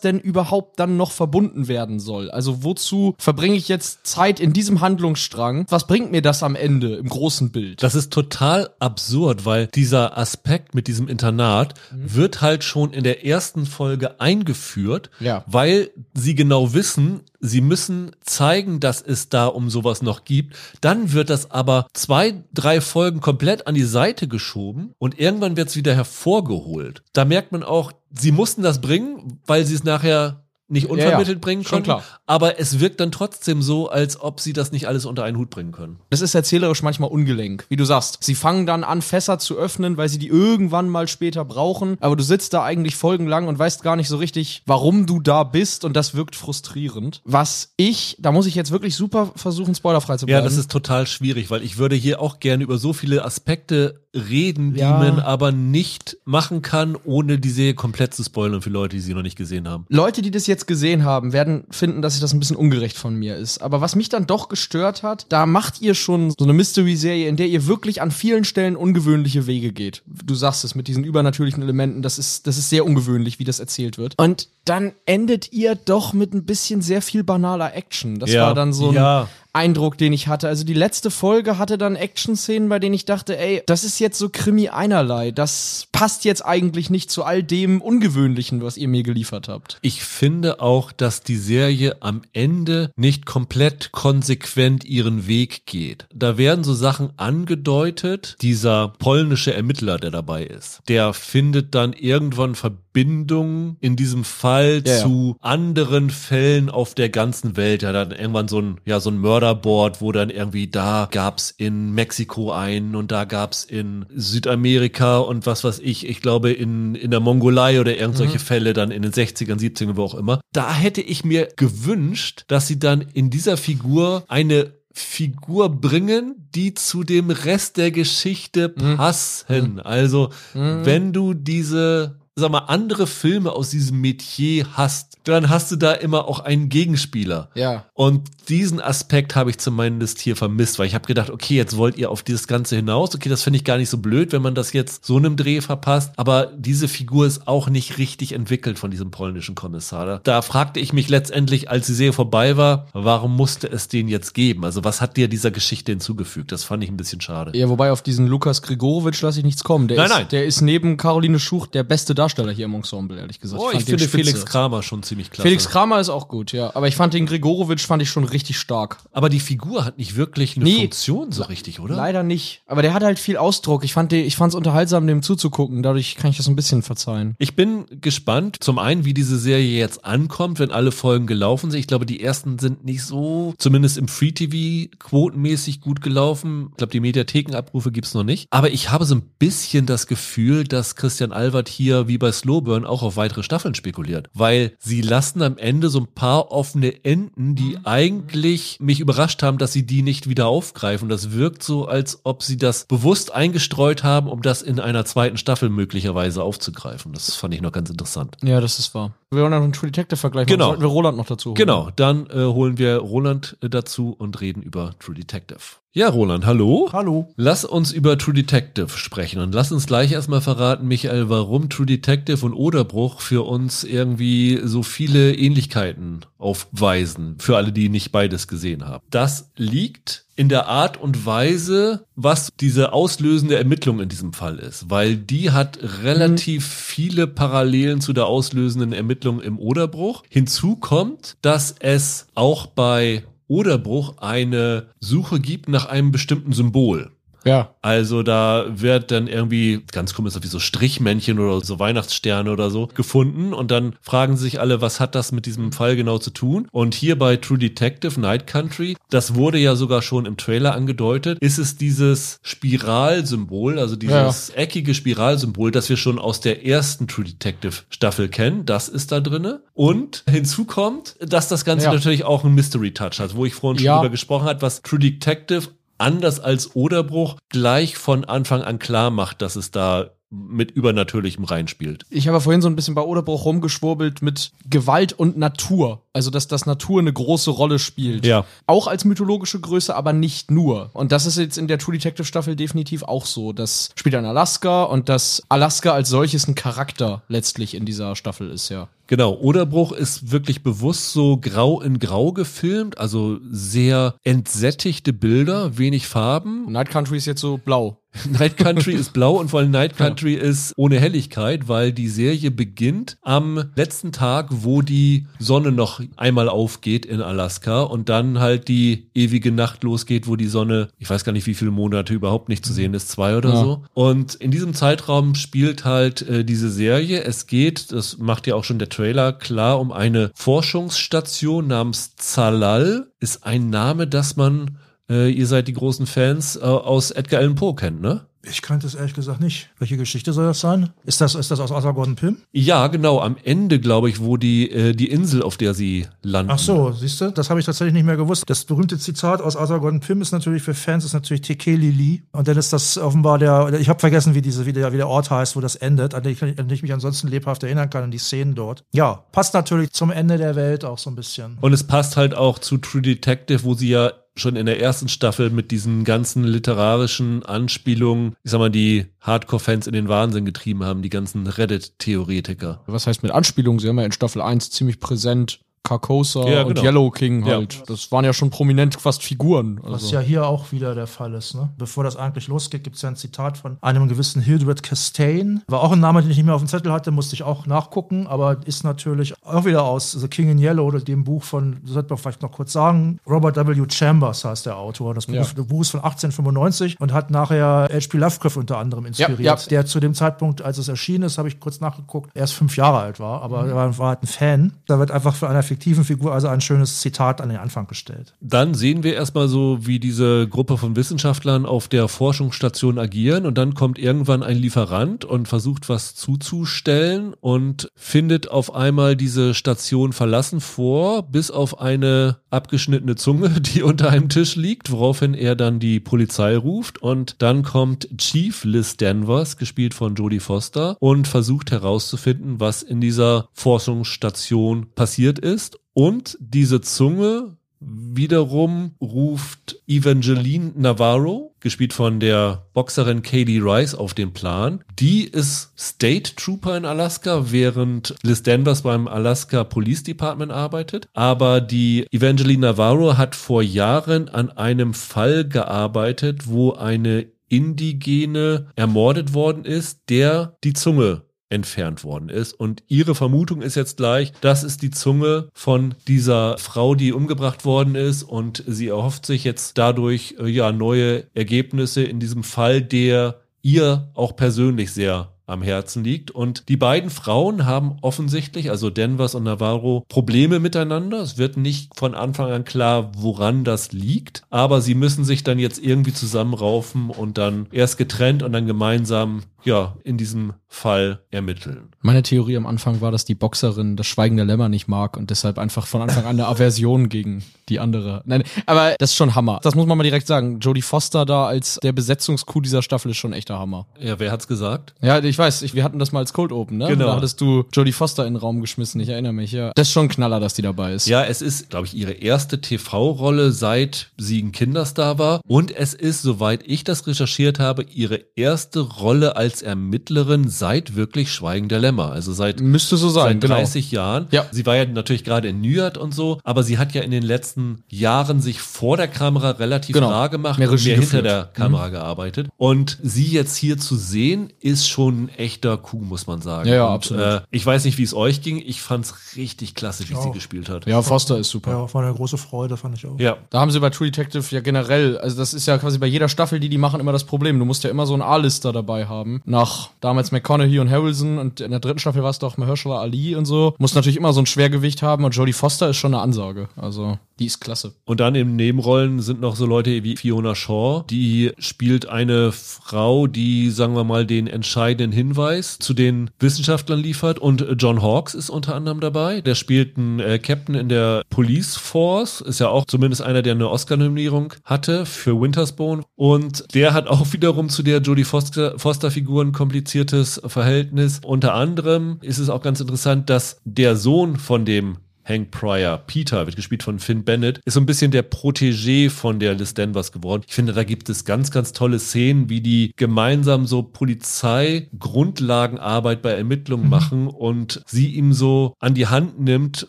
[0.00, 2.30] denn überhaupt dann noch verbunden werden soll.
[2.30, 5.66] Also wozu verbringe ich jetzt Zeit in diesem Handlungsstrang?
[5.68, 7.82] Was bringt mir das am Ende im großen Bild?
[7.82, 13.24] Das ist total absurd, weil dieser Aspekt mit diesem Internat wird halt schon in der
[13.26, 15.44] ersten Folge eingeführt, Ja.
[15.46, 20.56] weil sie genau wissen, sie müssen zeigen, dass es da um sowas noch gibt.
[20.80, 25.68] Dann wird das aber zwei, drei Folgen komplett an die Seite geschoben und irgendwann wird
[25.68, 27.02] es wieder hervorgeholt.
[27.12, 30.44] Da merkt man auch, sie mussten das bringen, weil sie es nachher
[30.74, 31.38] nicht unvermittelt ja, ja.
[31.38, 31.84] bringen können.
[31.84, 32.04] Klar.
[32.26, 35.48] Aber es wirkt dann trotzdem so, als ob sie das nicht alles unter einen Hut
[35.48, 36.00] bringen können.
[36.10, 38.18] Das ist erzählerisch manchmal ungelenk, wie du sagst.
[38.20, 41.96] Sie fangen dann an, Fässer zu öffnen, weil sie die irgendwann mal später brauchen.
[42.00, 45.44] Aber du sitzt da eigentlich folgenlang und weißt gar nicht so richtig, warum du da
[45.44, 45.84] bist.
[45.84, 47.22] Und das wirkt frustrierend.
[47.24, 50.38] Was ich, da muss ich jetzt wirklich super versuchen, spoilerfrei zu bleiben.
[50.38, 54.04] Ja, das ist total schwierig, weil ich würde hier auch gerne über so viele Aspekte
[54.14, 54.92] reden, ja.
[54.92, 59.02] die man aber nicht machen kann, ohne die Serie komplett zu spoilern für Leute, die
[59.02, 59.86] sie noch nicht gesehen haben.
[59.88, 63.36] Leute, die das jetzt gesehen haben, werden finden, dass das ein bisschen ungerecht von mir
[63.36, 63.58] ist.
[63.58, 67.36] Aber was mich dann doch gestört hat, da macht ihr schon so eine Mystery-Serie, in
[67.36, 70.02] der ihr wirklich an vielen Stellen ungewöhnliche Wege geht.
[70.06, 73.60] Du sagst es mit diesen übernatürlichen Elementen, das ist, das ist sehr ungewöhnlich, wie das
[73.60, 74.14] erzählt wird.
[74.18, 78.18] Und dann endet ihr doch mit ein bisschen sehr viel banaler Action.
[78.18, 78.46] Das ja.
[78.46, 79.28] war dann so ein, ja.
[79.54, 80.48] Eindruck, den ich hatte.
[80.48, 84.18] Also die letzte Folge hatte dann Action-Szenen, bei denen ich dachte, ey, das ist jetzt
[84.18, 85.30] so Krimi einerlei.
[85.30, 89.78] Das passt jetzt eigentlich nicht zu all dem Ungewöhnlichen, was ihr mir geliefert habt.
[89.82, 96.06] Ich finde auch, dass die Serie am Ende nicht komplett konsequent ihren Weg geht.
[96.12, 98.36] Da werden so Sachen angedeutet.
[98.42, 104.98] Dieser polnische Ermittler, der dabei ist, der findet dann irgendwann Verbindungen in diesem Fall ja,
[104.98, 105.48] zu ja.
[105.48, 107.82] anderen Fällen auf der ganzen Welt.
[107.82, 111.50] Ja, dann irgendwann so ein, ja, so ein Mörder Mörderboard, wo dann irgendwie da gab's
[111.50, 116.94] in Mexiko einen und da gab's in Südamerika und was weiß ich, ich glaube in,
[116.94, 118.42] in der Mongolei oder irgendwelche mhm.
[118.42, 120.40] Fälle dann in den 60ern, 70ern, wo auch immer.
[120.52, 126.72] Da hätte ich mir gewünscht, dass sie dann in dieser Figur eine Figur bringen, die
[126.72, 128.96] zu dem Rest der Geschichte mhm.
[128.96, 129.74] passen.
[129.74, 129.80] Mhm.
[129.80, 130.86] Also, mhm.
[130.86, 135.92] wenn du diese sag mal, andere Filme aus diesem Metier hast, dann hast du da
[135.92, 137.48] immer auch einen Gegenspieler.
[137.54, 137.84] Ja.
[137.94, 141.96] Und diesen Aspekt habe ich zumindest hier vermisst, weil ich habe gedacht, okay, jetzt wollt
[141.96, 143.14] ihr auf dieses Ganze hinaus.
[143.14, 145.60] Okay, das finde ich gar nicht so blöd, wenn man das jetzt so einem Dreh
[145.60, 146.12] verpasst.
[146.16, 150.20] Aber diese Figur ist auch nicht richtig entwickelt von diesem polnischen Kommissar.
[150.24, 154.34] Da fragte ich mich letztendlich, als die Serie vorbei war, warum musste es den jetzt
[154.34, 154.64] geben?
[154.64, 156.50] Also was hat dir dieser Geschichte hinzugefügt?
[156.50, 157.56] Das fand ich ein bisschen schade.
[157.56, 159.86] Ja, wobei auf diesen Lukas Grigorowitsch lasse ich nichts kommen.
[159.86, 160.28] Der nein, ist, nein.
[160.32, 163.62] Der ist neben Caroline Schuch der beste Darsteller hier im Ensemble, ehrlich gesagt.
[163.62, 165.42] Oh, ich, ich finde Felix Kramer schon ziemlich klasse.
[165.48, 166.74] Felix Kramer ist auch gut, ja.
[166.74, 168.98] Aber ich fand den Grigorowitsch fand ich schon richtig stark.
[169.12, 171.96] Aber die Figur hat nicht wirklich eine nee, Funktion so richtig, oder?
[171.96, 172.62] Leider nicht.
[172.66, 173.84] Aber der hat halt viel Ausdruck.
[173.84, 175.82] Ich fand es unterhaltsam, dem zuzugucken.
[175.82, 177.34] Dadurch kann ich das ein bisschen verzeihen.
[177.38, 181.80] Ich bin gespannt, zum einen, wie diese Serie jetzt ankommt, wenn alle Folgen gelaufen sind.
[181.80, 186.68] Ich glaube, die ersten sind nicht so, zumindest im Free TV, quotenmäßig gut gelaufen.
[186.70, 188.46] Ich glaube, die Mediathekenabrufe gibt's noch nicht.
[188.50, 192.84] Aber ich habe so ein bisschen das Gefühl, dass Christian Albert hier wie bei Slowburn
[192.84, 194.28] auch auf weitere Staffeln spekuliert.
[194.34, 197.80] Weil sie lassen am Ende so ein paar offene Enden, die mhm.
[197.84, 201.08] eigentlich mich überrascht haben, dass sie die nicht wieder aufgreifen.
[201.08, 205.36] Das wirkt so, als ob sie das bewusst eingestreut haben, um das in einer zweiten
[205.36, 207.12] Staffel möglicherweise aufzugreifen.
[207.12, 208.36] Das fand ich noch ganz interessant.
[208.42, 209.14] Ja, das ist wahr.
[209.30, 210.48] Wir wollen noch einen True Detective vergleichen.
[210.48, 210.68] Genau.
[210.68, 211.56] Sollten wir Roland noch dazu holen.
[211.56, 215.58] Genau, dann äh, holen wir Roland äh, dazu und reden über True Detective.
[215.96, 216.88] Ja, Roland, hallo.
[216.92, 217.32] Hallo.
[217.36, 221.86] Lass uns über True Detective sprechen und lass uns gleich erstmal verraten, Michael, warum True
[221.86, 228.48] Detective und Oderbruch für uns irgendwie so viele Ähnlichkeiten aufweisen, für alle, die nicht beides
[228.48, 229.04] gesehen haben.
[229.10, 234.90] Das liegt in der Art und Weise, was diese auslösende Ermittlung in diesem Fall ist,
[234.90, 236.70] weil die hat relativ mhm.
[236.72, 240.24] viele Parallelen zu der auslösenden Ermittlung im Oderbruch.
[240.28, 243.22] Hinzu kommt, dass es auch bei
[243.54, 247.12] Oderbruch eine Suche gibt nach einem bestimmten Symbol.
[247.44, 247.74] Ja.
[247.82, 252.88] Also da wird dann irgendwie, ganz komisch, wie so Strichmännchen oder so Weihnachtssterne oder so
[252.94, 256.68] gefunden und dann fragen sich alle, was hat das mit diesem Fall genau zu tun?
[256.72, 261.38] Und hier bei True Detective Night Country, das wurde ja sogar schon im Trailer angedeutet,
[261.40, 264.54] ist es dieses Spiralsymbol, also dieses ja.
[264.54, 269.20] eckige Spiralsymbol, das wir schon aus der ersten True Detective Staffel kennen, das ist da
[269.20, 269.62] drinne.
[269.74, 271.92] Und hinzu kommt, dass das Ganze ja.
[271.92, 273.98] natürlich auch einen Mystery Touch hat, wo ich vorhin schon ja.
[273.98, 275.68] drüber gesprochen habe, was True Detective
[275.98, 280.10] anders als Oderbruch gleich von Anfang an klar macht, dass es da
[280.48, 282.04] mit Übernatürlichem reinspielt.
[282.10, 286.02] Ich habe vorhin so ein bisschen bei Oderbruch rumgeschwurbelt mit Gewalt und Natur.
[286.12, 288.24] Also, dass das Natur eine große Rolle spielt.
[288.24, 288.44] Ja.
[288.66, 290.90] Auch als mythologische Größe, aber nicht nur.
[290.92, 293.52] Und das ist jetzt in der True Detective Staffel definitiv auch so.
[293.52, 298.50] Das spielt in Alaska und dass Alaska als solches ein Charakter letztlich in dieser Staffel
[298.50, 298.88] ist, ja.
[299.06, 306.06] Genau, Oderbruch ist wirklich bewusst so grau in grau gefilmt, also sehr entsättigte Bilder, wenig
[306.06, 306.72] Farben.
[306.72, 307.98] Night Country ist jetzt so blau.
[308.30, 310.42] Night Country ist blau und vor allem Night Country ja.
[310.42, 316.48] ist ohne Helligkeit, weil die Serie beginnt am letzten Tag, wo die Sonne noch einmal
[316.48, 321.24] aufgeht in Alaska und dann halt die ewige Nacht losgeht, wo die Sonne, ich weiß
[321.24, 323.60] gar nicht, wie viele Monate überhaupt nicht zu sehen ist, zwei oder ja.
[323.60, 323.82] so.
[323.94, 327.22] Und in diesem Zeitraum spielt halt äh, diese Serie.
[327.24, 333.08] Es geht, das macht ja auch schon der Trailer klar, um eine Forschungsstation namens Zalal.
[333.20, 334.78] Ist ein Name, das man
[335.10, 338.26] äh, ihr seid die großen Fans äh, aus Edgar Allan Poe kennt, ne?
[338.46, 339.70] Ich kannte es ehrlich gesagt nicht.
[339.78, 340.90] Welche Geschichte soll das sein?
[341.04, 342.36] Ist das, ist das aus Arthur Gordon Pym?
[342.52, 343.20] Ja, genau.
[343.20, 346.52] Am Ende, glaube ich, wo die, äh, die Insel, auf der sie landen.
[346.52, 347.30] Ach so, siehst du?
[347.30, 348.44] Das habe ich tatsächlich nicht mehr gewusst.
[348.46, 352.22] Das berühmte Zitat aus Arthur Gordon Pym ist natürlich für Fans, ist natürlich Tekeli Lee.
[352.32, 355.08] Und dann ist das offenbar der, ich habe vergessen, wie, diese, wie, der, wie der
[355.08, 357.88] Ort heißt, wo das endet, an den ich, an den ich mich ansonsten lebhaft erinnern
[357.88, 358.84] kann, an die Szenen dort.
[358.92, 361.56] Ja, passt natürlich zum Ende der Welt auch so ein bisschen.
[361.60, 365.08] Und es passt halt auch zu True Detective, wo sie ja schon in der ersten
[365.08, 370.84] Staffel mit diesen ganzen literarischen Anspielungen, ich sag mal, die Hardcore-Fans in den Wahnsinn getrieben
[370.84, 372.82] haben, die ganzen Reddit-Theoretiker.
[372.86, 373.78] Was heißt mit Anspielungen?
[373.78, 376.68] Sie haben ja in Staffel 1 ziemlich präsent Carcosa ja, genau.
[376.68, 377.74] und Yellow King halt.
[377.74, 377.82] Ja.
[377.86, 379.78] Das waren ja schon prominent fast Figuren.
[379.82, 379.94] Also.
[379.94, 381.54] Was ja hier auch wieder der Fall ist.
[381.54, 381.68] Ne?
[381.76, 385.60] Bevor das eigentlich losgeht, gibt es ja ein Zitat von einem gewissen Hildred Castaigne.
[385.68, 387.66] War auch ein Name, den ich nicht mehr auf dem Zettel hatte, musste ich auch
[387.66, 391.76] nachgucken, aber ist natürlich auch wieder aus The King in Yellow oder dem Buch von,
[391.82, 393.84] das sollte man vielleicht noch kurz sagen, Robert W.
[393.90, 395.12] Chambers heißt der Autor.
[395.12, 395.62] Das Buch, ja.
[395.64, 398.16] Buch ist von 1895 und hat nachher H.P.
[398.16, 401.80] Lovecraft unter anderem inspiriert, der zu dem Zeitpunkt, als es erschienen ist, habe ich kurz
[401.80, 403.68] nachgeguckt, erst fünf Jahre alt war, aber mhm.
[403.68, 404.72] er war, war halt ein Fan.
[404.86, 408.34] Da wird einfach für eine fiktiven Figur also ein schönes Zitat an den Anfang gestellt.
[408.40, 413.58] Dann sehen wir erstmal so, wie diese Gruppe von Wissenschaftlern auf der Forschungsstation agieren und
[413.58, 420.12] dann kommt irgendwann ein Lieferant und versucht was zuzustellen und findet auf einmal diese Station
[420.12, 425.80] verlassen vor, bis auf eine abgeschnittene Zunge, die unter einem Tisch liegt, woraufhin er dann
[425.80, 431.72] die Polizei ruft und dann kommt Chief Liz Danvers, gespielt von Jodie Foster, und versucht
[431.72, 435.63] herauszufinden, was in dieser Forschungsstation passiert ist
[435.94, 444.32] und diese Zunge wiederum ruft Evangeline Navarro, gespielt von der Boxerin Katie Rice, auf den
[444.32, 444.82] Plan.
[444.98, 451.08] Die ist State Trooper in Alaska, während Liz Danvers beim Alaska Police Department arbeitet.
[451.12, 459.34] Aber die Evangeline Navarro hat vor Jahren an einem Fall gearbeitet, wo eine Indigene ermordet
[459.34, 462.52] worden ist, der die Zunge entfernt worden ist.
[462.52, 467.64] Und ihre Vermutung ist jetzt gleich, das ist die Zunge von dieser Frau, die umgebracht
[467.64, 468.22] worden ist.
[468.22, 474.10] Und sie erhofft sich jetzt dadurch äh, ja neue Ergebnisse in diesem Fall, der ihr
[474.14, 476.30] auch persönlich sehr am Herzen liegt.
[476.30, 481.20] Und die beiden Frauen haben offensichtlich, also Denvers und Navarro, Probleme miteinander.
[481.20, 484.42] Es wird nicht von Anfang an klar, woran das liegt.
[484.50, 489.42] Aber sie müssen sich dann jetzt irgendwie zusammenraufen und dann erst getrennt und dann gemeinsam
[489.64, 491.90] ja, in diesem Fall ermitteln.
[492.00, 495.30] Meine Theorie am Anfang war, dass die Boxerin das Schweigen der Lämmer nicht mag und
[495.30, 498.22] deshalb einfach von Anfang an eine Aversion gegen die andere.
[498.26, 499.60] Nein, aber das ist schon Hammer.
[499.62, 500.58] Das muss man mal direkt sagen.
[500.60, 503.86] Jodie Foster da als der Besetzungskuh dieser Staffel ist schon echter Hammer.
[503.98, 504.94] Ja, wer hat's gesagt?
[505.00, 506.88] Ja, ich weiß, ich, wir hatten das mal als Cold Open, ne?
[506.88, 507.06] Genau.
[507.06, 509.72] Da hattest du Jodie Foster in den Raum geschmissen, ich erinnere mich, ja.
[509.76, 511.06] Das ist schon ein Knaller, dass die dabei ist.
[511.06, 515.94] Ja, es ist, glaube ich, ihre erste TV-Rolle seit sie ein Kinderstar war und es
[515.94, 521.68] ist, soweit ich das recherchiert habe, ihre erste Rolle als als Ermittlerin seit wirklich Schweigen
[521.68, 522.10] der Lämmer.
[522.10, 524.02] Also seit, Müsste so sein, seit 30 genau.
[524.02, 524.26] Jahren.
[524.32, 524.46] Ja.
[524.50, 527.12] Sie war ja natürlich gerade in New York und so, aber sie hat ja in
[527.12, 530.08] den letzten Jahren sich vor der Kamera relativ genau.
[530.08, 531.92] rar gemacht mehr und mehr hinter der Kamera mhm.
[531.92, 532.48] gearbeitet.
[532.56, 536.68] Und sie jetzt hier zu sehen, ist schon ein echter Kuh, muss man sagen.
[536.68, 537.24] Ja, ja und, absolut.
[537.24, 538.60] Äh, ich weiß nicht, wie es euch ging.
[538.66, 540.84] Ich fand es richtig klasse, wie sie gespielt hat.
[540.86, 541.70] Ja, Foster ist super.
[541.70, 543.20] Ja, war eine große Freude, fand ich auch.
[543.20, 543.36] Ja.
[543.50, 546.28] Da haben sie bei True Detective ja generell, also das ist ja quasi bei jeder
[546.28, 547.56] Staffel, die die machen, immer das Problem.
[547.60, 549.42] Du musst ja immer so einen A-Lister dabei haben.
[549.46, 553.36] Nach damals McConaughey und Harrelson und in der dritten Staffel war es doch Mahershala Ali
[553.36, 553.74] und so.
[553.78, 556.68] Muss natürlich immer so ein Schwergewicht haben und Jodie Foster ist schon eine Ansage.
[556.76, 557.94] Also die ist klasse.
[558.04, 563.26] Und dann in Nebenrollen sind noch so Leute wie Fiona Shaw, die spielt eine Frau,
[563.26, 567.38] die, sagen wir mal, den entscheidenden Hinweis zu den Wissenschaftlern liefert.
[567.38, 569.40] Und John Hawkes ist unter anderem dabei.
[569.40, 573.54] Der spielt einen äh, Captain in der Police Force, ist ja auch zumindest einer, der
[573.54, 576.02] eine Oscar-Nominierung hatte für Wintersbone.
[576.14, 581.20] Und der hat auch wiederum zu der Jodie Foster-Figur ein kompliziertes Verhältnis.
[581.24, 585.98] Unter anderem ist es auch ganz interessant, dass der Sohn von dem Hank Pryor.
[586.06, 589.74] Peter wird gespielt von Finn Bennett, ist so ein bisschen der Protégé von der Liz
[589.74, 590.42] Danvers geworden.
[590.46, 596.32] Ich finde, da gibt es ganz, ganz tolle Szenen, wie die gemeinsam so Polizei-Grundlagenarbeit bei
[596.32, 596.90] Ermittlungen mhm.
[596.90, 599.88] machen und sie ihm so an die Hand nimmt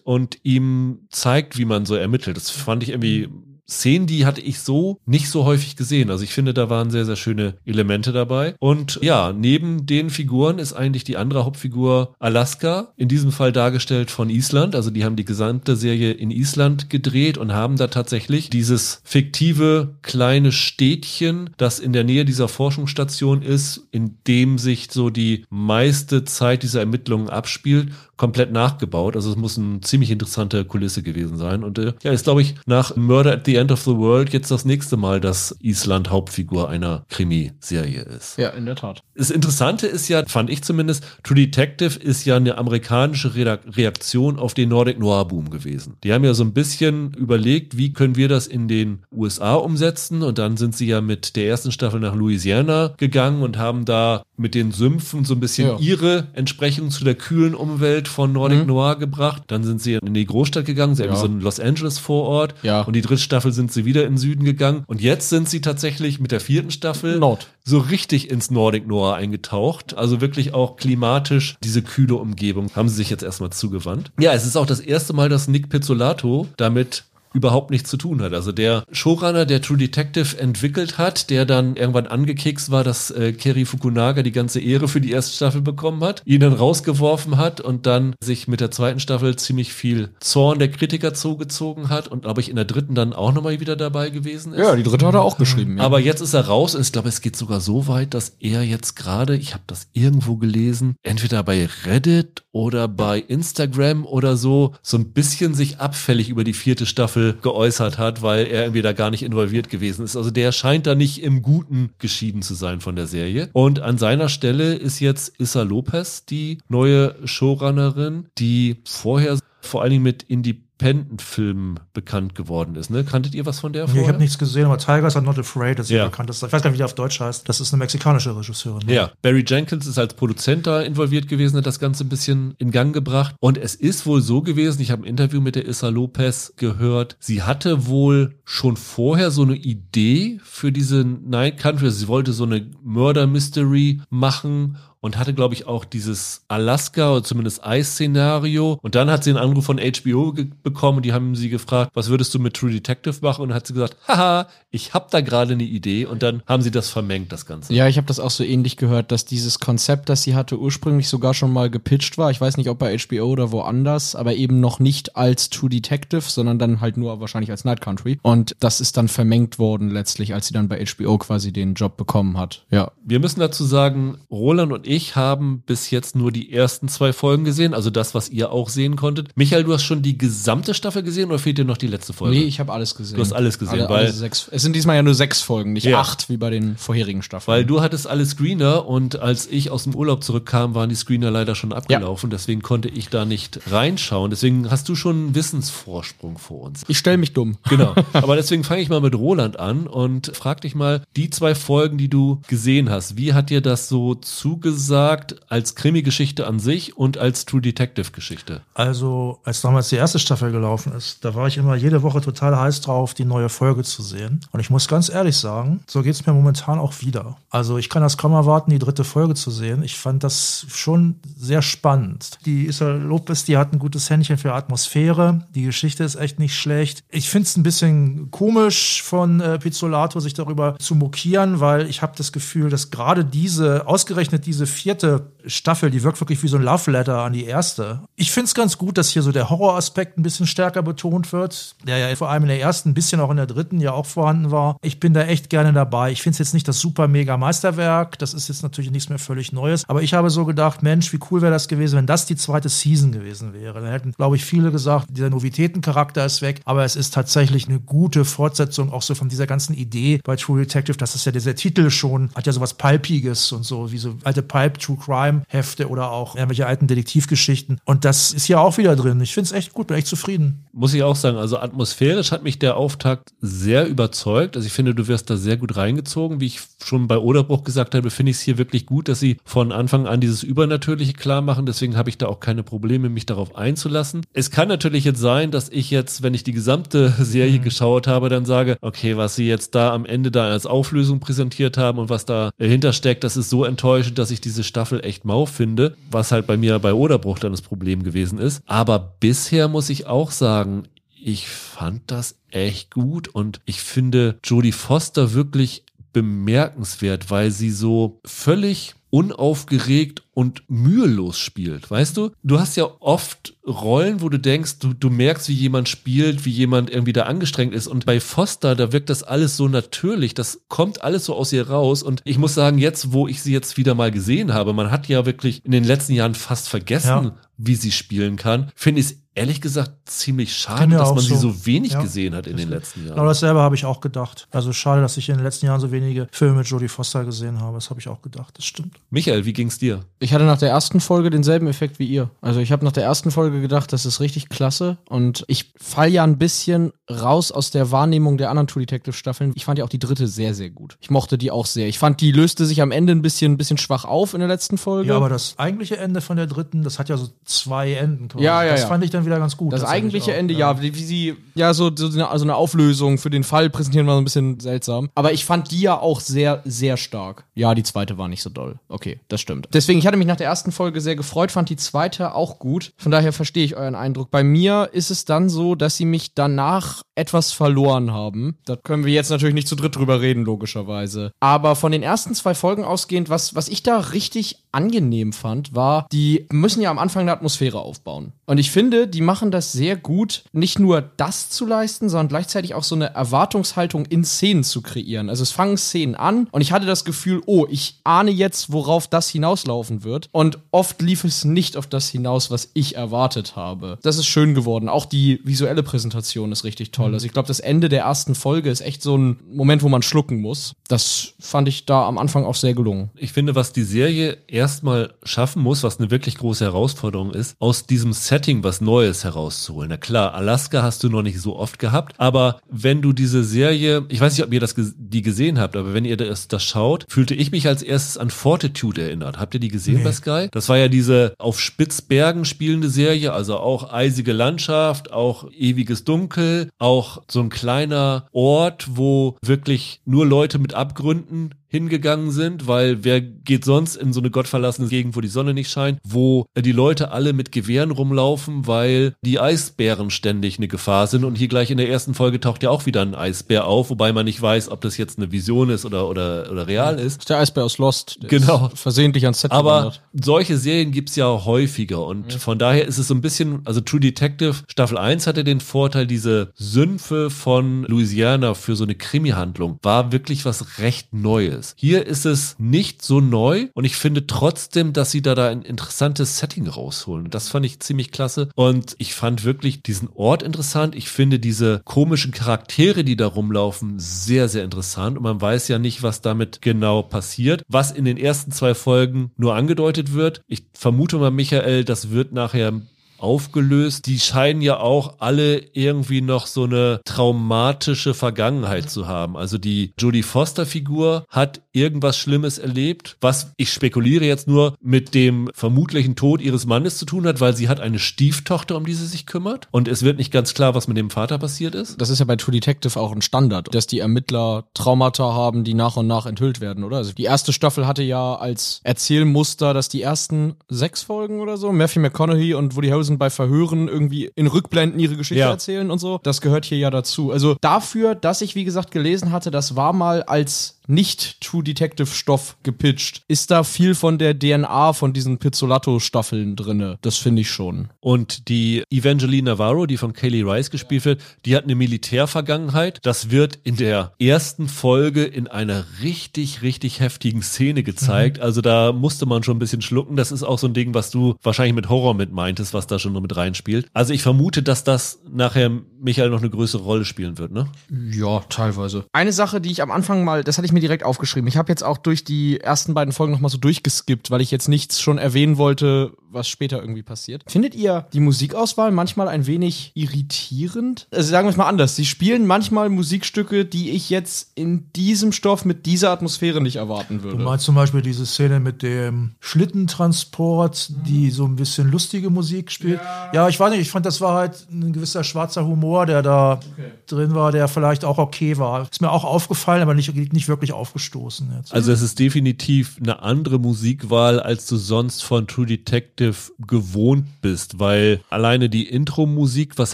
[0.03, 2.37] und ihm zeigt, wie man so ermittelt.
[2.37, 3.29] Das fand ich irgendwie
[3.67, 6.09] Szenen, die hatte ich so nicht so häufig gesehen.
[6.11, 8.55] Also ich finde, da waren sehr, sehr schöne Elemente dabei.
[8.59, 14.11] Und ja, neben den Figuren ist eigentlich die andere Hauptfigur Alaska, in diesem Fall dargestellt
[14.11, 14.75] von Island.
[14.75, 19.95] Also die haben die gesamte Serie in Island gedreht und haben da tatsächlich dieses fiktive
[20.01, 26.23] kleine Städtchen, das in der Nähe dieser Forschungsstation ist, in dem sich so die meiste
[26.23, 29.15] Zeit dieser Ermittlungen abspielt, komplett nachgebaut.
[29.15, 31.63] Also es muss eine ziemlich interessante Kulisse gewesen sein.
[31.63, 34.51] Und äh, ja, ist glaube ich nach Murder at the End of the World jetzt
[34.51, 38.37] das nächste Mal, dass Island Hauptfigur einer Krimiserie ist.
[38.37, 39.01] Ja, in der Tat.
[39.15, 44.53] Das Interessante ist ja, fand ich zumindest, True Detective ist ja eine amerikanische Reaktion auf
[44.53, 45.97] den Nordic Noir Boom gewesen.
[46.03, 50.23] Die haben ja so ein bisschen überlegt, wie können wir das in den USA umsetzen
[50.23, 54.23] und dann sind sie ja mit der ersten Staffel nach Louisiana gegangen und haben da
[54.37, 55.77] mit den Sümpfen so ein bisschen ja.
[55.79, 58.67] ihre Entsprechung zu der kühlen Umwelt von Nordic mhm.
[58.67, 59.43] Noir gebracht.
[59.47, 61.09] Dann sind sie in die Großstadt gegangen, sie ja.
[61.09, 62.55] haben so ein Los Angeles Vorort.
[62.63, 62.81] Ja.
[62.81, 64.83] Und die dritte Staffel sind sie wieder in den Süden gegangen.
[64.87, 67.47] Und jetzt sind sie tatsächlich mit der vierten Staffel Nord.
[67.63, 69.97] so richtig ins Nordic Noir eingetaucht.
[69.97, 74.11] Also wirklich auch klimatisch diese kühle Umgebung haben sie sich jetzt erstmal zugewandt.
[74.19, 77.05] Ja, es ist auch das erste Mal, dass Nick Pizzolato damit
[77.35, 78.33] überhaupt nichts zu tun hat.
[78.33, 83.33] Also der Showrunner, der True Detective entwickelt hat, der dann irgendwann angekekst war, dass äh,
[83.33, 87.59] Kerry Fukunaga die ganze Ehre für die erste Staffel bekommen hat, ihn dann rausgeworfen hat
[87.59, 92.21] und dann sich mit der zweiten Staffel ziemlich viel Zorn der Kritiker zugezogen hat und
[92.21, 94.59] glaube ich in der dritten dann auch nochmal wieder dabei gewesen ist.
[94.59, 95.77] Ja, die dritte hat er auch geschrieben.
[95.77, 95.83] Ja.
[95.83, 98.63] Aber jetzt ist er raus und ich glaube, es geht sogar so weit, dass er
[98.63, 104.73] jetzt gerade, ich habe das irgendwo gelesen, entweder bei Reddit oder bei Instagram oder so,
[104.81, 108.93] so ein bisschen sich abfällig über die vierte Staffel geäußert hat, weil er irgendwie da
[108.93, 110.15] gar nicht involviert gewesen ist.
[110.15, 113.49] Also der scheint da nicht im Guten geschieden zu sein von der Serie.
[113.53, 119.91] Und an seiner Stelle ist jetzt Issa Lopez die neue Showrunnerin, die vorher vor allen
[119.91, 122.89] Dingen mit Indie Independent-Film bekannt geworden ist.
[122.89, 123.03] Ne?
[123.03, 123.95] Kanntet ihr was von der vorher?
[123.95, 126.05] Nee, ich habe nichts gesehen, aber Tigers are not afraid ist ja.
[126.05, 126.29] bekannt.
[126.29, 127.47] Ich weiß gar nicht, wie der auf Deutsch heißt.
[127.47, 128.85] Das ist eine mexikanische Regisseurin.
[128.85, 128.93] Ne?
[128.93, 132.71] Ja, Barry Jenkins ist als Produzent da involviert gewesen, hat das Ganze ein bisschen in
[132.71, 133.35] Gang gebracht.
[133.39, 137.15] Und es ist wohl so gewesen, ich habe ein Interview mit der Issa Lopez gehört,
[137.19, 141.85] sie hatte wohl schon vorher so eine Idee für diese Night Country.
[141.85, 147.11] Also sie wollte so eine Murder Mystery machen und hatte, glaube ich, auch dieses Alaska
[147.11, 148.79] oder zumindest Eis-Szenario.
[148.81, 150.33] Und dann hat sie einen Anruf von HBO
[150.63, 153.43] bekommen und die haben sie gefragt, was würdest du mit True Detective machen?
[153.43, 156.07] Und dann hat sie gesagt, haha, ich habe da gerade eine Idee.
[156.07, 157.71] Und dann haben sie das vermengt, das Ganze.
[157.71, 161.07] Ja, ich habe das auch so ähnlich gehört, dass dieses Konzept, das sie hatte, ursprünglich
[161.07, 162.31] sogar schon mal gepitcht war.
[162.31, 166.21] Ich weiß nicht, ob bei HBO oder woanders, aber eben noch nicht als True Detective,
[166.21, 168.17] sondern dann halt nur wahrscheinlich als Night Country.
[168.23, 171.95] Und das ist dann vermengt worden letztlich, als sie dann bei HBO quasi den Job
[171.95, 172.65] bekommen hat.
[172.71, 172.91] Ja.
[173.05, 177.13] Wir müssen dazu sagen, Roland und ich ich haben bis jetzt nur die ersten zwei
[177.13, 179.29] Folgen gesehen, also das, was ihr auch sehen konntet.
[179.35, 182.37] Michael, du hast schon die gesamte Staffel gesehen oder fehlt dir noch die letzte Folge?
[182.37, 183.17] Nee, ich habe alles gesehen.
[183.17, 185.73] Du hast alles gesehen, alle, weil alle sechs, es sind diesmal ja nur sechs Folgen,
[185.73, 185.99] nicht ja.
[185.99, 187.53] acht wie bei den vorherigen Staffeln.
[187.53, 191.31] Weil du hattest alle Screener und als ich aus dem Urlaub zurückkam, waren die Screener
[191.31, 192.37] leider schon abgelaufen, ja.
[192.37, 194.29] deswegen konnte ich da nicht reinschauen.
[194.29, 196.83] Deswegen hast du schon einen Wissensvorsprung vor uns.
[196.87, 197.57] Ich stelle mich dumm.
[197.69, 197.93] Genau.
[198.13, 201.97] Aber deswegen fange ich mal mit Roland an und frag dich mal, die zwei Folgen,
[201.97, 206.95] die du gesehen hast, wie hat dir das so zugesagt als als Krimi-Geschichte an sich
[206.95, 208.61] und als True Detective-Geschichte?
[208.75, 212.55] Also, als damals die erste Staffel gelaufen ist, da war ich immer jede Woche total
[212.55, 214.41] heiß drauf, die neue Folge zu sehen.
[214.51, 217.37] Und ich muss ganz ehrlich sagen, so geht es mir momentan auch wieder.
[217.49, 219.81] Also, ich kann das kaum erwarten, die dritte Folge zu sehen.
[219.81, 222.37] Ich fand das schon sehr spannend.
[222.45, 225.47] Die Issa Lopez, die hat ein gutes Händchen für Atmosphäre.
[225.55, 227.03] Die Geschichte ist echt nicht schlecht.
[227.09, 232.03] Ich finde es ein bisschen komisch von äh, Pizzolato, sich darüber zu mokieren, weil ich
[232.03, 236.57] habe das Gefühl, dass gerade diese, ausgerechnet diese vierte Staffel, die wirkt wirklich wie so
[236.57, 238.01] ein Love Letter an die erste.
[238.15, 241.75] Ich finde es ganz gut, dass hier so der Horroraspekt ein bisschen stärker betont wird,
[241.83, 244.05] der ja vor allem in der ersten, ein bisschen auch in der dritten ja auch
[244.05, 244.77] vorhanden war.
[244.81, 246.11] Ich bin da echt gerne dabei.
[246.11, 249.19] Ich finde es jetzt nicht das super mega Meisterwerk, das ist jetzt natürlich nichts mehr
[249.19, 252.25] völlig Neues, aber ich habe so gedacht, Mensch, wie cool wäre das gewesen, wenn das
[252.25, 253.81] die zweite Season gewesen wäre.
[253.81, 257.79] Dann hätten, glaube ich, viele gesagt, dieser Novitätencharakter ist weg, aber es ist tatsächlich eine
[257.79, 261.55] gute Fortsetzung auch so von dieser ganzen Idee bei True Detective, das ist ja dieser
[261.55, 265.89] Titel schon, hat ja sowas Palpiges und so, wie so alte Pipe True Crime Hefte
[265.89, 267.81] oder auch irgendwelche alten Detektivgeschichten.
[267.83, 269.19] Und das ist hier auch wieder drin.
[269.19, 270.63] Ich finde es echt gut, bin echt zufrieden.
[270.71, 274.55] Muss ich auch sagen, also atmosphärisch hat mich der Auftakt sehr überzeugt.
[274.55, 276.39] Also ich finde, du wirst da sehr gut reingezogen.
[276.39, 279.35] Wie ich schon bei Oderbruch gesagt habe, finde ich es hier wirklich gut, dass sie
[279.43, 281.65] von Anfang an dieses Übernatürliche klar machen.
[281.65, 284.25] Deswegen habe ich da auch keine Probleme, mich darauf einzulassen.
[284.31, 287.63] Es kann natürlich jetzt sein, dass ich jetzt, wenn ich die gesamte Serie mhm.
[287.63, 291.77] geschaut habe, dann sage, okay, was sie jetzt da am Ende da als Auflösung präsentiert
[291.77, 295.45] haben und was dahinter steckt, das ist so enttäuschend, dass ich diese Staffel echt mau
[295.45, 298.61] finde, was halt bei mir bei Oderbruch dann das Problem gewesen ist.
[298.65, 300.83] Aber bisher muss ich auch sagen,
[301.21, 308.21] ich fand das echt gut und ich finde Jodie Foster wirklich bemerkenswert, weil sie so
[308.23, 312.31] völlig unaufgeregt und mühelos spielt, weißt du?
[312.43, 316.51] Du hast ja oft Rollen, wo du denkst, du, du merkst, wie jemand spielt, wie
[316.51, 317.87] jemand irgendwie da angestrengt ist.
[317.87, 320.33] Und bei Foster, da wirkt das alles so natürlich.
[320.33, 322.03] Das kommt alles so aus ihr raus.
[322.03, 325.07] Und ich muss sagen, jetzt, wo ich sie jetzt wieder mal gesehen habe, man hat
[325.07, 327.35] ja wirklich in den letzten Jahren fast vergessen, ja.
[327.57, 331.35] wie sie spielen kann, finde ich es ehrlich gesagt ziemlich schade, dass man so.
[331.35, 332.01] sie so wenig ja.
[332.01, 333.15] gesehen hat in den letzten Jahren.
[333.15, 334.47] Genau dasselbe habe ich auch gedacht.
[334.51, 337.59] Also schade, dass ich in den letzten Jahren so wenige Filme mit Jodie Foster gesehen
[337.59, 337.75] habe.
[337.75, 338.57] Das habe ich auch gedacht.
[338.57, 338.95] Das stimmt.
[339.09, 340.05] Michael, wie ging's dir?
[340.25, 342.31] Ich hatte nach der ersten Folge denselben Effekt wie ihr.
[342.41, 344.97] Also ich habe nach der ersten Folge gedacht, das ist richtig klasse.
[345.07, 349.51] Und ich fall ja ein bisschen raus aus der Wahrnehmung der anderen True Detective Staffeln.
[349.53, 350.97] Ich fand ja auch die dritte sehr, sehr gut.
[350.99, 351.87] Ich mochte die auch sehr.
[351.87, 354.49] Ich fand, die löste sich am Ende ein bisschen, ein bisschen schwach auf in der
[354.49, 355.09] letzten Folge.
[355.09, 358.29] Ja, aber das eigentliche Ende von der dritten, das hat ja so zwei Enden.
[358.29, 358.43] Quasi.
[358.43, 358.87] Ja, ja, das ja.
[358.87, 359.73] fand ich dann wieder ganz gut.
[359.73, 360.71] Das eigentliche Ende, ja.
[360.71, 364.07] ja, wie, wie sie, ja, so, so eine, also eine Auflösung für den Fall präsentieren
[364.07, 365.11] war so ein bisschen seltsam.
[365.13, 367.43] Aber ich fand die ja auch sehr, sehr stark.
[367.53, 368.79] Ja, die zweite war nicht so doll.
[368.89, 369.69] Okay, das stimmt.
[369.71, 372.93] Deswegen, ich hatte mich nach der ersten Folge sehr gefreut, fand die zweite auch gut.
[372.97, 374.31] Von daher verstehe ich euren Eindruck.
[374.31, 378.57] Bei mir ist es dann so, dass sie mich danach etwas verloren haben.
[378.65, 381.31] Da können wir jetzt natürlich nicht zu dritt drüber reden, logischerweise.
[381.39, 386.07] Aber von den ersten zwei Folgen ausgehend, was, was ich da richtig angenehm fand, war,
[386.11, 388.33] die müssen ja am Anfang eine Atmosphäre aufbauen.
[388.45, 392.73] Und ich finde, die machen das sehr gut, nicht nur das zu leisten, sondern gleichzeitig
[392.73, 395.29] auch so eine Erwartungshaltung in Szenen zu kreieren.
[395.29, 399.07] Also es fangen Szenen an und ich hatte das Gefühl, oh, ich ahne jetzt, worauf
[399.07, 400.04] das hinauslaufen wird.
[400.31, 403.97] Und oft lief es nicht auf das hinaus, was ich erwartet habe.
[404.01, 404.89] Das ist schön geworden.
[404.89, 407.13] Auch die visuelle Präsentation ist richtig toll.
[407.13, 410.01] Also ich glaube, das Ende der ersten Folge ist echt so ein Moment, wo man
[410.01, 410.73] schlucken muss.
[410.87, 413.09] Das fand ich da am Anfang auch sehr gelungen.
[413.15, 417.85] Ich finde, was die Serie erstmal schaffen muss, was eine wirklich große Herausforderung ist, aus
[417.85, 419.89] diesem Setting was Neues herauszuholen.
[419.89, 424.05] Na klar, Alaska hast du noch nicht so oft gehabt, aber wenn du diese Serie,
[424.09, 427.05] ich weiß nicht, ob ihr das die gesehen habt, aber wenn ihr das, das schaut,
[427.07, 429.39] fühlte ich mich als erstes an Fortitude erinnert.
[429.39, 430.03] Habt ihr die gesehen nee.
[430.03, 430.47] bei Sky?
[430.51, 436.69] Das war ja diese auf Spitzbergen spielende Serie, also auch eisige Landschaft, auch ewiges Dunkel,
[436.77, 443.19] auch so ein kleiner Ort, wo wirklich nur Leute mit Abgründen hingegangen sind, weil wer
[443.19, 447.11] geht sonst in so eine gottverlassene Gegend, wo die Sonne nicht scheint, wo die Leute
[447.11, 451.77] alle mit Gewehren rumlaufen, weil die Eisbären ständig eine Gefahr sind und hier gleich in
[451.77, 454.79] der ersten Folge taucht ja auch wieder ein Eisbär auf, wobei man nicht weiß, ob
[454.81, 457.27] das jetzt eine Vision ist oder oder oder real ist.
[457.29, 458.19] Der Eisbär aus Lost.
[458.27, 458.71] genau.
[458.73, 460.01] versehentlich ans Set Aber gewandert.
[460.13, 462.39] solche Serien gibt's ja häufiger und ja.
[462.39, 466.07] von daher ist es so ein bisschen, also True Detective Staffel 1 hatte den Vorteil,
[466.07, 471.75] diese Sümpfe von Louisiana für so eine Krimi-Handlung war wirklich was recht Neues ist.
[471.77, 475.61] Hier ist es nicht so neu und ich finde trotzdem, dass sie da, da ein
[475.61, 477.29] interessantes Setting rausholen.
[477.29, 480.95] Das fand ich ziemlich klasse und ich fand wirklich diesen Ort interessant.
[480.95, 485.79] Ich finde diese komischen Charaktere, die da rumlaufen, sehr, sehr interessant und man weiß ja
[485.79, 487.63] nicht, was damit genau passiert.
[487.67, 490.41] Was in den ersten zwei Folgen nur angedeutet wird.
[490.47, 492.81] Ich vermute mal, Michael, das wird nachher
[493.25, 494.05] aufgelöst.
[494.05, 499.35] Die scheinen ja auch alle irgendwie noch so eine traumatische Vergangenheit zu haben.
[499.35, 505.13] Also die Jodie Foster Figur hat irgendwas Schlimmes erlebt, was ich spekuliere jetzt nur mit
[505.15, 508.93] dem vermutlichen Tod ihres Mannes zu tun hat, weil sie hat eine Stieftochter, um die
[508.93, 509.67] sie sich kümmert.
[509.71, 511.99] Und es wird nicht ganz klar, was mit dem Vater passiert ist.
[511.99, 515.73] Das ist ja bei True Detective auch ein Standard, dass die Ermittler Traumata haben, die
[515.73, 516.97] nach und nach enthüllt werden, oder?
[516.97, 521.71] Also die erste Staffel hatte ja als Erzählmuster, dass die ersten sechs Folgen oder so,
[521.71, 525.49] Matthew McConaughey und Woody Harrelson bei Verhören irgendwie in Rückblenden ihre Geschichte ja.
[525.49, 526.19] erzählen und so.
[526.23, 527.31] Das gehört hier ja dazu.
[527.31, 532.07] Also dafür, dass ich, wie gesagt, gelesen hatte, das war mal als nicht True Detective
[532.07, 533.23] Stoff gepitcht.
[533.27, 536.97] Ist da viel von der DNA von diesen Pizzolato Staffeln drinne?
[537.01, 537.89] Das finde ich schon.
[537.99, 542.99] Und die Evangeline Navarro, die von Kaylee Rice gespielt wird, die hat eine Militärvergangenheit.
[543.03, 548.37] Das wird in der ersten Folge in einer richtig, richtig heftigen Szene gezeigt.
[548.37, 548.43] Mhm.
[548.43, 550.15] Also da musste man schon ein bisschen schlucken.
[550.15, 552.99] Das ist auch so ein Ding, was du wahrscheinlich mit Horror mit meintest, was da
[552.99, 553.87] schon noch mit reinspielt.
[553.93, 557.67] Also ich vermute, dass das nachher Michael noch eine größere Rolle spielen wird, ne?
[558.11, 559.05] Ja, teilweise.
[559.11, 561.47] Eine Sache, die ich am Anfang mal, das hatte ich mir direkt aufgeschrieben.
[561.47, 564.69] Ich habe jetzt auch durch die ersten beiden Folgen nochmal so durchgeskippt, weil ich jetzt
[564.69, 567.43] nichts schon erwähnen wollte, was später irgendwie passiert.
[567.47, 571.07] Findet ihr die Musikauswahl manchmal ein wenig irritierend?
[571.11, 571.95] Also sagen wir es mal anders.
[571.95, 577.23] Sie spielen manchmal Musikstücke, die ich jetzt in diesem Stoff mit dieser Atmosphäre nicht erwarten
[577.23, 577.37] würde.
[577.37, 582.71] Du meinst zum Beispiel diese Szene mit dem Schlittentransport, die so ein bisschen lustige Musik
[582.71, 582.99] spielt.
[583.01, 586.21] Ja, ja ich weiß nicht, ich fand, das war halt ein gewisser schwarzer Humor, der
[586.21, 586.91] da okay.
[587.07, 588.87] drin war, der vielleicht auch okay war.
[588.91, 591.51] Ist mir auch aufgefallen, aber nicht, nicht wirklich aufgestoßen.
[591.57, 591.73] Jetzt.
[591.73, 597.27] Also es ist definitiv eine andere Musikwahl, als du sonst von True Detective Detective gewohnt
[597.41, 599.93] bist, weil alleine die Intro-Musik, was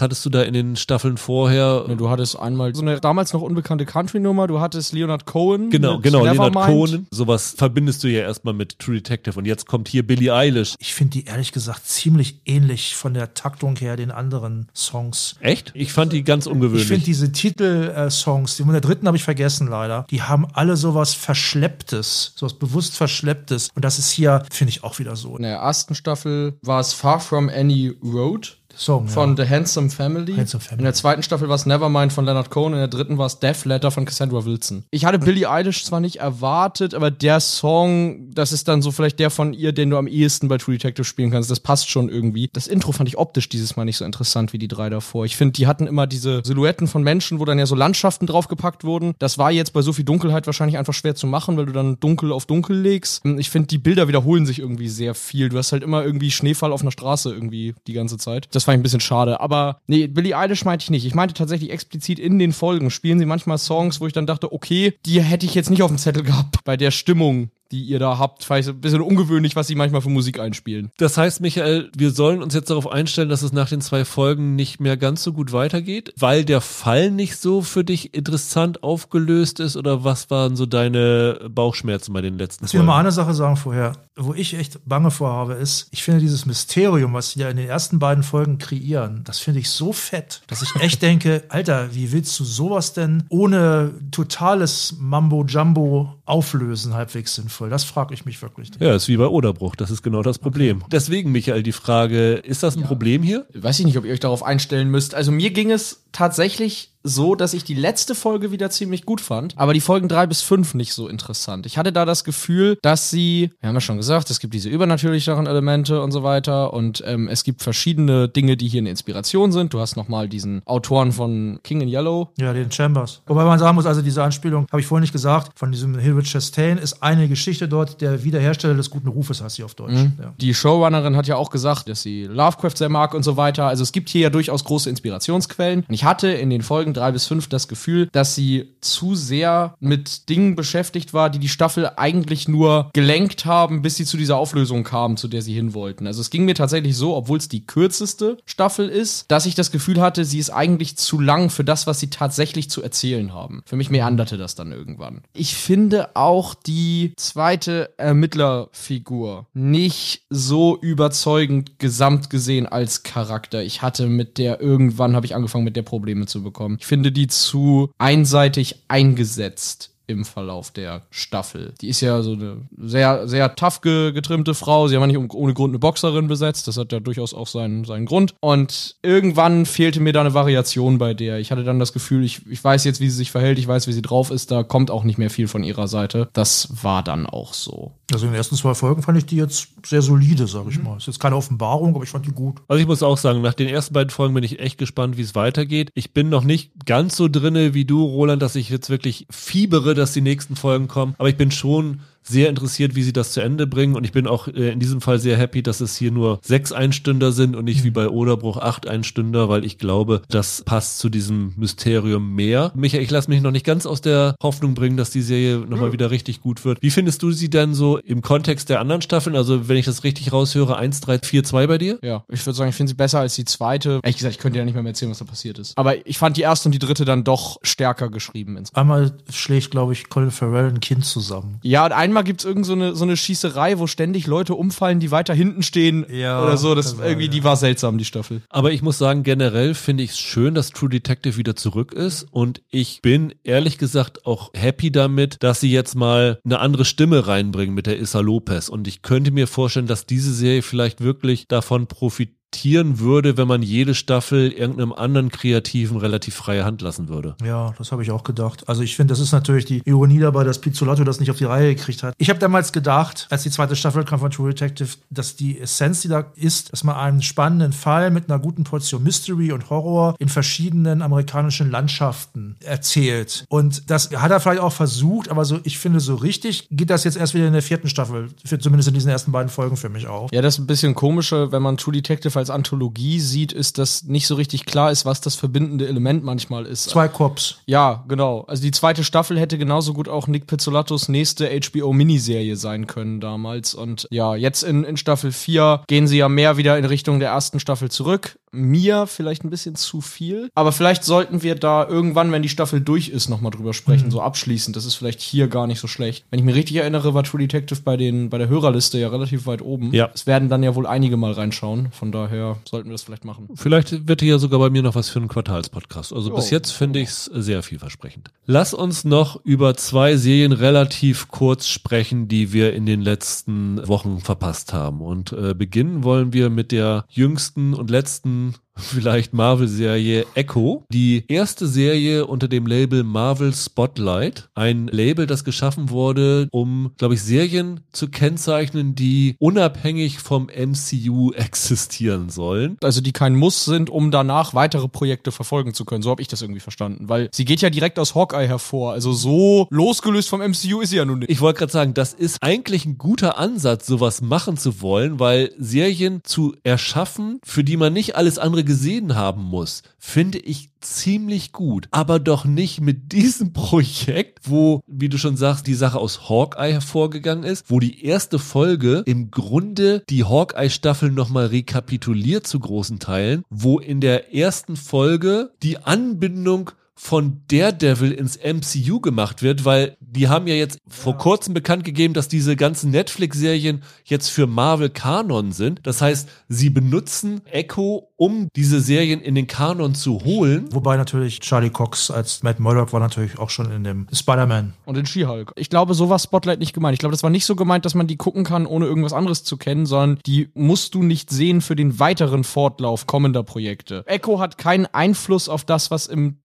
[0.00, 1.84] hattest du da in den Staffeln vorher?
[1.88, 5.70] Ja, du hattest einmal so eine damals noch unbekannte Country-Nummer, du hattest Leonard Cohen.
[5.70, 6.54] Genau, mit genau, Leonard.
[6.54, 7.06] Cohen.
[7.10, 10.74] Sowas verbindest du ja erstmal mit True Detective und jetzt kommt hier Billie Eilish.
[10.78, 15.36] Ich finde die ehrlich gesagt ziemlich ähnlich von der Taktung her den anderen Songs.
[15.40, 15.72] Echt?
[15.74, 16.82] Ich fand die ganz ungewöhnlich.
[16.82, 20.76] Ich finde diese Titelsongs, die von der dritten habe ich vergessen leider, die haben alle
[20.76, 23.70] sowas Verschlepptes, sowas bewusst Verschlepptes.
[23.74, 25.36] Und das ist hier, finde ich, auch wieder so.
[25.36, 28.61] In der ersten Staffel war es Far From Any Road.
[28.76, 29.44] Song, Von ja.
[29.44, 30.34] The Handsome Family.
[30.34, 30.80] Handsome Family.
[30.80, 32.72] In der zweiten Staffel war es Nevermind von Leonard Cohen.
[32.72, 34.84] In der dritten war es Death Letter von Cassandra Wilson.
[34.90, 39.18] Ich hatte Billie Eilish zwar nicht erwartet, aber der Song, das ist dann so vielleicht
[39.18, 41.50] der von ihr, den du am ehesten bei True Detective spielen kannst.
[41.50, 42.50] Das passt schon irgendwie.
[42.52, 45.24] Das Intro fand ich optisch dieses Mal nicht so interessant wie die drei davor.
[45.24, 48.84] Ich finde, die hatten immer diese Silhouetten von Menschen, wo dann ja so Landschaften draufgepackt
[48.84, 49.14] wurden.
[49.18, 51.98] Das war jetzt bei so viel Dunkelheit wahrscheinlich einfach schwer zu machen, weil du dann
[52.00, 53.24] dunkel auf dunkel legst.
[53.24, 55.48] Ich finde, die Bilder wiederholen sich irgendwie sehr viel.
[55.48, 58.48] Du hast halt immer irgendwie Schneefall auf einer Straße irgendwie die ganze Zeit.
[58.52, 59.40] Das fand ich ein bisschen schade.
[59.40, 61.06] Aber nee, Billie Eilish meinte ich nicht.
[61.06, 64.52] Ich meinte tatsächlich explizit in den Folgen spielen sie manchmal Songs, wo ich dann dachte,
[64.52, 67.98] okay, die hätte ich jetzt nicht auf dem Zettel gehabt bei der Stimmung die ihr
[67.98, 68.44] da habt.
[68.44, 70.90] Vielleicht ein bisschen ungewöhnlich, was sie manchmal für Musik einspielen.
[70.98, 74.54] Das heißt, Michael, wir sollen uns jetzt darauf einstellen, dass es nach den zwei Folgen
[74.54, 79.58] nicht mehr ganz so gut weitergeht, weil der Fall nicht so für dich interessant aufgelöst
[79.58, 83.00] ist oder was waren so deine Bauchschmerzen bei den letzten Ich will mal Folgen?
[83.00, 87.30] eine Sache sagen vorher, wo ich echt Bange vorhabe, ist, ich finde dieses Mysterium, was
[87.32, 90.74] sie ja in den ersten beiden Folgen kreieren, das finde ich so fett, dass ich
[90.80, 97.61] echt denke, Alter, wie willst du sowas denn ohne totales Mambo-Jumbo auflösen, halbwegs sinnvoll?
[97.70, 98.70] Das frage ich mich wirklich.
[98.80, 100.82] Ja, ist wie bei Oderbruch, das ist genau das Problem.
[100.90, 103.46] Deswegen, Michael, die Frage, ist das ein Problem hier?
[103.54, 105.14] Weiß ich nicht, ob ihr euch darauf einstellen müsst.
[105.14, 109.54] Also mir ging es tatsächlich so, dass ich die letzte Folge wieder ziemlich gut fand,
[109.56, 111.66] aber die Folgen drei bis fünf nicht so interessant.
[111.66, 114.68] Ich hatte da das Gefühl, dass sie, wir haben ja schon gesagt, es gibt diese
[114.68, 119.52] übernatürlicheren Elemente und so weiter und ähm, es gibt verschiedene Dinge, die hier eine Inspiration
[119.52, 119.74] sind.
[119.74, 122.30] Du hast nochmal diesen Autoren von King in Yellow.
[122.38, 123.22] Ja, den Chambers.
[123.26, 126.26] Wobei man sagen muss, also diese Anspielung, habe ich vorhin nicht gesagt, von diesem Hilbert
[126.26, 129.92] Chastain ist eine Geschichte dort, der Wiederhersteller des guten Rufes heißt sie auf Deutsch.
[129.92, 130.34] Ja.
[130.40, 133.66] Die Showrunnerin hat ja auch gesagt, dass sie Lovecraft sehr mag und so weiter.
[133.66, 135.84] Also es gibt hier ja durchaus große Inspirationsquellen.
[135.88, 139.74] Und ich hatte in den Folgen drei bis fünf das Gefühl, dass sie zu sehr
[139.80, 144.36] mit Dingen beschäftigt war, die die Staffel eigentlich nur gelenkt haben, bis sie zu dieser
[144.36, 146.06] Auflösung kamen, zu der sie hin wollten.
[146.06, 149.70] Also es ging mir tatsächlich so, obwohl es die kürzeste Staffel ist, dass ich das
[149.70, 153.62] Gefühl hatte, sie ist eigentlich zu lang für das, was sie tatsächlich zu erzählen haben.
[153.66, 155.22] Für mich meanderte das dann irgendwann.
[155.32, 163.62] Ich finde auch die zweite Ermittlerfigur nicht so überzeugend gesamt gesehen als Charakter.
[163.62, 166.78] Ich hatte mit der irgendwann habe ich angefangen mit der Probleme zu bekommen.
[166.82, 171.74] Ich finde die zu einseitig eingesetzt im Verlauf der Staffel.
[171.80, 174.88] Die ist ja so eine sehr, sehr tough ge getrimmte Frau.
[174.88, 176.68] Sie haben ja nicht ohne Grund eine Boxerin besetzt.
[176.68, 178.34] Das hat ja durchaus auch seinen, seinen Grund.
[178.40, 181.38] Und irgendwann fehlte mir da eine Variation bei der.
[181.38, 183.88] Ich hatte dann das Gefühl, ich, ich weiß jetzt, wie sie sich verhält, ich weiß,
[183.88, 184.50] wie sie drauf ist.
[184.50, 186.28] Da kommt auch nicht mehr viel von ihrer Seite.
[186.32, 187.92] Das war dann auch so.
[188.12, 190.98] Also in den ersten zwei Folgen fand ich die jetzt sehr solide, sage ich mal.
[190.98, 192.60] Ist jetzt keine Offenbarung, aber ich fand die gut.
[192.68, 195.22] Also ich muss auch sagen, nach den ersten beiden Folgen bin ich echt gespannt, wie
[195.22, 195.90] es weitergeht.
[195.94, 199.94] Ich bin noch nicht ganz so drinne wie du, Roland, dass ich jetzt wirklich fiebere,
[200.02, 201.14] dass die nächsten Folgen kommen.
[201.18, 203.94] Aber ich bin schon sehr interessiert, wie sie das zu Ende bringen.
[203.94, 206.72] Und ich bin auch äh, in diesem Fall sehr happy, dass es hier nur sechs
[206.72, 211.08] Einstünder sind und nicht wie bei Oderbruch acht Einstünder, weil ich glaube, das passt zu
[211.08, 212.72] diesem Mysterium mehr.
[212.74, 215.92] Michael, ich lasse mich noch nicht ganz aus der Hoffnung bringen, dass die Serie nochmal
[215.92, 216.80] wieder richtig gut wird.
[216.82, 219.36] Wie findest du sie denn so im Kontext der anderen Staffeln?
[219.36, 221.98] Also, wenn ich das richtig raushöre, 1, 3, 4, 2 bei dir?
[222.02, 224.00] Ja, ich würde sagen, ich finde sie besser als die zweite.
[224.02, 225.76] Ehrlich gesagt, ich könnte ja nicht mehr, mehr erzählen, was da passiert ist.
[225.76, 228.62] Aber ich fand die erste und die dritte dann doch stärker geschrieben.
[228.74, 231.58] Einmal schlägt, glaube ich, Colin Farrell ein Kind zusammen.
[231.62, 235.10] Ja, und einmal gibt's irgend so eine, so eine Schießerei, wo ständig Leute umfallen, die
[235.10, 236.74] weiter hinten stehen Ja, oder so.
[236.74, 237.32] Das das war, irgendwie, ja.
[237.32, 238.42] die war seltsam, die Staffel.
[238.48, 242.26] Aber ich muss sagen, generell finde ich es schön, dass True Detective wieder zurück ist.
[242.30, 247.26] Und ich bin ehrlich gesagt auch happy damit, dass sie jetzt mal eine andere Stimme
[247.26, 248.68] reinbringen mit der Issa Lopez.
[248.68, 253.62] Und ich könnte mir vorstellen, dass diese Serie vielleicht wirklich davon profitiert würde, wenn man
[253.62, 257.34] jede Staffel irgendeinem anderen Kreativen relativ freie Hand lassen würde.
[257.44, 258.68] Ja, das habe ich auch gedacht.
[258.68, 261.44] Also ich finde, das ist natürlich die Ironie dabei, dass Pizzolato das nicht auf die
[261.44, 262.14] Reihe gekriegt hat.
[262.18, 266.02] Ich habe damals gedacht, als die zweite Staffel kam von True Detective, dass die Essenz,
[266.02, 270.14] die da ist, dass man einen spannenden Fall mit einer guten Portion Mystery und Horror
[270.18, 273.44] in verschiedenen amerikanischen Landschaften erzählt.
[273.48, 277.04] Und das hat er vielleicht auch versucht, aber so, ich finde, so richtig geht das
[277.04, 279.88] jetzt erst wieder in der vierten Staffel, für, zumindest in diesen ersten beiden Folgen für
[279.88, 280.30] mich auf.
[280.32, 284.02] Ja, das ist ein bisschen komische, wenn man True Detective als Anthologie sieht, ist, dass
[284.02, 286.90] nicht so richtig klar ist, was das verbindende Element manchmal ist.
[286.90, 287.58] Zwei Cops.
[287.66, 288.40] Ja, genau.
[288.48, 293.74] Also die zweite Staffel hätte genauso gut auch Nick Pizzolattos nächste HBO-Miniserie sein können damals.
[293.74, 297.30] Und ja, jetzt in, in Staffel 4 gehen sie ja mehr wieder in Richtung der
[297.30, 298.36] ersten Staffel zurück.
[298.52, 300.50] Mir vielleicht ein bisschen zu viel.
[300.54, 304.10] Aber vielleicht sollten wir da irgendwann, wenn die Staffel durch ist, nochmal drüber sprechen, mhm.
[304.10, 304.76] so abschließend.
[304.76, 306.24] Das ist vielleicht hier gar nicht so schlecht.
[306.30, 309.46] Wenn ich mich richtig erinnere, war True Detective bei, den, bei der Hörerliste ja relativ
[309.46, 309.92] weit oben.
[309.94, 310.10] Ja.
[310.14, 311.88] Es werden dann ja wohl einige mal reinschauen.
[311.92, 313.48] Von daher sollten wir das vielleicht machen.
[313.54, 316.12] Vielleicht wird hier sogar bei mir noch was für einen Quartalspodcast.
[316.12, 316.36] Also oh.
[316.36, 318.30] bis jetzt finde ich es sehr vielversprechend.
[318.46, 324.20] Lass uns noch über zwei Serien relativ kurz sprechen, die wir in den letzten Wochen
[324.20, 325.00] verpasst haben.
[325.00, 328.41] Und äh, beginnen wollen wir mit der jüngsten und letzten
[328.76, 330.84] vielleicht Marvel-Serie Echo.
[330.92, 334.48] Die erste Serie unter dem Label Marvel Spotlight.
[334.54, 341.32] Ein Label, das geschaffen wurde, um, glaube ich, Serien zu kennzeichnen, die unabhängig vom MCU
[341.36, 342.76] existieren sollen.
[342.82, 346.02] Also die kein Muss sind, um danach weitere Projekte verfolgen zu können.
[346.02, 347.08] So habe ich das irgendwie verstanden.
[347.08, 348.92] Weil sie geht ja direkt aus Hawkeye hervor.
[348.92, 351.30] Also so losgelöst vom MCU ist sie ja nun nicht.
[351.30, 355.52] Ich wollte gerade sagen, das ist eigentlich ein guter Ansatz, sowas machen zu wollen, weil
[355.58, 361.52] Serien zu erschaffen, für die man nicht alles andere gesehen haben muss, finde ich ziemlich
[361.52, 361.88] gut.
[361.90, 366.72] Aber doch nicht mit diesem Projekt, wo, wie du schon sagst, die Sache aus Hawkeye
[366.72, 373.44] hervorgegangen ist, wo die erste Folge im Grunde die Hawkeye-Staffel nochmal rekapituliert zu großen Teilen,
[373.50, 380.28] wo in der ersten Folge die Anbindung von Daredevil ins MCU gemacht wird, weil die
[380.28, 380.80] haben ja jetzt ja.
[380.88, 385.80] vor kurzem bekannt gegeben, dass diese ganzen Netflix-Serien jetzt für Marvel Kanon sind.
[385.84, 390.68] Das heißt, sie benutzen Echo, um diese Serien in den Kanon zu holen.
[390.70, 394.74] Wobei natürlich Charlie Cox als Matt Murdock war natürlich auch schon in dem Spider-Man.
[394.84, 395.52] Und in She-Hulk.
[395.56, 396.94] Ich glaube, so war Spotlight nicht gemeint.
[396.94, 399.44] Ich glaube, das war nicht so gemeint, dass man die gucken kann, ohne irgendwas anderes
[399.44, 404.04] zu kennen, sondern die musst du nicht sehen für den weiteren Fortlauf kommender Projekte.
[404.06, 406.41] Echo hat keinen Einfluss auf das, was im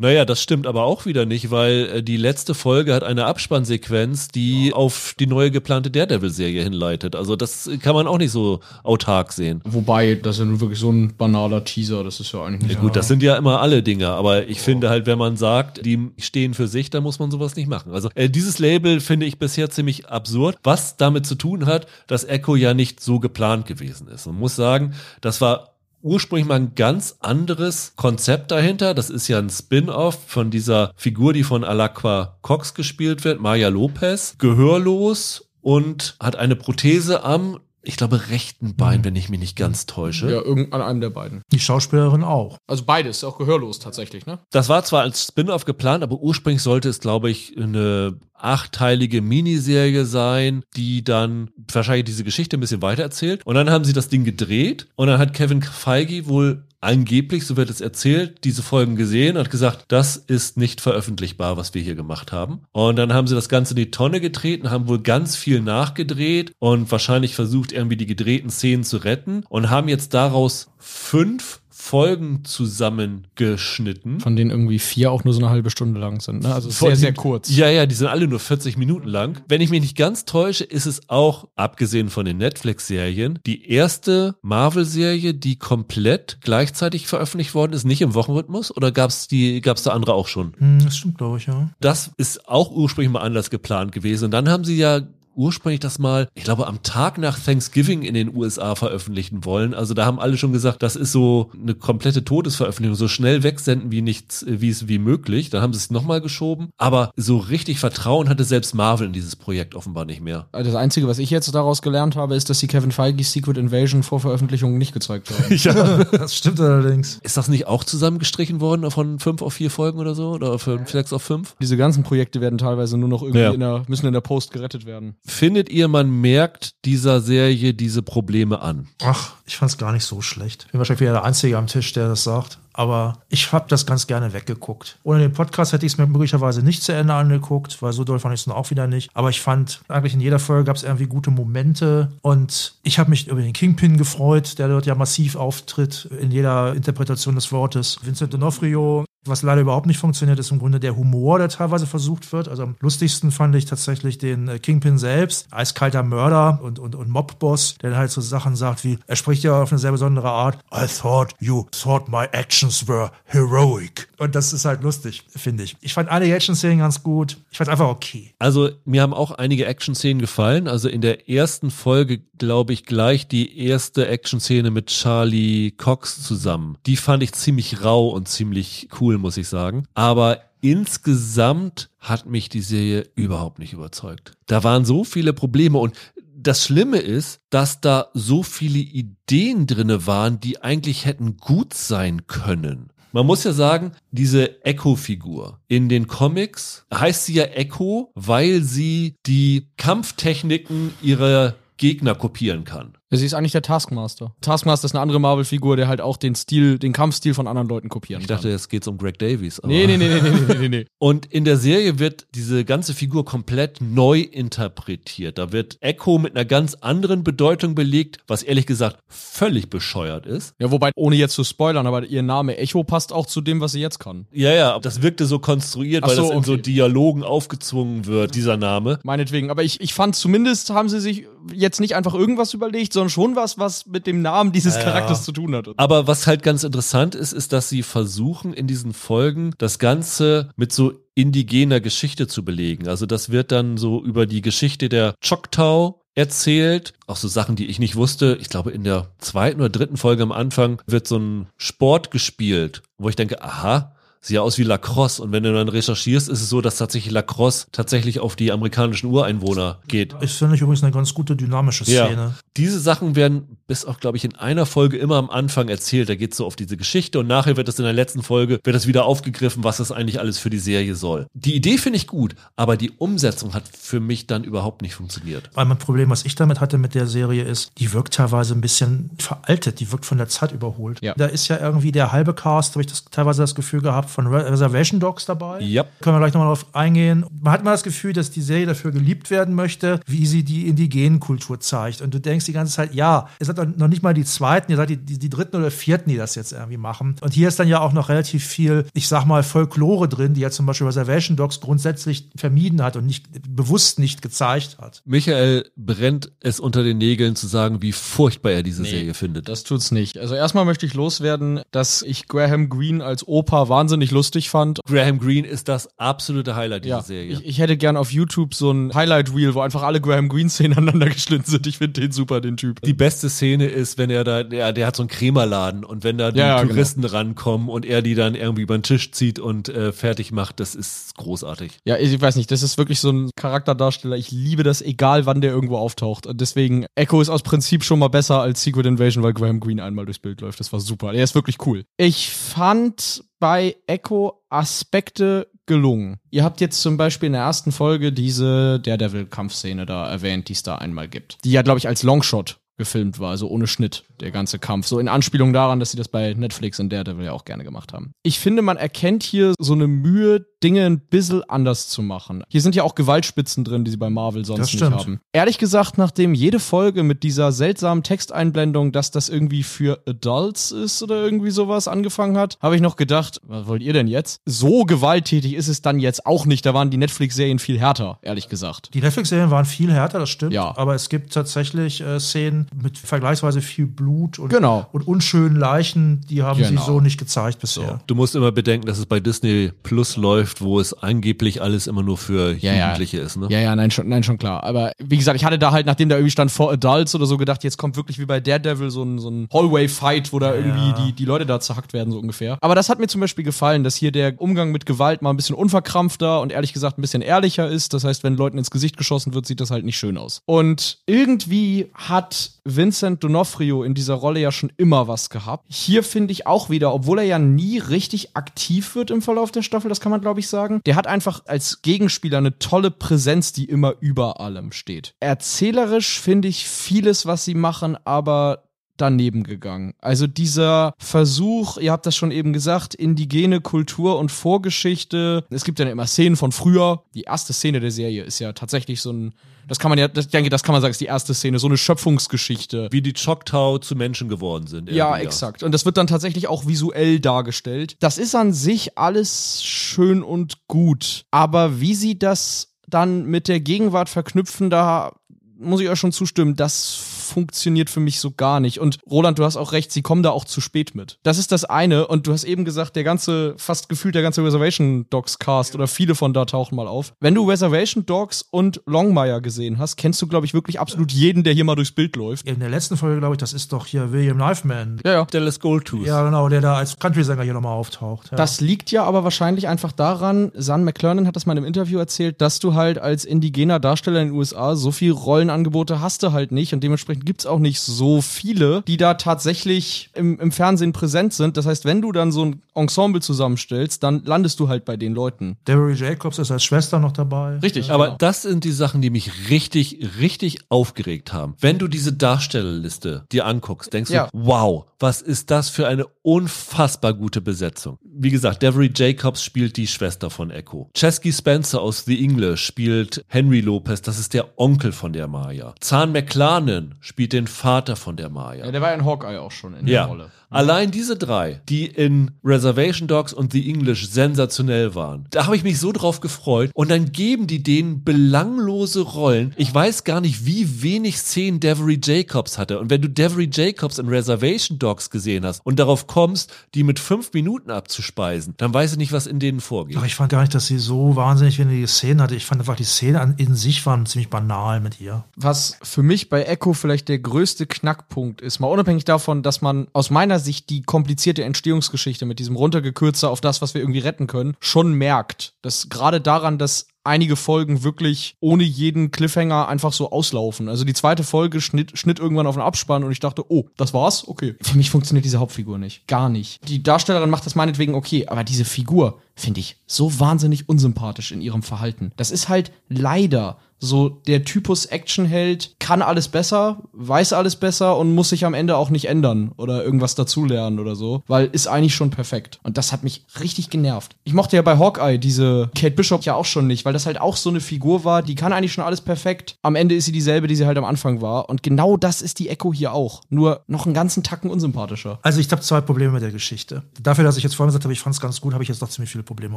[0.00, 4.28] naja, das stimmt aber auch wieder nicht, weil äh, die letzte Folge hat eine Abspannsequenz,
[4.28, 7.16] die auf die neue geplante Daredevil-Serie hinleitet.
[7.16, 9.60] Also das kann man auch nicht so autark sehen.
[9.64, 12.74] Wobei, das ist ja nun wirklich so ein banaler Teaser, das ist ja eigentlich nicht.
[12.76, 14.64] Ja, gut, das sind ja immer alle Dinge, aber ich oh.
[14.64, 17.92] finde halt, wenn man sagt, die stehen für sich, dann muss man sowas nicht machen.
[17.92, 22.22] Also äh, dieses Label finde ich bisher ziemlich absurd, was damit zu tun hat, dass
[22.22, 24.26] Echo ja nicht so geplant gewesen ist.
[24.26, 28.94] Man muss sagen, das war ursprünglich mal ein ganz anderes Konzept dahinter.
[28.94, 33.68] Das ist ja ein Spin-off von dieser Figur, die von Alakwa Cox gespielt wird, Maya
[33.68, 39.04] Lopez, gehörlos und hat eine Prothese am ich glaube, rechten Bein, mhm.
[39.06, 40.30] wenn ich mich nicht ganz täusche.
[40.30, 41.40] Ja, irgend an einem der beiden.
[41.52, 42.58] Die Schauspielerin auch.
[42.66, 44.40] Also beides, auch gehörlos tatsächlich, ne?
[44.50, 50.04] Das war zwar als Spin-off geplant, aber ursprünglich sollte es, glaube ich, eine achtteilige Miniserie
[50.04, 53.44] sein, die dann wahrscheinlich diese Geschichte ein bisschen weitererzählt.
[53.46, 57.56] Und dann haben sie das Ding gedreht und dann hat Kevin Feige wohl angeblich, so
[57.56, 61.94] wird es erzählt, diese Folgen gesehen und gesagt, das ist nicht veröffentlichbar, was wir hier
[61.94, 62.62] gemacht haben.
[62.72, 66.52] Und dann haben sie das Ganze in die Tonne getreten, haben wohl ganz viel nachgedreht
[66.58, 72.44] und wahrscheinlich versucht, irgendwie die gedrehten Szenen zu retten und haben jetzt daraus fünf Folgen
[72.44, 74.18] zusammengeschnitten.
[74.18, 76.42] Von denen irgendwie vier auch nur so eine halbe Stunde lang sind.
[76.42, 76.52] Ne?
[76.52, 77.48] Also sehr, sehr kurz.
[77.54, 79.40] Ja, ja, die sind alle nur 40 Minuten lang.
[79.48, 84.34] Wenn ich mich nicht ganz täusche, ist es auch, abgesehen von den Netflix-Serien, die erste
[84.42, 88.76] Marvel-Serie, die komplett gleichzeitig veröffentlicht worden ist, nicht im Wochenrhythmus?
[88.76, 90.54] Oder gab es die, gab's da andere auch schon?
[90.58, 91.70] Hm, das stimmt, glaube ich, ja.
[91.80, 94.26] Das ist auch ursprünglich mal anders geplant gewesen.
[94.26, 95.00] Und dann haben sie ja
[95.38, 99.72] ursprünglich das mal, ich glaube, am Tag nach Thanksgiving in den USA veröffentlichen wollen.
[99.72, 103.92] Also da haben alle schon gesagt, das ist so eine komplette Todesveröffentlichung, so schnell wegsenden
[103.92, 105.50] wie nichts, wie es wie möglich.
[105.50, 106.70] Dann haben sie es nochmal geschoben.
[106.76, 110.48] Aber so richtig Vertrauen hatte selbst Marvel in dieses Projekt offenbar nicht mehr.
[110.52, 114.02] Das Einzige, was ich jetzt daraus gelernt habe, ist, dass sie Kevin Feige Secret Invasion
[114.02, 115.56] vor Veröffentlichung nicht gezeigt haben.
[115.56, 117.20] ja, das stimmt allerdings.
[117.22, 120.32] Ist das nicht auch zusammengestrichen worden von fünf auf vier Folgen oder so?
[120.32, 121.54] Oder von sechs auf fünf?
[121.62, 123.52] Diese ganzen Projekte werden teilweise nur noch irgendwie ja.
[123.52, 125.14] in der, müssen in der Post gerettet werden.
[125.28, 128.88] Findet ihr, man merkt dieser Serie diese Probleme an?
[129.02, 130.64] Ach, ich fand es gar nicht so schlecht.
[130.66, 132.58] Ich bin wahrscheinlich wieder der Einzige am Tisch, der das sagt.
[132.72, 134.98] Aber ich habe das ganz gerne weggeguckt.
[135.02, 138.20] Ohne den Podcast hätte ich es mir möglicherweise nicht zu Ende angeguckt, weil so doll
[138.20, 139.10] fand ich es dann auch wieder nicht.
[139.14, 142.10] Aber ich fand, eigentlich in jeder Folge gab es irgendwie gute Momente.
[142.22, 146.74] Und ich habe mich über den Kingpin gefreut, der dort ja massiv auftritt in jeder
[146.74, 147.98] Interpretation des Wortes.
[148.02, 152.32] Vincent D'Onofrio was leider überhaupt nicht funktioniert, ist im Grunde der Humor, der teilweise versucht
[152.32, 152.48] wird.
[152.48, 157.08] Also am lustigsten fand ich tatsächlich den äh, Kingpin selbst, eiskalter Mörder und, und, und
[157.08, 160.58] Mobboss, der halt so Sachen sagt wie, er spricht ja auf eine sehr besondere Art,
[160.72, 164.08] I thought you thought my actions were heroic.
[164.18, 165.76] Und das ist halt lustig, finde ich.
[165.80, 167.36] Ich fand alle Action-Szenen ganz gut.
[167.50, 168.34] Ich fand einfach okay.
[168.38, 170.66] Also mir haben auch einige Action-Szenen gefallen.
[170.66, 176.78] Also in der ersten Folge, glaube ich, gleich die erste Action-Szene mit Charlie Cox zusammen.
[176.86, 179.86] Die fand ich ziemlich rau und ziemlich cool, muss ich sagen.
[179.94, 184.32] Aber insgesamt hat mich die Serie überhaupt nicht überzeugt.
[184.46, 185.94] Da waren so viele Probleme und
[186.40, 192.26] das Schlimme ist, dass da so viele Ideen drinne waren, die eigentlich hätten gut sein
[192.26, 192.90] können.
[193.12, 199.16] Man muss ja sagen, diese Echo-Figur in den Comics heißt sie ja Echo, weil sie
[199.26, 202.97] die Kampftechniken ihrer Gegner kopieren kann.
[203.10, 204.34] Sie ist eigentlich der Taskmaster.
[204.42, 207.88] Taskmaster ist eine andere Marvel-Figur, der halt auch den Stil, den Kampfstil von anderen Leuten
[207.88, 209.60] kopieren Ich dachte, jetzt geht's um Greg Davies.
[209.60, 210.84] aber- Nee, nee, nee, nee, nee, nee, nee, nee.
[210.98, 215.38] Und in der Serie wird diese ganze Figur komplett neu interpretiert.
[215.38, 220.54] Da wird Echo mit einer ganz anderen Bedeutung belegt, was ehrlich gesagt völlig bescheuert ist.
[220.58, 223.72] Ja, wobei, ohne jetzt zu spoilern, aber ihr Name Echo passt auch zu dem, was
[223.72, 224.26] sie jetzt kann.
[224.32, 226.62] Ja, ja, das wirkte so konstruiert, Ach weil so, das in so okay.
[226.62, 228.98] Dialogen aufgezwungen wird, dieser Name.
[229.02, 229.50] Meinetwegen.
[229.50, 233.36] Aber ich, ich fand zumindest haben sie sich jetzt nicht einfach irgendwas überlegt, sondern schon
[233.36, 235.68] was, was mit dem Namen dieses Charakters zu tun hat.
[235.76, 240.50] Aber was halt ganz interessant ist, ist, dass sie versuchen in diesen Folgen das Ganze
[240.56, 242.88] mit so indigener Geschichte zu belegen.
[242.88, 246.94] Also das wird dann so über die Geschichte der Choctaw erzählt.
[247.06, 248.36] Auch so Sachen, die ich nicht wusste.
[248.40, 252.82] Ich glaube, in der zweiten oder dritten Folge am Anfang wird so ein Sport gespielt,
[252.98, 255.22] wo ich denke, aha, sieht ja aus wie Lacrosse.
[255.22, 259.06] Und wenn du dann recherchierst, ist es so, dass tatsächlich Lacrosse tatsächlich auf die amerikanischen
[259.06, 260.14] Ureinwohner geht.
[260.20, 262.34] Ich finde ich übrigens eine ganz gute dynamische Szene.
[262.56, 266.08] Diese Sachen werden bis auch, glaube ich, in einer Folge immer am Anfang erzählt.
[266.08, 268.60] Da geht es so auf diese Geschichte und nachher wird das in der letzten Folge,
[268.64, 271.26] wird das wieder aufgegriffen, was das eigentlich alles für die Serie soll.
[271.34, 275.50] Die Idee finde ich gut, aber die Umsetzung hat für mich dann überhaupt nicht funktioniert.
[275.54, 278.60] Weil mein Problem, was ich damit hatte mit der Serie, ist, die wirkt teilweise ein
[278.60, 281.00] bisschen veraltet, die wirkt von der Zeit überholt.
[281.02, 281.14] Ja.
[281.16, 284.26] Da ist ja irgendwie der halbe Cast, habe ich das teilweise das Gefühl gehabt, von
[284.26, 285.60] Re- Reservation Dogs dabei.
[285.60, 285.84] Ja.
[286.00, 287.24] Können wir gleich nochmal drauf eingehen.
[287.40, 290.66] Man hat mal das Gefühl, dass die Serie dafür geliebt werden möchte, wie sie die
[290.66, 292.02] indigenen Kultur zeigt.
[292.02, 294.76] Und du denkst die ganze Zeit, ja, ihr seid noch nicht mal die Zweiten, ihr
[294.76, 297.16] seid die, die, die Dritten oder Vierten, die das jetzt irgendwie machen.
[297.20, 300.40] Und hier ist dann ja auch noch relativ viel, ich sag mal, Folklore drin, die
[300.40, 305.02] ja zum Beispiel Reservation Dogs grundsätzlich vermieden hat und nicht bewusst nicht gezeigt hat.
[305.04, 309.48] Michael brennt es unter den Nägeln zu sagen, wie furchtbar er diese Serie findet.
[309.48, 310.18] Das tut's nicht.
[310.18, 314.80] Also erstmal möchte ich loswerden, dass ich Graham Greene als Opa wahnsinnig lustig fand.
[314.86, 317.32] Graham Greene ist das absolute Highlight dieser Ja, Serie.
[317.32, 321.08] ich, ich hätte gern auf YouTube so ein Highlight-Reel, wo einfach alle Graham Greene-Szenen aneinander
[321.10, 321.66] geschnitten sind.
[321.66, 322.80] Ich finde den super, den Typ.
[322.82, 326.18] Die beste Szene ist, wenn er da, der, der hat so einen Krämerladen und wenn
[326.18, 326.72] da die Ja, genau.
[326.72, 330.60] Touristen rankommen und er die dann irgendwie über den Tisch zieht und äh, fertig macht,
[330.60, 331.72] das ist großartig.
[331.84, 334.16] Ja, ich weiß nicht, das ist wirklich so ein Charakterdarsteller.
[334.16, 336.26] Ich liebe das, egal wann der irgendwo auftaucht.
[336.26, 339.82] Und deswegen, Echo ist aus Prinzip schon mal besser als Secret Invasion, weil Graham Greene
[339.82, 340.60] einmal durchs Bild läuft.
[340.60, 341.12] Das war super.
[341.12, 341.84] Er ist wirklich cool.
[341.96, 346.18] Ich fand bei Echo Aspekte gelungen.
[346.30, 350.62] Ihr habt jetzt zum Beispiel in der ersten Folge diese Daredevil-Kampfszene da erwähnt, die es
[350.62, 351.38] da einmal gibt.
[351.44, 354.86] Die ja, glaube ich, als Longshot gefilmt war, also ohne Schnitt, der ganze Kampf.
[354.86, 357.92] So in Anspielung daran, dass sie das bei Netflix und Daredevil ja auch gerne gemacht
[357.92, 358.12] haben.
[358.22, 362.42] Ich finde, man erkennt hier so eine Mühe, Dinge ein bisschen anders zu machen.
[362.48, 365.20] Hier sind ja auch Gewaltspitzen drin, die sie bei Marvel sonst nicht haben.
[365.32, 371.02] Ehrlich gesagt, nachdem jede Folge mit dieser seltsamen Texteinblendung, dass das irgendwie für Adults ist
[371.02, 374.40] oder irgendwie sowas angefangen hat, habe ich noch gedacht, was wollt ihr denn jetzt?
[374.46, 376.66] So gewalttätig ist es dann jetzt auch nicht.
[376.66, 378.94] Da waren die Netflix-Serien viel härter, ehrlich gesagt.
[378.94, 380.52] Die Netflix-Serien waren viel härter, das stimmt.
[380.52, 380.76] Ja.
[380.76, 384.86] Aber es gibt tatsächlich äh, Szenen mit vergleichsweise viel Blut und, Genau.
[384.92, 386.80] und unschönen Leichen, die haben Genau.
[386.80, 388.00] sie so nicht gezeigt bisher.
[388.06, 392.02] Du musst immer bedenken, dass es bei Disney Plus läuft, wo es angeblich alles immer
[392.02, 392.84] nur für Ja, ja.
[392.86, 393.36] Jugendliche ist.
[393.36, 393.46] Ne?
[393.50, 394.62] Ja, ja, nein schon, nein, schon klar.
[394.64, 397.36] Aber wie gesagt, ich hatte da halt, nachdem da irgendwie stand for Adults oder so,
[397.36, 400.92] gedacht, jetzt kommt wirklich wie bei Daredevil so ein, so ein Hallway-Fight, wo da irgendwie
[401.02, 402.58] die, die Leute da zerhackt werden, so ungefähr.
[402.60, 405.36] Aber das hat mir zum Beispiel gefallen, dass hier der Umgang mit Gewalt mal ein
[405.36, 407.94] bisschen unverkrampfter und ehrlich gesagt ein bisschen ehrlicher ist.
[407.94, 410.40] Das heißt, wenn Leuten ins Gesicht geschossen wird, sieht das halt nicht schön aus.
[410.46, 415.64] Und irgendwie hat Vincent D'Onofrio in dieser Rolle ja schon immer was gehabt.
[415.68, 419.62] Hier finde ich auch wieder, obwohl er ja nie richtig aktiv wird im Verlauf der
[419.62, 423.52] Staffel, das kann man glaube ich sagen, der hat einfach als Gegenspieler eine tolle Präsenz,
[423.52, 425.14] die immer über allem steht.
[425.20, 428.67] Erzählerisch finde ich vieles, was sie machen, aber
[429.00, 429.94] daneben gegangen.
[430.00, 435.44] Also dieser Versuch, ihr habt das schon eben gesagt, indigene Kultur und Vorgeschichte.
[435.50, 437.02] Es gibt ja immer Szenen von früher.
[437.14, 439.34] Die erste Szene der Serie ist ja tatsächlich so ein,
[439.68, 441.58] das kann man ja, das, ich denke, das kann man sagen, ist die erste Szene,
[441.58, 442.88] so eine Schöpfungsgeschichte.
[442.90, 444.90] Wie die Choctaw zu Menschen geworden sind.
[444.90, 445.62] Ja, irgendwie, exakt.
[445.62, 447.96] Und das wird dann tatsächlich auch visuell dargestellt.
[448.00, 451.26] Das ist an sich alles schön und gut.
[451.30, 455.12] Aber wie sie das dann mit der Gegenwart verknüpfen, da
[455.58, 456.94] muss ich euch schon zustimmen, das
[457.28, 458.80] funktioniert für mich so gar nicht.
[458.80, 461.18] Und Roland, du hast auch recht, sie kommen da auch zu spät mit.
[461.22, 462.06] Das ist das eine.
[462.06, 465.86] Und du hast eben gesagt, der ganze, fast gefühlt der ganze Reservation Dogs Cast oder
[465.86, 467.12] viele von da tauchen mal auf.
[467.20, 471.44] Wenn du Reservation Dogs und Longmire gesehen hast, kennst du, glaube ich, wirklich absolut jeden,
[471.44, 472.46] der hier mal durchs Bild läuft.
[472.46, 475.00] In der letzten Folge, glaube ich, das ist doch hier William Knifeman.
[475.04, 475.24] Ja, ja.
[475.24, 476.06] Dallas Goldtooth.
[476.06, 478.30] Ja, genau, der da als Country-Sänger hier nochmal auftaucht.
[478.30, 478.36] Ja.
[478.36, 481.98] Das liegt ja aber wahrscheinlich einfach daran, San McClernand hat das mal in einem Interview
[481.98, 486.32] erzählt, dass du halt als indigener Darsteller in den USA so viel Rollenangebote hast du
[486.32, 490.92] halt nicht und dementsprechend gibt's auch nicht so viele, die da tatsächlich im, im Fernsehen
[490.92, 491.56] präsent sind.
[491.56, 495.14] Das heißt, wenn du dann so ein Ensemble zusammenstellst, dann landest du halt bei den
[495.14, 495.56] Leuten.
[495.66, 497.58] Devery Jacobs ist als Schwester noch dabei.
[497.58, 498.16] Richtig, Aber genau.
[498.18, 501.54] das sind die Sachen, die mich richtig, richtig aufgeregt haben.
[501.60, 504.26] Wenn du diese Darstellerliste dir anguckst, denkst Ja.
[504.26, 507.98] du, wow, was ist das für eine unfassbar gute Besetzung.
[508.02, 510.90] Wie gesagt, Devery Jacobs spielt die Schwester von Echo.
[510.94, 515.74] Chesky Spencer aus The English spielt Henry Lopez, das ist der Onkel von der Maya.
[515.80, 518.66] Zahn McLarnon spielt den Vater von der Maya.
[518.66, 520.02] Ja, der war ja in Hawkeye auch schon in Ja.
[520.02, 520.30] der Rolle.
[520.50, 525.62] Allein diese drei, die in Reservation Dogs und The English sensationell waren, da habe ich
[525.62, 526.70] mich so drauf gefreut.
[526.74, 529.52] Und dann geben die denen belanglose Rollen.
[529.56, 532.78] Ich weiß gar nicht, wie wenig Szenen Devery Jacobs hatte.
[532.78, 536.98] Und wenn du Devery Jacobs in Reservation Dogs gesehen hast und darauf kommst, die mit
[536.98, 539.96] fünf Minuten abzuspeisen, dann weiß ich nicht, was in denen vorgeht.
[540.00, 542.34] Ach, ich fand gar nicht, dass sie so wahnsinnig wenige Szenen hatte.
[542.34, 545.24] Ich fand einfach, die Szenen an, in sich waren ziemlich banal mit ihr.
[545.36, 549.88] Was für mich bei Echo vielleicht der größte Knackpunkt ist, mal unabhängig davon, dass man
[549.92, 554.26] aus meiner Sicht die komplizierte Entstehungsgeschichte mit diesem runtergekürzer auf das, was wir irgendwie retten
[554.26, 555.54] können, schon merkt.
[555.62, 560.68] Das gerade daran, dass einige Folgen wirklich ohne jeden Cliffhanger einfach so auslaufen.
[560.68, 563.94] Also die zweite Folge schnitt, schnitt irgendwann auf den Abspann und ich dachte, oh, das
[563.94, 564.28] war's?
[564.28, 564.56] Okay.
[564.60, 566.06] Für mich funktioniert diese Hauptfigur nicht.
[566.06, 566.68] Gar nicht.
[566.68, 571.40] Die Darstellerin macht das meinetwegen okay, aber diese Figur finde ich so wahnsinnig unsympathisch in
[571.40, 572.12] ihrem Verhalten.
[572.16, 578.14] Das ist halt leider so der Typus Actionheld, kann alles besser, weiß alles besser und
[578.14, 581.94] muss sich am Ende auch nicht ändern oder irgendwas dazulernen oder so, weil ist eigentlich
[581.94, 582.58] schon perfekt.
[582.62, 584.16] Und das hat mich richtig genervt.
[584.24, 587.20] Ich mochte ja bei Hawkeye diese Kate Bishop ja auch schon nicht, weil das halt
[587.20, 589.56] auch so eine Figur war, die kann eigentlich schon alles perfekt.
[589.62, 591.48] Am Ende ist sie dieselbe, die sie halt am Anfang war.
[591.48, 593.22] Und genau das ist die Echo hier auch.
[593.28, 595.18] Nur noch einen ganzen Tacken unsympathischer.
[595.22, 596.82] Also ich habe zwei Probleme mit der Geschichte.
[597.00, 598.82] Dafür, dass ich jetzt vorhin gesagt habe, ich fand es ganz gut, habe ich jetzt
[598.82, 599.56] doch ziemlich viele Probleme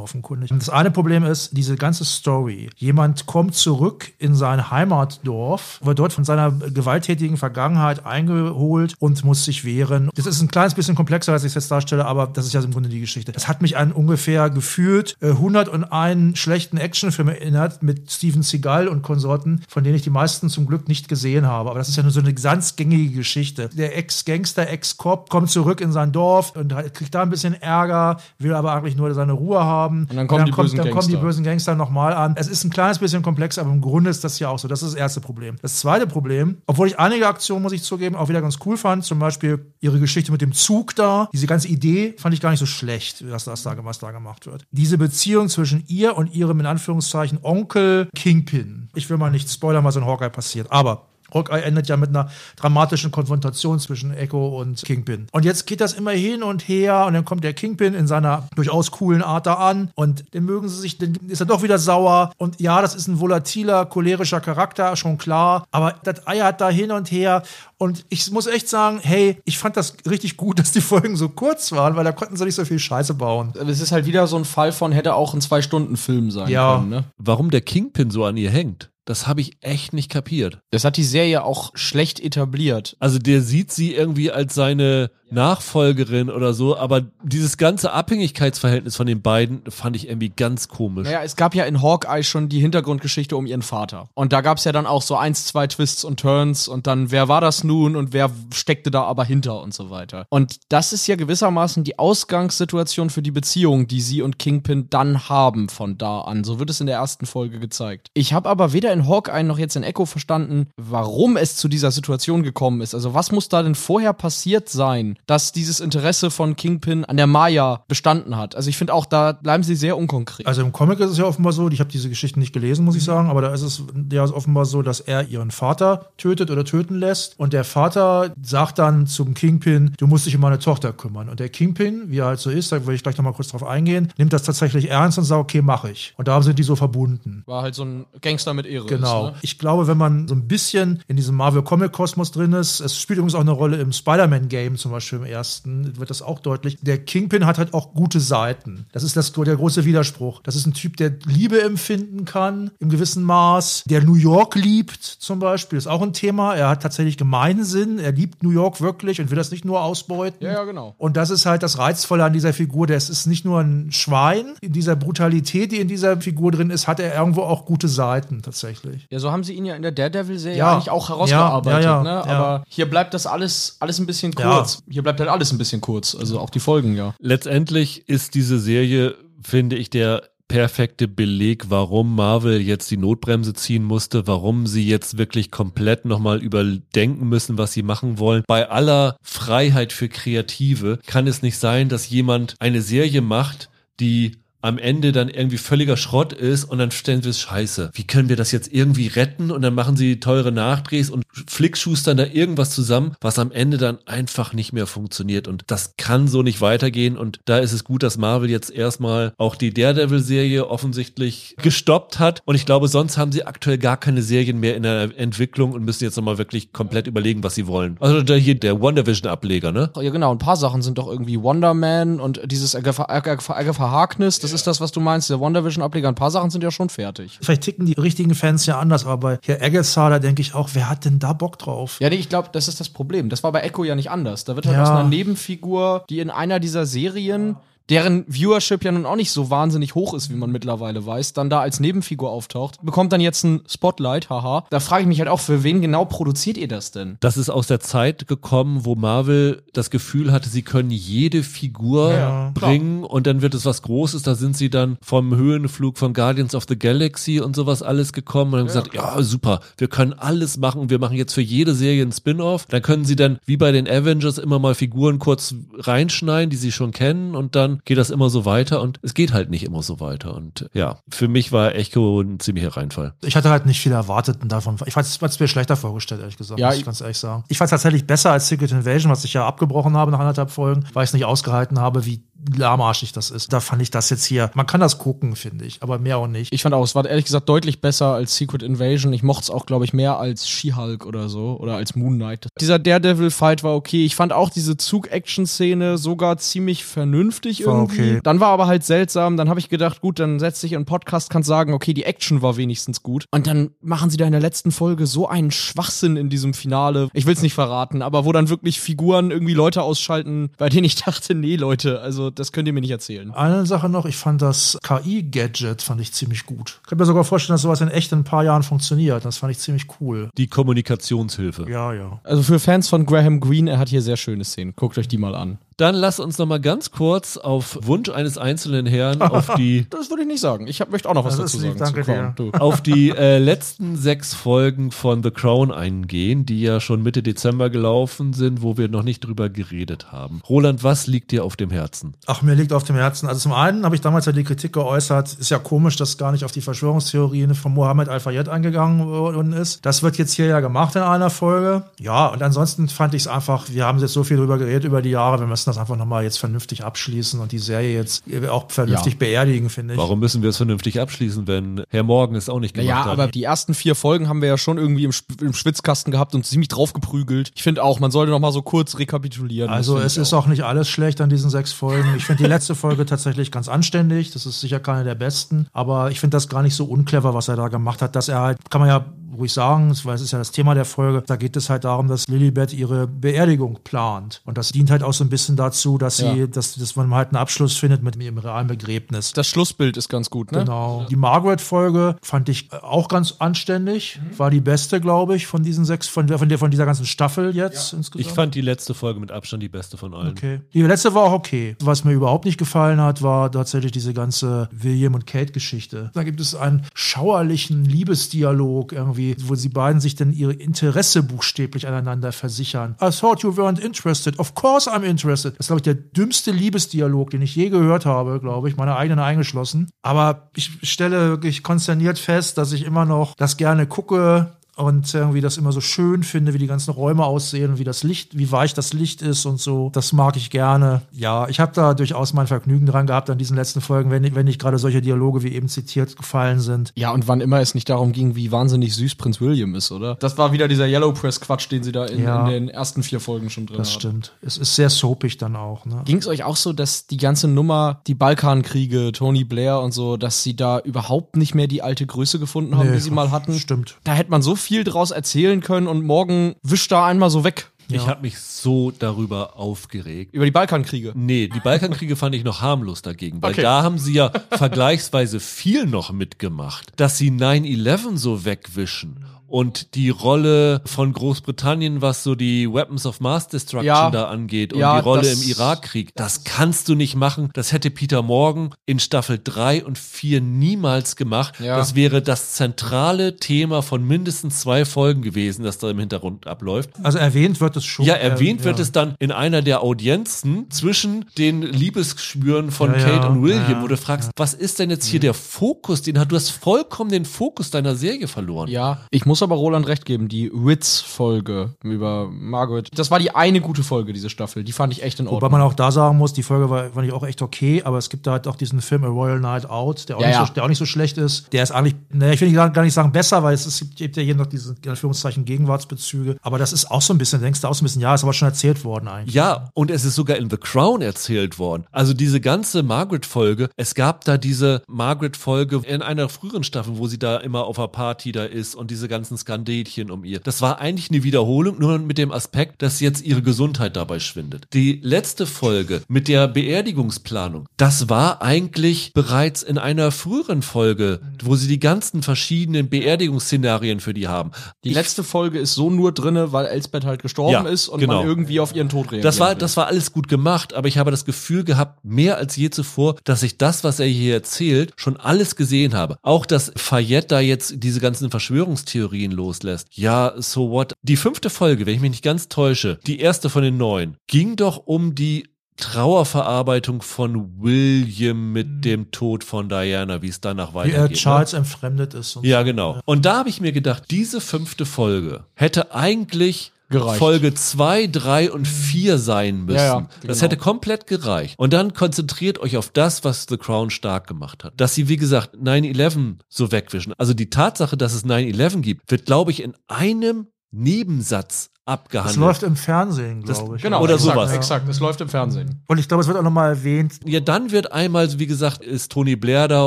[0.00, 0.50] offenkundig.
[0.50, 2.70] Und das eine Problem ist, diese ganze Story.
[2.76, 9.44] Jemand kommt zurück in sein Heimatdorf, wird dort von seiner gewalttätigen Vergangenheit eingeholt und muss
[9.44, 10.10] sich wehren.
[10.14, 12.62] Das ist ein kleines bisschen komplexer, als ich es jetzt darstelle, aber das ist ja
[12.62, 13.32] im Grunde die Geschichte.
[13.32, 19.02] Das hat mich an ungefähr gefühlt äh, 101 schlechten Actionfilm erinnert mit Steven Seagal und
[19.02, 21.70] Konsorten, von denen ich die meisten zum Glück nicht gesehen habe.
[21.70, 23.68] Aber das ist ja nur so eine ganz gängige Geschichte.
[23.72, 28.54] Der Ex-Gangster, Ex-Cop kommt zurück in sein Dorf und kriegt da ein bisschen Ärger, will
[28.54, 30.06] aber eigentlich nur seine Ruhe haben.
[30.08, 31.26] Und dann kommen die bösen dann kommen die Gangster.
[31.26, 32.34] bösen Gangster nochmal an.
[32.36, 34.68] Es ist ein kleines bisschen komplex, aber im Grunde ist das ja auch so.
[34.68, 35.56] Das ist das erste Problem.
[35.62, 39.04] Das zweite Problem, obwohl ich einige Aktionen, muss ich zugeben, auch wieder ganz cool fand,
[39.04, 42.60] zum Beispiel ihre Geschichte mit dem Zug da, diese ganze Idee fand ich gar nicht
[42.60, 44.64] so schlecht, was, das da, was da gemacht wird.
[44.70, 48.88] Diese Beziehung zwischen ihr und ihrem, in Anführungszeichen, Onkel Kingpin.
[48.94, 52.30] Ich will mal nicht spoilern, was in Hawkeye passiert, aber Hawkeye endet ja mit einer
[52.56, 55.26] dramatischen Konfrontation zwischen Echo und Kingpin.
[55.32, 58.48] Und jetzt geht das immer hin und her und dann kommt der Kingpin in seiner
[58.54, 61.78] durchaus coolen Art da an und dann mögen sie sich, dann ist er doch wieder
[61.78, 66.68] sauer und ja, das ist ein volatiler, cholerischer Charakter, schon klar, aber das eiert da
[66.70, 67.42] hin und her
[67.78, 71.28] und ich muss echt sagen, hey, ich fand das richtig gut, dass die Folgen so
[71.28, 73.52] kurz waren, weil da konnten sie nicht so viel Scheiße bauen.
[73.68, 76.76] Es ist halt wieder so ein Fall von, hätte auch ein Zwei-Stunden-Film sein Ja.
[76.76, 77.04] können, ne?
[77.18, 80.60] Warum der Kingpin so an ihr hängt, das habe ich echt nicht kapiert.
[80.70, 82.96] Das hat die Serie auch schlecht etabliert.
[83.00, 89.06] Also der sieht sie irgendwie als seine Nachfolgerin oder so, aber dieses ganze Abhängigkeitsverhältnis von
[89.06, 91.06] den beiden fand ich irgendwie ganz komisch.
[91.06, 94.08] Naja, es gab ja in Hawkeye schon die Hintergrundgeschichte um ihren Vater.
[94.14, 97.10] Und da gab es ja dann auch so eins, zwei Twists und Turns und dann,
[97.10, 100.26] wer war das nun und wer steckte da aber hinter und so weiter.
[100.28, 105.28] Und das ist ja gewissermaßen die Ausgangssituation für die Beziehung, die sie und Kingpin dann
[105.28, 106.44] haben von da an.
[106.44, 108.08] So wird es in der ersten Folge gezeigt.
[108.14, 111.90] Ich habe aber weder in Hawkeye noch jetzt in Echo verstanden, warum es zu dieser
[111.90, 112.94] Situation gekommen ist.
[112.94, 117.26] Also was muss da denn vorher passiert sein, dass dieses Interesse von Kingpin an der
[117.26, 118.54] Maya bestanden hat?
[118.56, 120.46] Also ich finde auch, da bleiben sie sehr unkonkret.
[120.46, 122.96] Also im Comic ist es ja offenbar so, ich habe diese Geschichten nicht gelesen, muss
[122.96, 126.64] ich sagen, aber da ist es ja offenbar so, dass er ihren Vater tötet oder
[126.64, 130.92] töten lässt und der Vater sagt dann zum Kingpin, du musst dich um meine Tochter
[130.92, 131.28] kümmern.
[131.28, 133.64] Und der Kingpin, wie er halt so ist, da will ich gleich nochmal kurz drauf
[133.64, 136.14] eingehen, nimmt das tatsächlich ernst und sagt, okay, mache ich.
[136.16, 137.42] Und da sind die so verbunden.
[137.46, 138.86] War halt so ein Gangster mit Ehre.
[138.86, 139.28] Genau.
[139.28, 139.38] Ist, ne?
[139.42, 143.34] Ich glaube, wenn man so ein bisschen in diesem Marvel-Comic-Kosmos drin ist, es spielt übrigens
[143.34, 146.78] auch eine Rolle im Spider-Man-Game zum Beispiel Beispiel im ersten, wird das auch deutlich.
[146.80, 148.86] Der Kingpin hat halt auch gute Seiten.
[148.92, 150.40] Das ist das, der große Widerspruch.
[150.42, 155.02] Das ist ein Typ, der Liebe empfinden kann, im gewissen Maß, der New York liebt
[155.04, 156.54] zum Beispiel, ist auch ein Thema.
[156.54, 160.44] Er hat tatsächlich Gemeinsinn, er liebt New York wirklich und will das nicht nur ausbeuten.
[160.44, 160.94] Ja, ja, genau.
[160.98, 162.86] Und das ist halt das Reizvolle an dieser Figur.
[162.86, 164.54] Der ist nicht nur ein Schwein.
[164.60, 168.42] In dieser Brutalität, die in dieser Figur drin ist, hat er irgendwo auch gute Seiten
[168.42, 169.06] tatsächlich.
[169.10, 170.72] Ja, so haben sie ihn ja in der Daredevil-Serie Ja.
[170.74, 171.84] eigentlich auch herausgearbeitet.
[171.84, 172.24] Ja, ja, ne?
[172.26, 174.82] Aber hier bleibt das alles, alles ein bisschen kurz.
[174.92, 176.14] Hier bleibt halt alles ein bisschen kurz.
[176.14, 177.14] Also auch die Folgen, ja.
[177.18, 183.84] Letztendlich ist diese Serie, finde ich, der perfekte Beleg, warum Marvel jetzt die Notbremse ziehen
[183.84, 188.42] musste, warum sie jetzt wirklich komplett nochmal überdenken müssen, was sie machen wollen.
[188.46, 194.41] Bei aller Freiheit für Kreative kann es nicht sein, dass jemand eine Serie macht, die
[194.62, 197.90] am Ende dann irgendwie völliger Schrott ist und dann stellen wir es scheiße.
[197.94, 199.50] Wie können wir das jetzt irgendwie retten?
[199.50, 203.98] Und dann machen sie teure Nachdrehs und flickschustern da irgendwas zusammen, was am Ende dann
[204.06, 205.48] einfach nicht mehr funktioniert.
[205.48, 207.18] Und das kann so nicht weitergehen.
[207.18, 212.40] Und da ist es gut, dass Marvel jetzt erstmal auch die Daredevil-Serie offensichtlich gestoppt hat.
[212.44, 215.84] Und ich glaube, sonst haben sie aktuell gar keine Serien mehr in der Entwicklung und
[215.84, 217.96] müssen jetzt nochmal wirklich komplett überlegen, was sie wollen.
[218.00, 219.90] Also da hier der WandaVision-Ableger, ne?
[219.96, 220.30] Ja, genau.
[220.30, 224.38] Ein paar Sachen sind doch irgendwie Wonder Man und dieses Agatha Harkness.
[224.38, 226.08] Das ist das, was du meinst, der WandaVision-Ableger.
[226.08, 227.38] Ein paar Sachen sind ja schon fertig.
[227.42, 230.70] Vielleicht ticken die richtigen Fans ja anders, aber bei Herr Agatha, da denke ich auch,
[230.72, 231.96] wer hat denn da Bock drauf?
[232.00, 233.28] Ja, nee, ich glaube, das ist das Problem.
[233.28, 234.44] Das war bei Echo ja nicht anders.
[234.44, 234.82] Da wird halt Ja.
[234.82, 237.56] aus einer Nebenfigur, die in einer dieser Serien,
[237.90, 241.50] deren Viewership ja nun auch nicht so wahnsinnig hoch ist, wie man mittlerweile weiß, dann
[241.50, 244.64] da als Nebenfigur auftaucht, bekommt dann jetzt ein Spotlight, haha.
[244.70, 247.16] Da frage ich mich halt auch, für wen genau produziert ihr das denn?
[247.20, 252.12] Das ist aus der Zeit gekommen, wo Marvel das Gefühl hatte, sie können jede Figur
[252.12, 254.22] Ja, bringen und dann wird es was Großes.
[254.22, 258.54] Da sind sie dann vom Höhenflug von Guardians of the Galaxy und sowas alles gekommen
[258.54, 260.90] und haben gesagt, ja super, wir können alles machen.
[260.90, 262.66] Wir machen jetzt für jede Serie einen Spin-off.
[262.66, 266.72] Dann können sie dann wie bei den Avengers immer mal Figuren kurz reinschneiden, die sie
[266.72, 269.82] schon kennen und dann geht das immer so weiter und es geht halt nicht immer
[269.82, 270.34] so weiter.
[270.34, 273.14] Und ja, für mich war Echo ein ziemlicher Reinfall.
[273.22, 274.76] Ich hatte halt nicht viel erwartet davon.
[274.86, 277.44] Ich fand es mir schlechter vorgestellt, ehrlich gesagt, Ja, muss ich ich- ganz ehrlich sagen.
[277.48, 280.50] Ich fand es tatsächlich besser als Secret Invasion, was ich ja abgebrochen habe nach anderthalb
[280.50, 282.22] Folgen, weil ich es nicht ausgehalten habe, wie
[282.56, 283.52] lahmarschig das ist.
[283.52, 286.26] Da fand ich das jetzt hier, man kann das gucken, finde ich, aber mehr auch
[286.26, 286.52] nicht.
[286.52, 289.12] Ich fand auch, es war ehrlich gesagt deutlich besser als Secret Invasion.
[289.12, 292.48] Ich mochte es auch, glaube ich, mehr als She-Hulk oder so oder als Moon Knight.
[292.60, 294.04] Dieser Daredevil-Fight war okay.
[294.04, 298.12] Ich fand auch diese Zug-Action-Szene sogar ziemlich vernünftig irgendwie.
[298.14, 298.20] okay.
[298.22, 299.36] Dann war aber halt seltsam.
[299.36, 302.04] Dann habe ich gedacht, gut, dann setz dich in einen Podcast, kannst sagen, okay, die
[302.04, 303.26] Action war wenigstens gut.
[303.30, 307.08] Und dann machen sie da in der letzten Folge so einen Schwachsinn in diesem Finale.
[307.12, 310.84] Ich will es nicht verraten, aber wo dann wirklich Figuren irgendwie Leute ausschalten, bei denen
[310.84, 313.30] ich dachte, nee, Leute, also das könnt ihr mir nicht erzählen.
[313.32, 316.80] Eine Sache noch, ich fand das KI-Gadget fand ich ziemlich gut.
[316.82, 319.24] Ich kann mir sogar vorstellen, dass sowas in echt in ein paar Jahren funktioniert.
[319.24, 320.30] Das fand ich ziemlich cool.
[320.36, 321.70] Die Kommunikationshilfe.
[321.70, 322.20] Ja, ja.
[322.24, 324.74] Also für Fans von Graham Greene, er hat hier sehr schöne Szenen.
[324.76, 325.58] Guckt euch die mal an.
[325.76, 330.10] Dann lass uns noch mal ganz kurz auf Wunsch eines einzelnen Herrn auf die Das
[330.10, 330.66] würde ich nicht sagen.
[330.66, 331.94] Ich hab, möchte auch noch was dazu lieb, sagen.
[331.94, 332.32] danke zu Crown.
[332.36, 332.50] Du.
[332.58, 337.70] auf die äh, letzten sechs Folgen von The Crown eingehen, die ja schon Mitte Dezember
[337.70, 340.40] gelaufen sind, wo wir noch nicht drüber geredet haben.
[340.48, 342.14] Roland, was liegt dir auf dem Herzen?
[342.26, 343.28] Ach, mir liegt auf dem Herzen.
[343.28, 346.32] Also zum einen habe ich damals ja die Kritik geäußert, ist ja komisch, dass gar
[346.32, 349.84] nicht auf die Verschwörungstheorien von Mohammed Al-Fayed eingegangen worden ist.
[349.84, 351.84] Das wird jetzt hier ja gemacht in einer Folge.
[351.98, 355.02] Ja, und ansonsten fand ich es einfach, wir haben jetzt so viel drüber geredet über
[355.02, 358.70] die Jahre, wir müssen das einfach nochmal jetzt vernünftig abschließen und die Serie jetzt auch
[358.70, 359.18] vernünftig Ja.
[359.18, 359.98] beerdigen, finde ich.
[360.00, 363.12] Warum müssen wir es vernünftig abschließen, wenn Herr Morgan es auch nicht gemacht Naja, hat?
[363.12, 366.44] aber die ersten vier Folgen haben wir ja schon irgendwie im, im Schwitzkasten gehabt und
[366.44, 367.52] ziemlich draufgeprügelt.
[367.54, 369.70] Ich finde auch, man sollte noch mal so kurz rekapitulieren.
[369.70, 372.14] Also es ist auch nicht alles schlecht an diesen sechs Folgen.
[372.16, 374.32] Ich finde die letzte Folge tatsächlich ganz anständig.
[374.32, 375.66] Das ist sicher keine der besten.
[375.72, 378.16] Aber ich finde das gar nicht so unclever, was er da gemacht hat.
[378.16, 379.04] Dass er halt, kann man ja
[379.36, 382.06] ruhig sagen, weil es ist ja das Thema der Folge, da geht es halt darum,
[382.06, 384.42] dass Lilibet ihre Beerdigung plant.
[384.44, 386.46] Und das dient halt auch so ein bisschen dazu, dass sie, Ja.
[386.46, 389.32] dass, dass man halt einen Abschluss findet mit ihrem realen Begräbnis.
[389.32, 390.60] Das Schlussbild ist ganz gut, ne?
[390.60, 391.06] Genau.
[391.10, 394.20] Die Margaret-Folge fand ich äh, auch ganz anständig.
[394.36, 397.06] War die beste, glaube ich, von diesen sechs, von, der- von, der, von dieser ganzen
[397.06, 398.26] Staffel jetzt insgesamt.
[398.26, 400.28] ich fand die letzte Folge mit Abstand die beste von allen.
[400.30, 400.60] Okay.
[400.72, 401.76] Die letzte war auch okay.
[401.82, 406.10] Was mir überhaupt nicht gefallen hat, war tatsächlich diese ganze William und Kate-Geschichte.
[406.14, 411.86] Da gibt es einen schauerlichen Liebesdialog irgendwie, wo sie beiden sich dann ihre Interesse buchstäblich
[411.86, 412.94] aneinander versichern.
[413.02, 414.38] I thought you weren't interested.
[414.38, 415.41] Of course I'm interested.
[415.50, 418.96] Das ist, glaube ich, der dümmste Liebesdialog, den ich je gehört habe, glaube ich, meine
[418.96, 419.90] eigenen eingeschlossen.
[420.02, 425.40] Aber ich stelle wirklich konsterniert fest, dass ich immer noch das gerne gucke und irgendwie
[425.40, 428.50] das immer so schön finde, wie die ganzen Räume aussehen und wie das Licht, wie
[428.52, 429.90] weich das Licht ist und so.
[429.94, 431.02] Das mag ich gerne.
[431.12, 434.44] Ja, ich habe da durchaus mein Vergnügen dran gehabt an diesen letzten Folgen, wenn, wenn
[434.46, 436.92] nicht gerade solche Dialoge wie eben zitiert gefallen sind.
[436.96, 440.16] Ja, und wann immer es nicht darum ging, wie wahnsinnig süß Prinz William ist, oder?
[440.16, 442.44] Das war wieder dieser Yellow Press Quatsch, den sie da in, Ja.
[442.46, 444.00] in den ersten vier Folgen schon drin Das haben.
[444.00, 444.32] stimmt.
[444.42, 445.86] Es ist sehr soapig dann auch.
[445.86, 446.02] Ne?
[446.04, 450.16] Ging es euch auch so, dass die ganze Nummer, die Balkankriege, Tony Blair und so,
[450.16, 453.30] dass sie da überhaupt nicht mehr die alte Größe gefunden haben, Nee, die sie mal
[453.30, 453.54] hatten?
[453.58, 453.96] Stimmt.
[454.04, 457.68] Da hätte man so viel draus erzählen können und morgen wischt da einmal so weg.
[457.88, 460.32] Ich habe mich so darüber aufgeregt.
[460.32, 461.12] Über die Balkankriege.
[461.14, 463.60] Nee, die Balkankriege fand ich noch harmlos dagegen, weil Okay.
[463.62, 470.08] da haben sie ja vergleichsweise viel noch mitgemacht, dass sie 9-11 so wegwischen und die
[470.08, 474.10] Rolle von Großbritannien, was so die Weapons of Mass Destruction Ja.
[474.10, 477.50] da angeht und Ja, die Rolle das- im Irakkrieg, das kannst du nicht machen.
[477.52, 481.60] Das hätte Peter Morgan in Staffel 3 und 4 niemals gemacht.
[481.60, 481.76] Ja.
[481.76, 486.90] Das wäre das zentrale Thema von mindestens zwei Folgen gewesen, das da im Hintergrund abläuft.
[487.02, 488.06] Also erwähnt wird es schon.
[488.06, 493.28] Ja, erwähnt äh, wird es dann in einer der Audienzen zwischen den Liebesschwüren von Kate
[493.28, 496.02] und William, wo du fragst, was ist denn jetzt hier der Fokus?
[496.02, 498.68] Den hat, du hast vollkommen den Fokus deiner Serie verloren.
[498.70, 503.60] Ja, ich muss aber Roland recht geben, die Witz-Folge über Margaret, das war die eine
[503.60, 504.64] gute Folge, diese Staffel.
[504.64, 505.52] Die fand ich echt in Wobei Ordnung.
[505.52, 508.08] man auch da sagen muss, die Folge war, fand ich auch echt okay, aber es
[508.10, 510.46] gibt da halt auch diesen Film A Royal Night Out, der auch, Ja, nicht, ja.
[510.46, 511.52] So, der auch nicht so schlecht ist.
[511.52, 514.16] Der ist eigentlich, ne, ich will gar nicht sagen besser, weil es, ist, es gibt
[514.16, 516.36] ja hier noch diese, in Anführungszeichen, Gegenwartsbezüge.
[516.42, 518.22] Aber das ist auch so ein bisschen, denkst du auch so ein bisschen, ja, ist
[518.22, 519.34] aber schon erzählt worden eigentlich.
[519.34, 521.84] Ja, und es ist sogar in The Crown erzählt worden.
[521.92, 527.18] Also diese ganze Margaret-Folge, es gab da diese Margaret-Folge in einer früheren Staffel, wo sie
[527.18, 530.40] da immer auf einer Party da ist und diese ganzen Skandälchen um ihr.
[530.40, 534.66] Das war eigentlich eine Wiederholung, nur mit dem Aspekt, dass jetzt ihre Gesundheit dabei schwindet.
[534.72, 541.54] Die letzte Folge mit der Beerdigungsplanung, das war eigentlich bereits in einer früheren Folge, wo
[541.54, 544.50] sie die ganzen verschiedenen Beerdigungsszenarien für die haben.
[544.82, 548.00] die Ich letzte Folge ist so nur drinne, weil Elsbeth halt gestorben Ja, ist und
[548.00, 548.18] genau.
[548.18, 549.24] man irgendwie auf ihren Tod reagiert.
[549.24, 552.56] Das war, das war alles gut gemacht, aber ich habe das Gefühl gehabt, mehr als
[552.56, 556.16] je zuvor, dass ich das, was er hier erzählt, schon alles gesehen habe.
[556.22, 559.88] Auch, dass Fayette da jetzt diese ganzen Verschwörungstheorien loslässt.
[559.92, 560.94] Ja, so what?
[561.02, 564.56] Die fünfte Folge, wenn ich mich nicht ganz täusche, die erste von den neun, ging
[564.56, 570.74] doch um die Trauerverarbeitung von William mit dem Tod von Diana, wie es danach Wie
[570.74, 570.98] weitergeht.
[570.98, 571.14] er ne?
[571.14, 572.38] Charles entfremdet ist.
[572.42, 572.64] Ja, so.
[572.64, 573.00] genau.
[573.04, 577.18] Und da habe ich mir gedacht, diese fünfte Folge hätte eigentlich Gereicht.
[577.18, 579.76] Folge 2, 3 und 4 sein müssen.
[579.78, 580.42] Ja, ja, Das genau.
[580.42, 581.54] hätte komplett gereicht.
[581.58, 584.74] Und dann konzentriert euch auf das, was The Crown stark gemacht hat.
[584.76, 587.14] Dass sie, wie gesagt, 9-11 so wegwischen.
[587.18, 592.36] Also die Tatsache, dass es 9-11 gibt, wird, glaube ich, in einem Nebensatz Das abgehandelt.
[592.36, 593.82] läuft im Fernsehen, glaube ich.
[593.82, 594.52] Genau, Oder exakt, sowas.
[594.52, 595.82] Exakt, es läuft im Fernsehen.
[595.88, 599.10] Und ich glaube, es wird auch nochmal erwähnt, Ja, dann wird einmal, wie gesagt, ist
[599.10, 599.86] Tony Blair da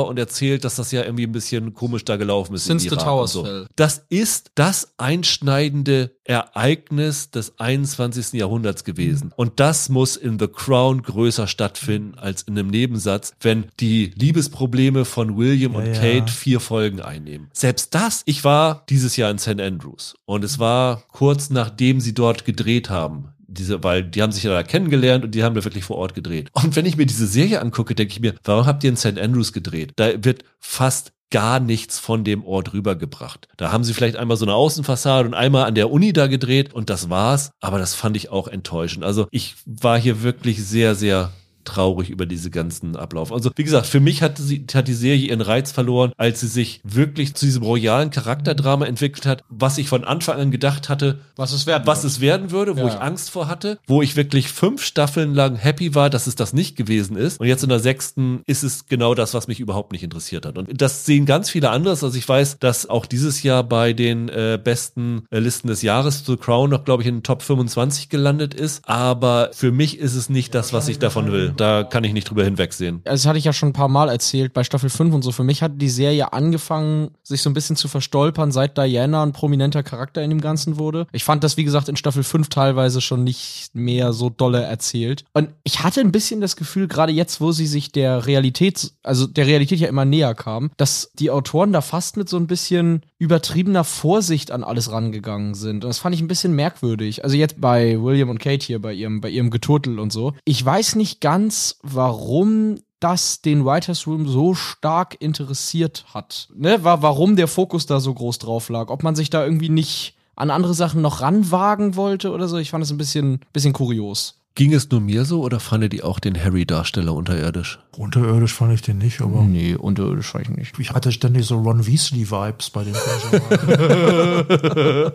[0.00, 2.66] und erzählt, dass das ja irgendwie ein bisschen komisch da gelaufen ist.
[2.66, 3.50] Since in the Irak Towers und so.
[3.50, 3.66] fell.
[3.76, 8.32] Das ist das einschneidende Ereignis des 21.
[8.34, 9.32] Jahrhunderts gewesen.
[9.36, 15.04] Und das muss in The Crown größer stattfinden als in einem Nebensatz, wenn die Liebesprobleme
[15.04, 15.92] von William und ja.
[15.92, 17.48] Kate vier Folgen einnehmen.
[17.52, 19.60] Selbst das, ich war dieses Jahr in St.
[19.60, 23.32] Andrews und es war kurz nachdem sie dort gedreht haben.
[23.48, 26.14] Diese, weil die haben sich ja da kennengelernt und die haben da wirklich vor Ort
[26.14, 26.50] gedreht.
[26.52, 29.18] Und wenn ich mir diese Serie angucke, denke ich mir, warum habt ihr in St.
[29.18, 29.92] Andrews gedreht?
[29.96, 33.48] Da wird fast gar nichts von dem Ort rübergebracht.
[33.56, 36.72] Da haben sie vielleicht einmal so eine Außenfassade und einmal an der Uni da gedreht
[36.72, 37.50] und das war's.
[37.60, 39.04] Aber das fand ich auch enttäuschend.
[39.04, 41.32] Also ich war hier wirklich sehr, sehr
[41.66, 43.32] traurig über diese ganzen Ablauf.
[43.32, 46.46] Also wie gesagt, für mich hat, sie, hat die Serie ihren Reiz verloren, als sie
[46.48, 51.18] sich wirklich zu diesem royalen Charakterdrama entwickelt hat, was ich von Anfang an gedacht hatte,
[51.36, 52.12] Was es werden was wird.
[52.12, 52.88] es werden würde, wo Ja.
[52.88, 56.52] ich Angst vor hatte, wo ich wirklich fünf Staffeln lang happy war, dass es das
[56.52, 57.40] nicht gewesen ist.
[57.40, 60.56] Und jetzt in der sechsten ist es genau das, was mich überhaupt nicht interessiert hat.
[60.58, 62.02] Und das sehen ganz viele anders.
[62.04, 66.24] Also ich weiß, dass auch dieses Jahr bei den äh, besten äh, Listen des Jahres
[66.26, 68.82] The Crown noch, glaube ich, in den Top 25 gelandet ist.
[68.88, 71.52] Aber für mich ist es nicht das, was ich davon will.
[71.56, 73.02] Da kann ich nicht drüber hinwegsehen.
[73.04, 75.32] Also das hatte ich ja schon ein paar Mal erzählt, bei Staffel 5 und so.
[75.32, 79.32] Für mich hat die Serie angefangen, sich so ein bisschen zu verstolpern, seit Diana ein
[79.32, 81.06] prominenter Charakter in dem Ganzen wurde.
[81.12, 85.24] Ich fand das, wie gesagt, in Staffel 5 teilweise schon nicht mehr so dolle erzählt.
[85.32, 89.26] Und ich hatte ein bisschen das Gefühl, gerade jetzt, wo sie sich der Realität, also
[89.26, 93.02] der Realität ja immer näher kam, dass die Autoren da fast mit so ein bisschen
[93.18, 95.84] übertriebener Vorsicht an alles rangegangen sind.
[95.84, 97.24] Und das fand ich ein bisschen merkwürdig.
[97.24, 100.34] Also jetzt bei William und Kate hier, bei ihrem, bei ihrem Geturtel und so.
[100.44, 106.48] Ich weiß nicht ganz, warum das den Writers Room so stark interessiert hat.
[106.54, 106.82] Ne?
[106.84, 108.88] War, warum der Fokus da so groß drauf lag.
[108.88, 112.58] Ob man sich da irgendwie nicht an andere Sachen noch ranwagen wollte oder so.
[112.58, 114.42] Ich fand es ein bisschen, bisschen kurios.
[114.56, 117.78] Ging es nur mir so oder fandet ihr auch den Harry-Darsteller unterirdisch?
[117.98, 120.78] Unterirdisch fand ich den nicht, aber Nee, unterirdisch war ich nicht.
[120.78, 122.94] ich hatte ständig so Ron Weasley-Vibes bei dem.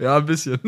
[0.00, 0.58] Ja, ein bisschen.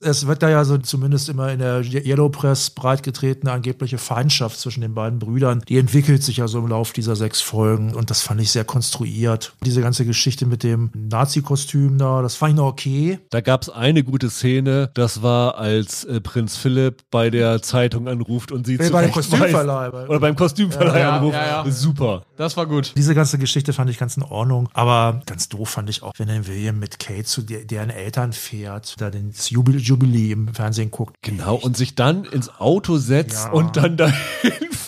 [0.00, 4.80] es wird da ja so zumindest immer in der Yellow Press breitgetretene angebliche Feindschaft zwischen
[4.80, 5.62] den beiden Brüdern.
[5.68, 8.64] Die entwickelt sich ja so im Lauf dieser sechs Folgen und das fand ich sehr
[8.64, 9.54] konstruiert.
[9.64, 13.18] Diese ganze Geschichte mit dem Nazi-Kostüm da, das fand ich noch okay.
[13.30, 18.08] Da gab es eine gute Szene, das war, als äh, Prinz Philipp bei der Zeitung
[18.08, 19.08] anruft und sie Nee, bei.
[19.08, 20.06] Kostümverleih.
[20.08, 21.34] Oder beim Kostümverleih Ja, anruft.
[21.34, 21.70] ja, ja.
[21.70, 22.22] Super.
[22.36, 22.92] Das war gut.
[22.96, 26.28] Diese ganze Geschichte fand ich ganz in Ordnung, aber ganz doof fand ich auch, wenn
[26.28, 30.90] dann William mit Kate zu der, deren Eltern fährt, da den Jubil Jubilee im Fernsehen
[30.90, 31.16] guckt.
[31.22, 33.52] Genau, und sich dann ins Auto setzt Ja.
[33.52, 34.12] und dann dahin
[34.70, 34.87] fährt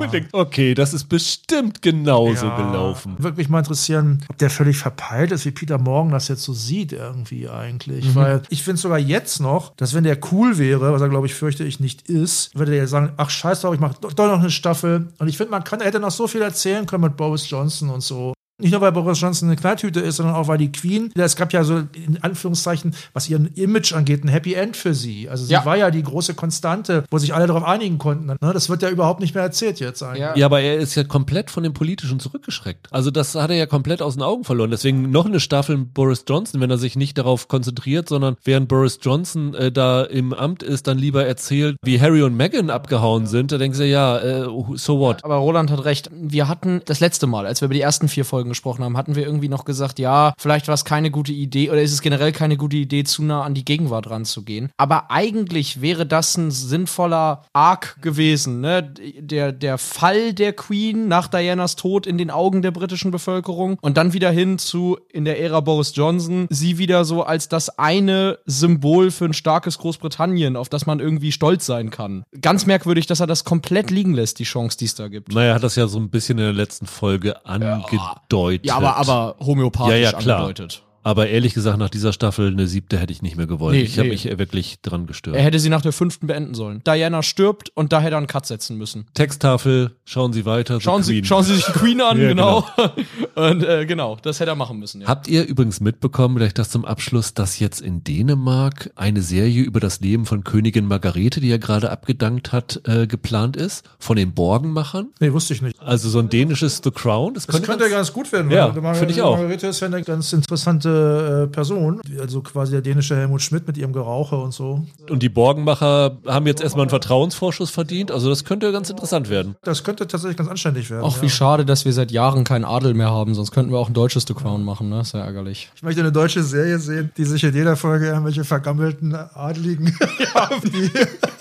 [0.00, 2.56] und denkt, okay, das ist bestimmt genauso Ja.
[2.56, 3.16] gelaufen.
[3.18, 6.92] Wirklich mal interessieren, ob der völlig verpeilt ist, wie Peter Morgan das jetzt so sieht
[6.92, 8.04] irgendwie eigentlich.
[8.06, 8.14] Mhm.
[8.14, 11.34] Weil ich finde sogar jetzt noch, dass wenn der cool wäre, was er glaube ich
[11.34, 14.40] fürchte ich nicht ist, würde er sagen, ach scheiß drauf, ich mache doch, doch noch
[14.40, 15.08] eine Staffel.
[15.18, 17.90] Und ich finde, man kann, er hätte noch so viel erzählen können mit Boris Johnson
[17.90, 18.32] und so.
[18.60, 21.52] Nicht nur, weil Boris Johnson eine Knalltüte ist, sondern auch, weil die Queen, es gab
[21.52, 25.28] ja so in Anführungszeichen, was ihren Image angeht, ein Happy End für sie.
[25.28, 25.64] Also sie Ja.
[25.64, 28.26] war ja die große Konstante, wo sich alle darauf einigen konnten.
[28.26, 28.36] Ne?
[28.40, 30.20] Das wird ja überhaupt nicht mehr erzählt jetzt eigentlich.
[30.20, 30.36] Ja.
[30.36, 32.86] Ja, aber er ist ja komplett von dem Politischen zurückgeschreckt.
[32.92, 34.70] Also das hat er ja komplett aus den Augen verloren.
[34.70, 38.68] Deswegen noch eine Staffel mit Boris Johnson, wenn er sich nicht darauf konzentriert, sondern während
[38.68, 43.26] Boris Johnson äh, da im Amt ist, dann lieber erzählt, wie Harry und Meghan abgehauen
[43.26, 43.50] sind.
[43.50, 45.24] Da denken sie, ja, äh, so what?
[45.24, 46.08] Aber Roland hat recht.
[46.12, 49.14] Wir hatten das letzte Mal, als wir über die ersten vier Folgen gesprochen haben, hatten
[49.14, 52.32] wir irgendwie noch gesagt, ja, vielleicht war es keine gute Idee oder ist es generell
[52.32, 54.70] keine gute Idee, zu nah an die Gegenwart ranzugehen.
[54.76, 58.82] Aber eigentlich wäre das ein sinnvoller Arc gewesen, ne?
[59.18, 63.96] Der, der Fall der Queen nach Dianas Tod in den Augen der britischen Bevölkerung und
[63.96, 68.38] dann wieder hin zu in der Ära Boris Johnson, sie wieder so als das eine
[68.46, 72.24] Symbol für ein starkes Großbritannien, auf das man irgendwie stolz sein kann.
[72.40, 75.32] Ganz merkwürdig, dass er das komplett liegen lässt, die Chance, die es da gibt.
[75.32, 77.92] Naja, hat das ja so ein bisschen in der letzten Folge angedeutet.
[77.92, 78.22] Ja,
[78.70, 80.40] aber, aber homöopathisch Ja, ja, klar.
[80.40, 80.82] angedeutet.
[81.04, 83.76] Aber ehrlich gesagt, nach dieser Staffel eine siebte hätte ich nicht mehr gewollt.
[83.76, 84.14] Nee, ich habe nee.
[84.14, 85.36] mich wirklich dran gestört.
[85.36, 86.80] Er hätte sie nach der fünften beenden sollen.
[86.86, 89.04] Diana stirbt und da hätte er einen Cut setzen müssen.
[89.12, 90.80] Texttafel, schauen Sie weiter.
[90.80, 91.24] Schauen Sie, Queen.
[91.26, 92.66] schauen Sie sich die Queen an, Ja, genau.
[93.34, 95.02] Und äh, genau, das hätte er machen müssen.
[95.02, 95.08] Ja.
[95.08, 99.80] Habt ihr übrigens mitbekommen, vielleicht das zum Abschluss, dass jetzt in Dänemark eine Serie über
[99.80, 103.84] das Leben von Königin Margarete, die ja gerade abgedankt hat, äh, geplant ist?
[103.98, 105.08] Von den Borgenmachern?
[105.20, 105.78] Nee, wusste ich nicht.
[105.80, 107.34] Also so ein dänisches The Crown?
[107.34, 108.50] Das Das könnte, könnte ja ganz, ganz gut werden.
[108.50, 109.36] Ja, finde ich auch.
[109.36, 112.00] Margarete ist ja eine ganz interessante äh, Person.
[112.20, 114.86] Also quasi der dänische Helmut Schmidt mit ihrem Gerauche und so.
[115.08, 118.10] Und die Borgenmacher haben jetzt erstmal einen Vertrauensvorschuss verdient.
[118.10, 119.56] Also das könnte ganz interessant werden.
[119.62, 121.02] Das könnte tatsächlich ganz anständig werden.
[121.02, 121.22] Auch ja.
[121.22, 123.94] wie schade, dass wir seit Jahren keinen Adel mehr haben, sonst könnten wir auch ein
[123.94, 125.00] deutsches The Crown machen, ne?
[125.00, 125.70] Ist ja ärgerlich.
[125.76, 129.96] Ich möchte eine deutsche Serie sehen, die sich in jeder Folge irgendwelche vergammelten Adligen
[130.34, 130.60] haben.
[130.62, 130.90] Die,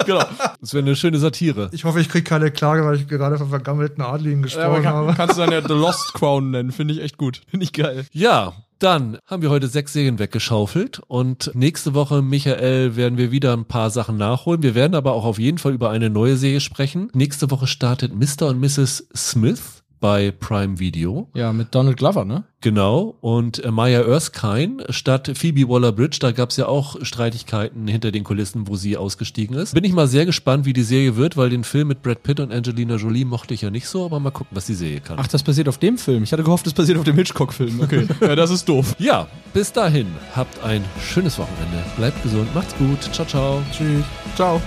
[0.06, 0.24] Genau.
[0.62, 1.70] Das wäre eine schöne Satire.
[1.72, 5.14] ich hoffe, ich kriege keine Klage, weil ich gerade von vergammelten Adligen gesprochen habe.
[5.16, 7.42] kannst du dann ja The Lost Crown nennen, finde ich echt gut.
[7.48, 8.06] Finde ich geil.
[8.12, 8.54] Ja,
[8.84, 13.64] dann haben wir heute sechs Serien weggeschaufelt und nächste Woche, Michael, werden wir wieder ein
[13.64, 14.62] paar Sachen nachholen.
[14.62, 17.10] Wir werden aber auch auf jeden Fall über eine neue Serie sprechen.
[17.14, 18.50] Nächste Woche startet Mr.
[18.50, 19.08] und Mrs.
[19.16, 21.30] Smith bei Prime Video.
[21.34, 22.44] Ja, mit Donald Glover, ne?
[22.60, 23.16] Genau.
[23.22, 28.26] Und äh, Maya Erskine statt Phoebe Waller-Bridge, da gab es ja auch Streitigkeiten hinter den
[28.26, 29.74] Kulissen, wo sie ausgestiegen ist.
[29.74, 32.42] Bin ich mal sehr gespannt, wie die Serie wird, weil den Film mit Brad Pitt
[32.42, 35.16] und Angelina Jolie mochte ich ja nicht so, aber mal gucken, was die Serie kann.
[35.22, 36.24] Ach, das basiert auf dem Film.
[36.24, 37.80] Ich hatte gehofft, das basiert auf dem Hitchcock-Film.
[37.80, 38.06] Okay.
[38.20, 38.98] ja, das ist doof.
[39.00, 41.82] Ja, bis dahin, habt ein schönes Wochenende.
[41.96, 43.02] Bleibt gesund, macht's gut.
[43.14, 43.62] Ciao, ciao.
[43.72, 44.04] Tschüss.
[44.36, 44.62] Ciao.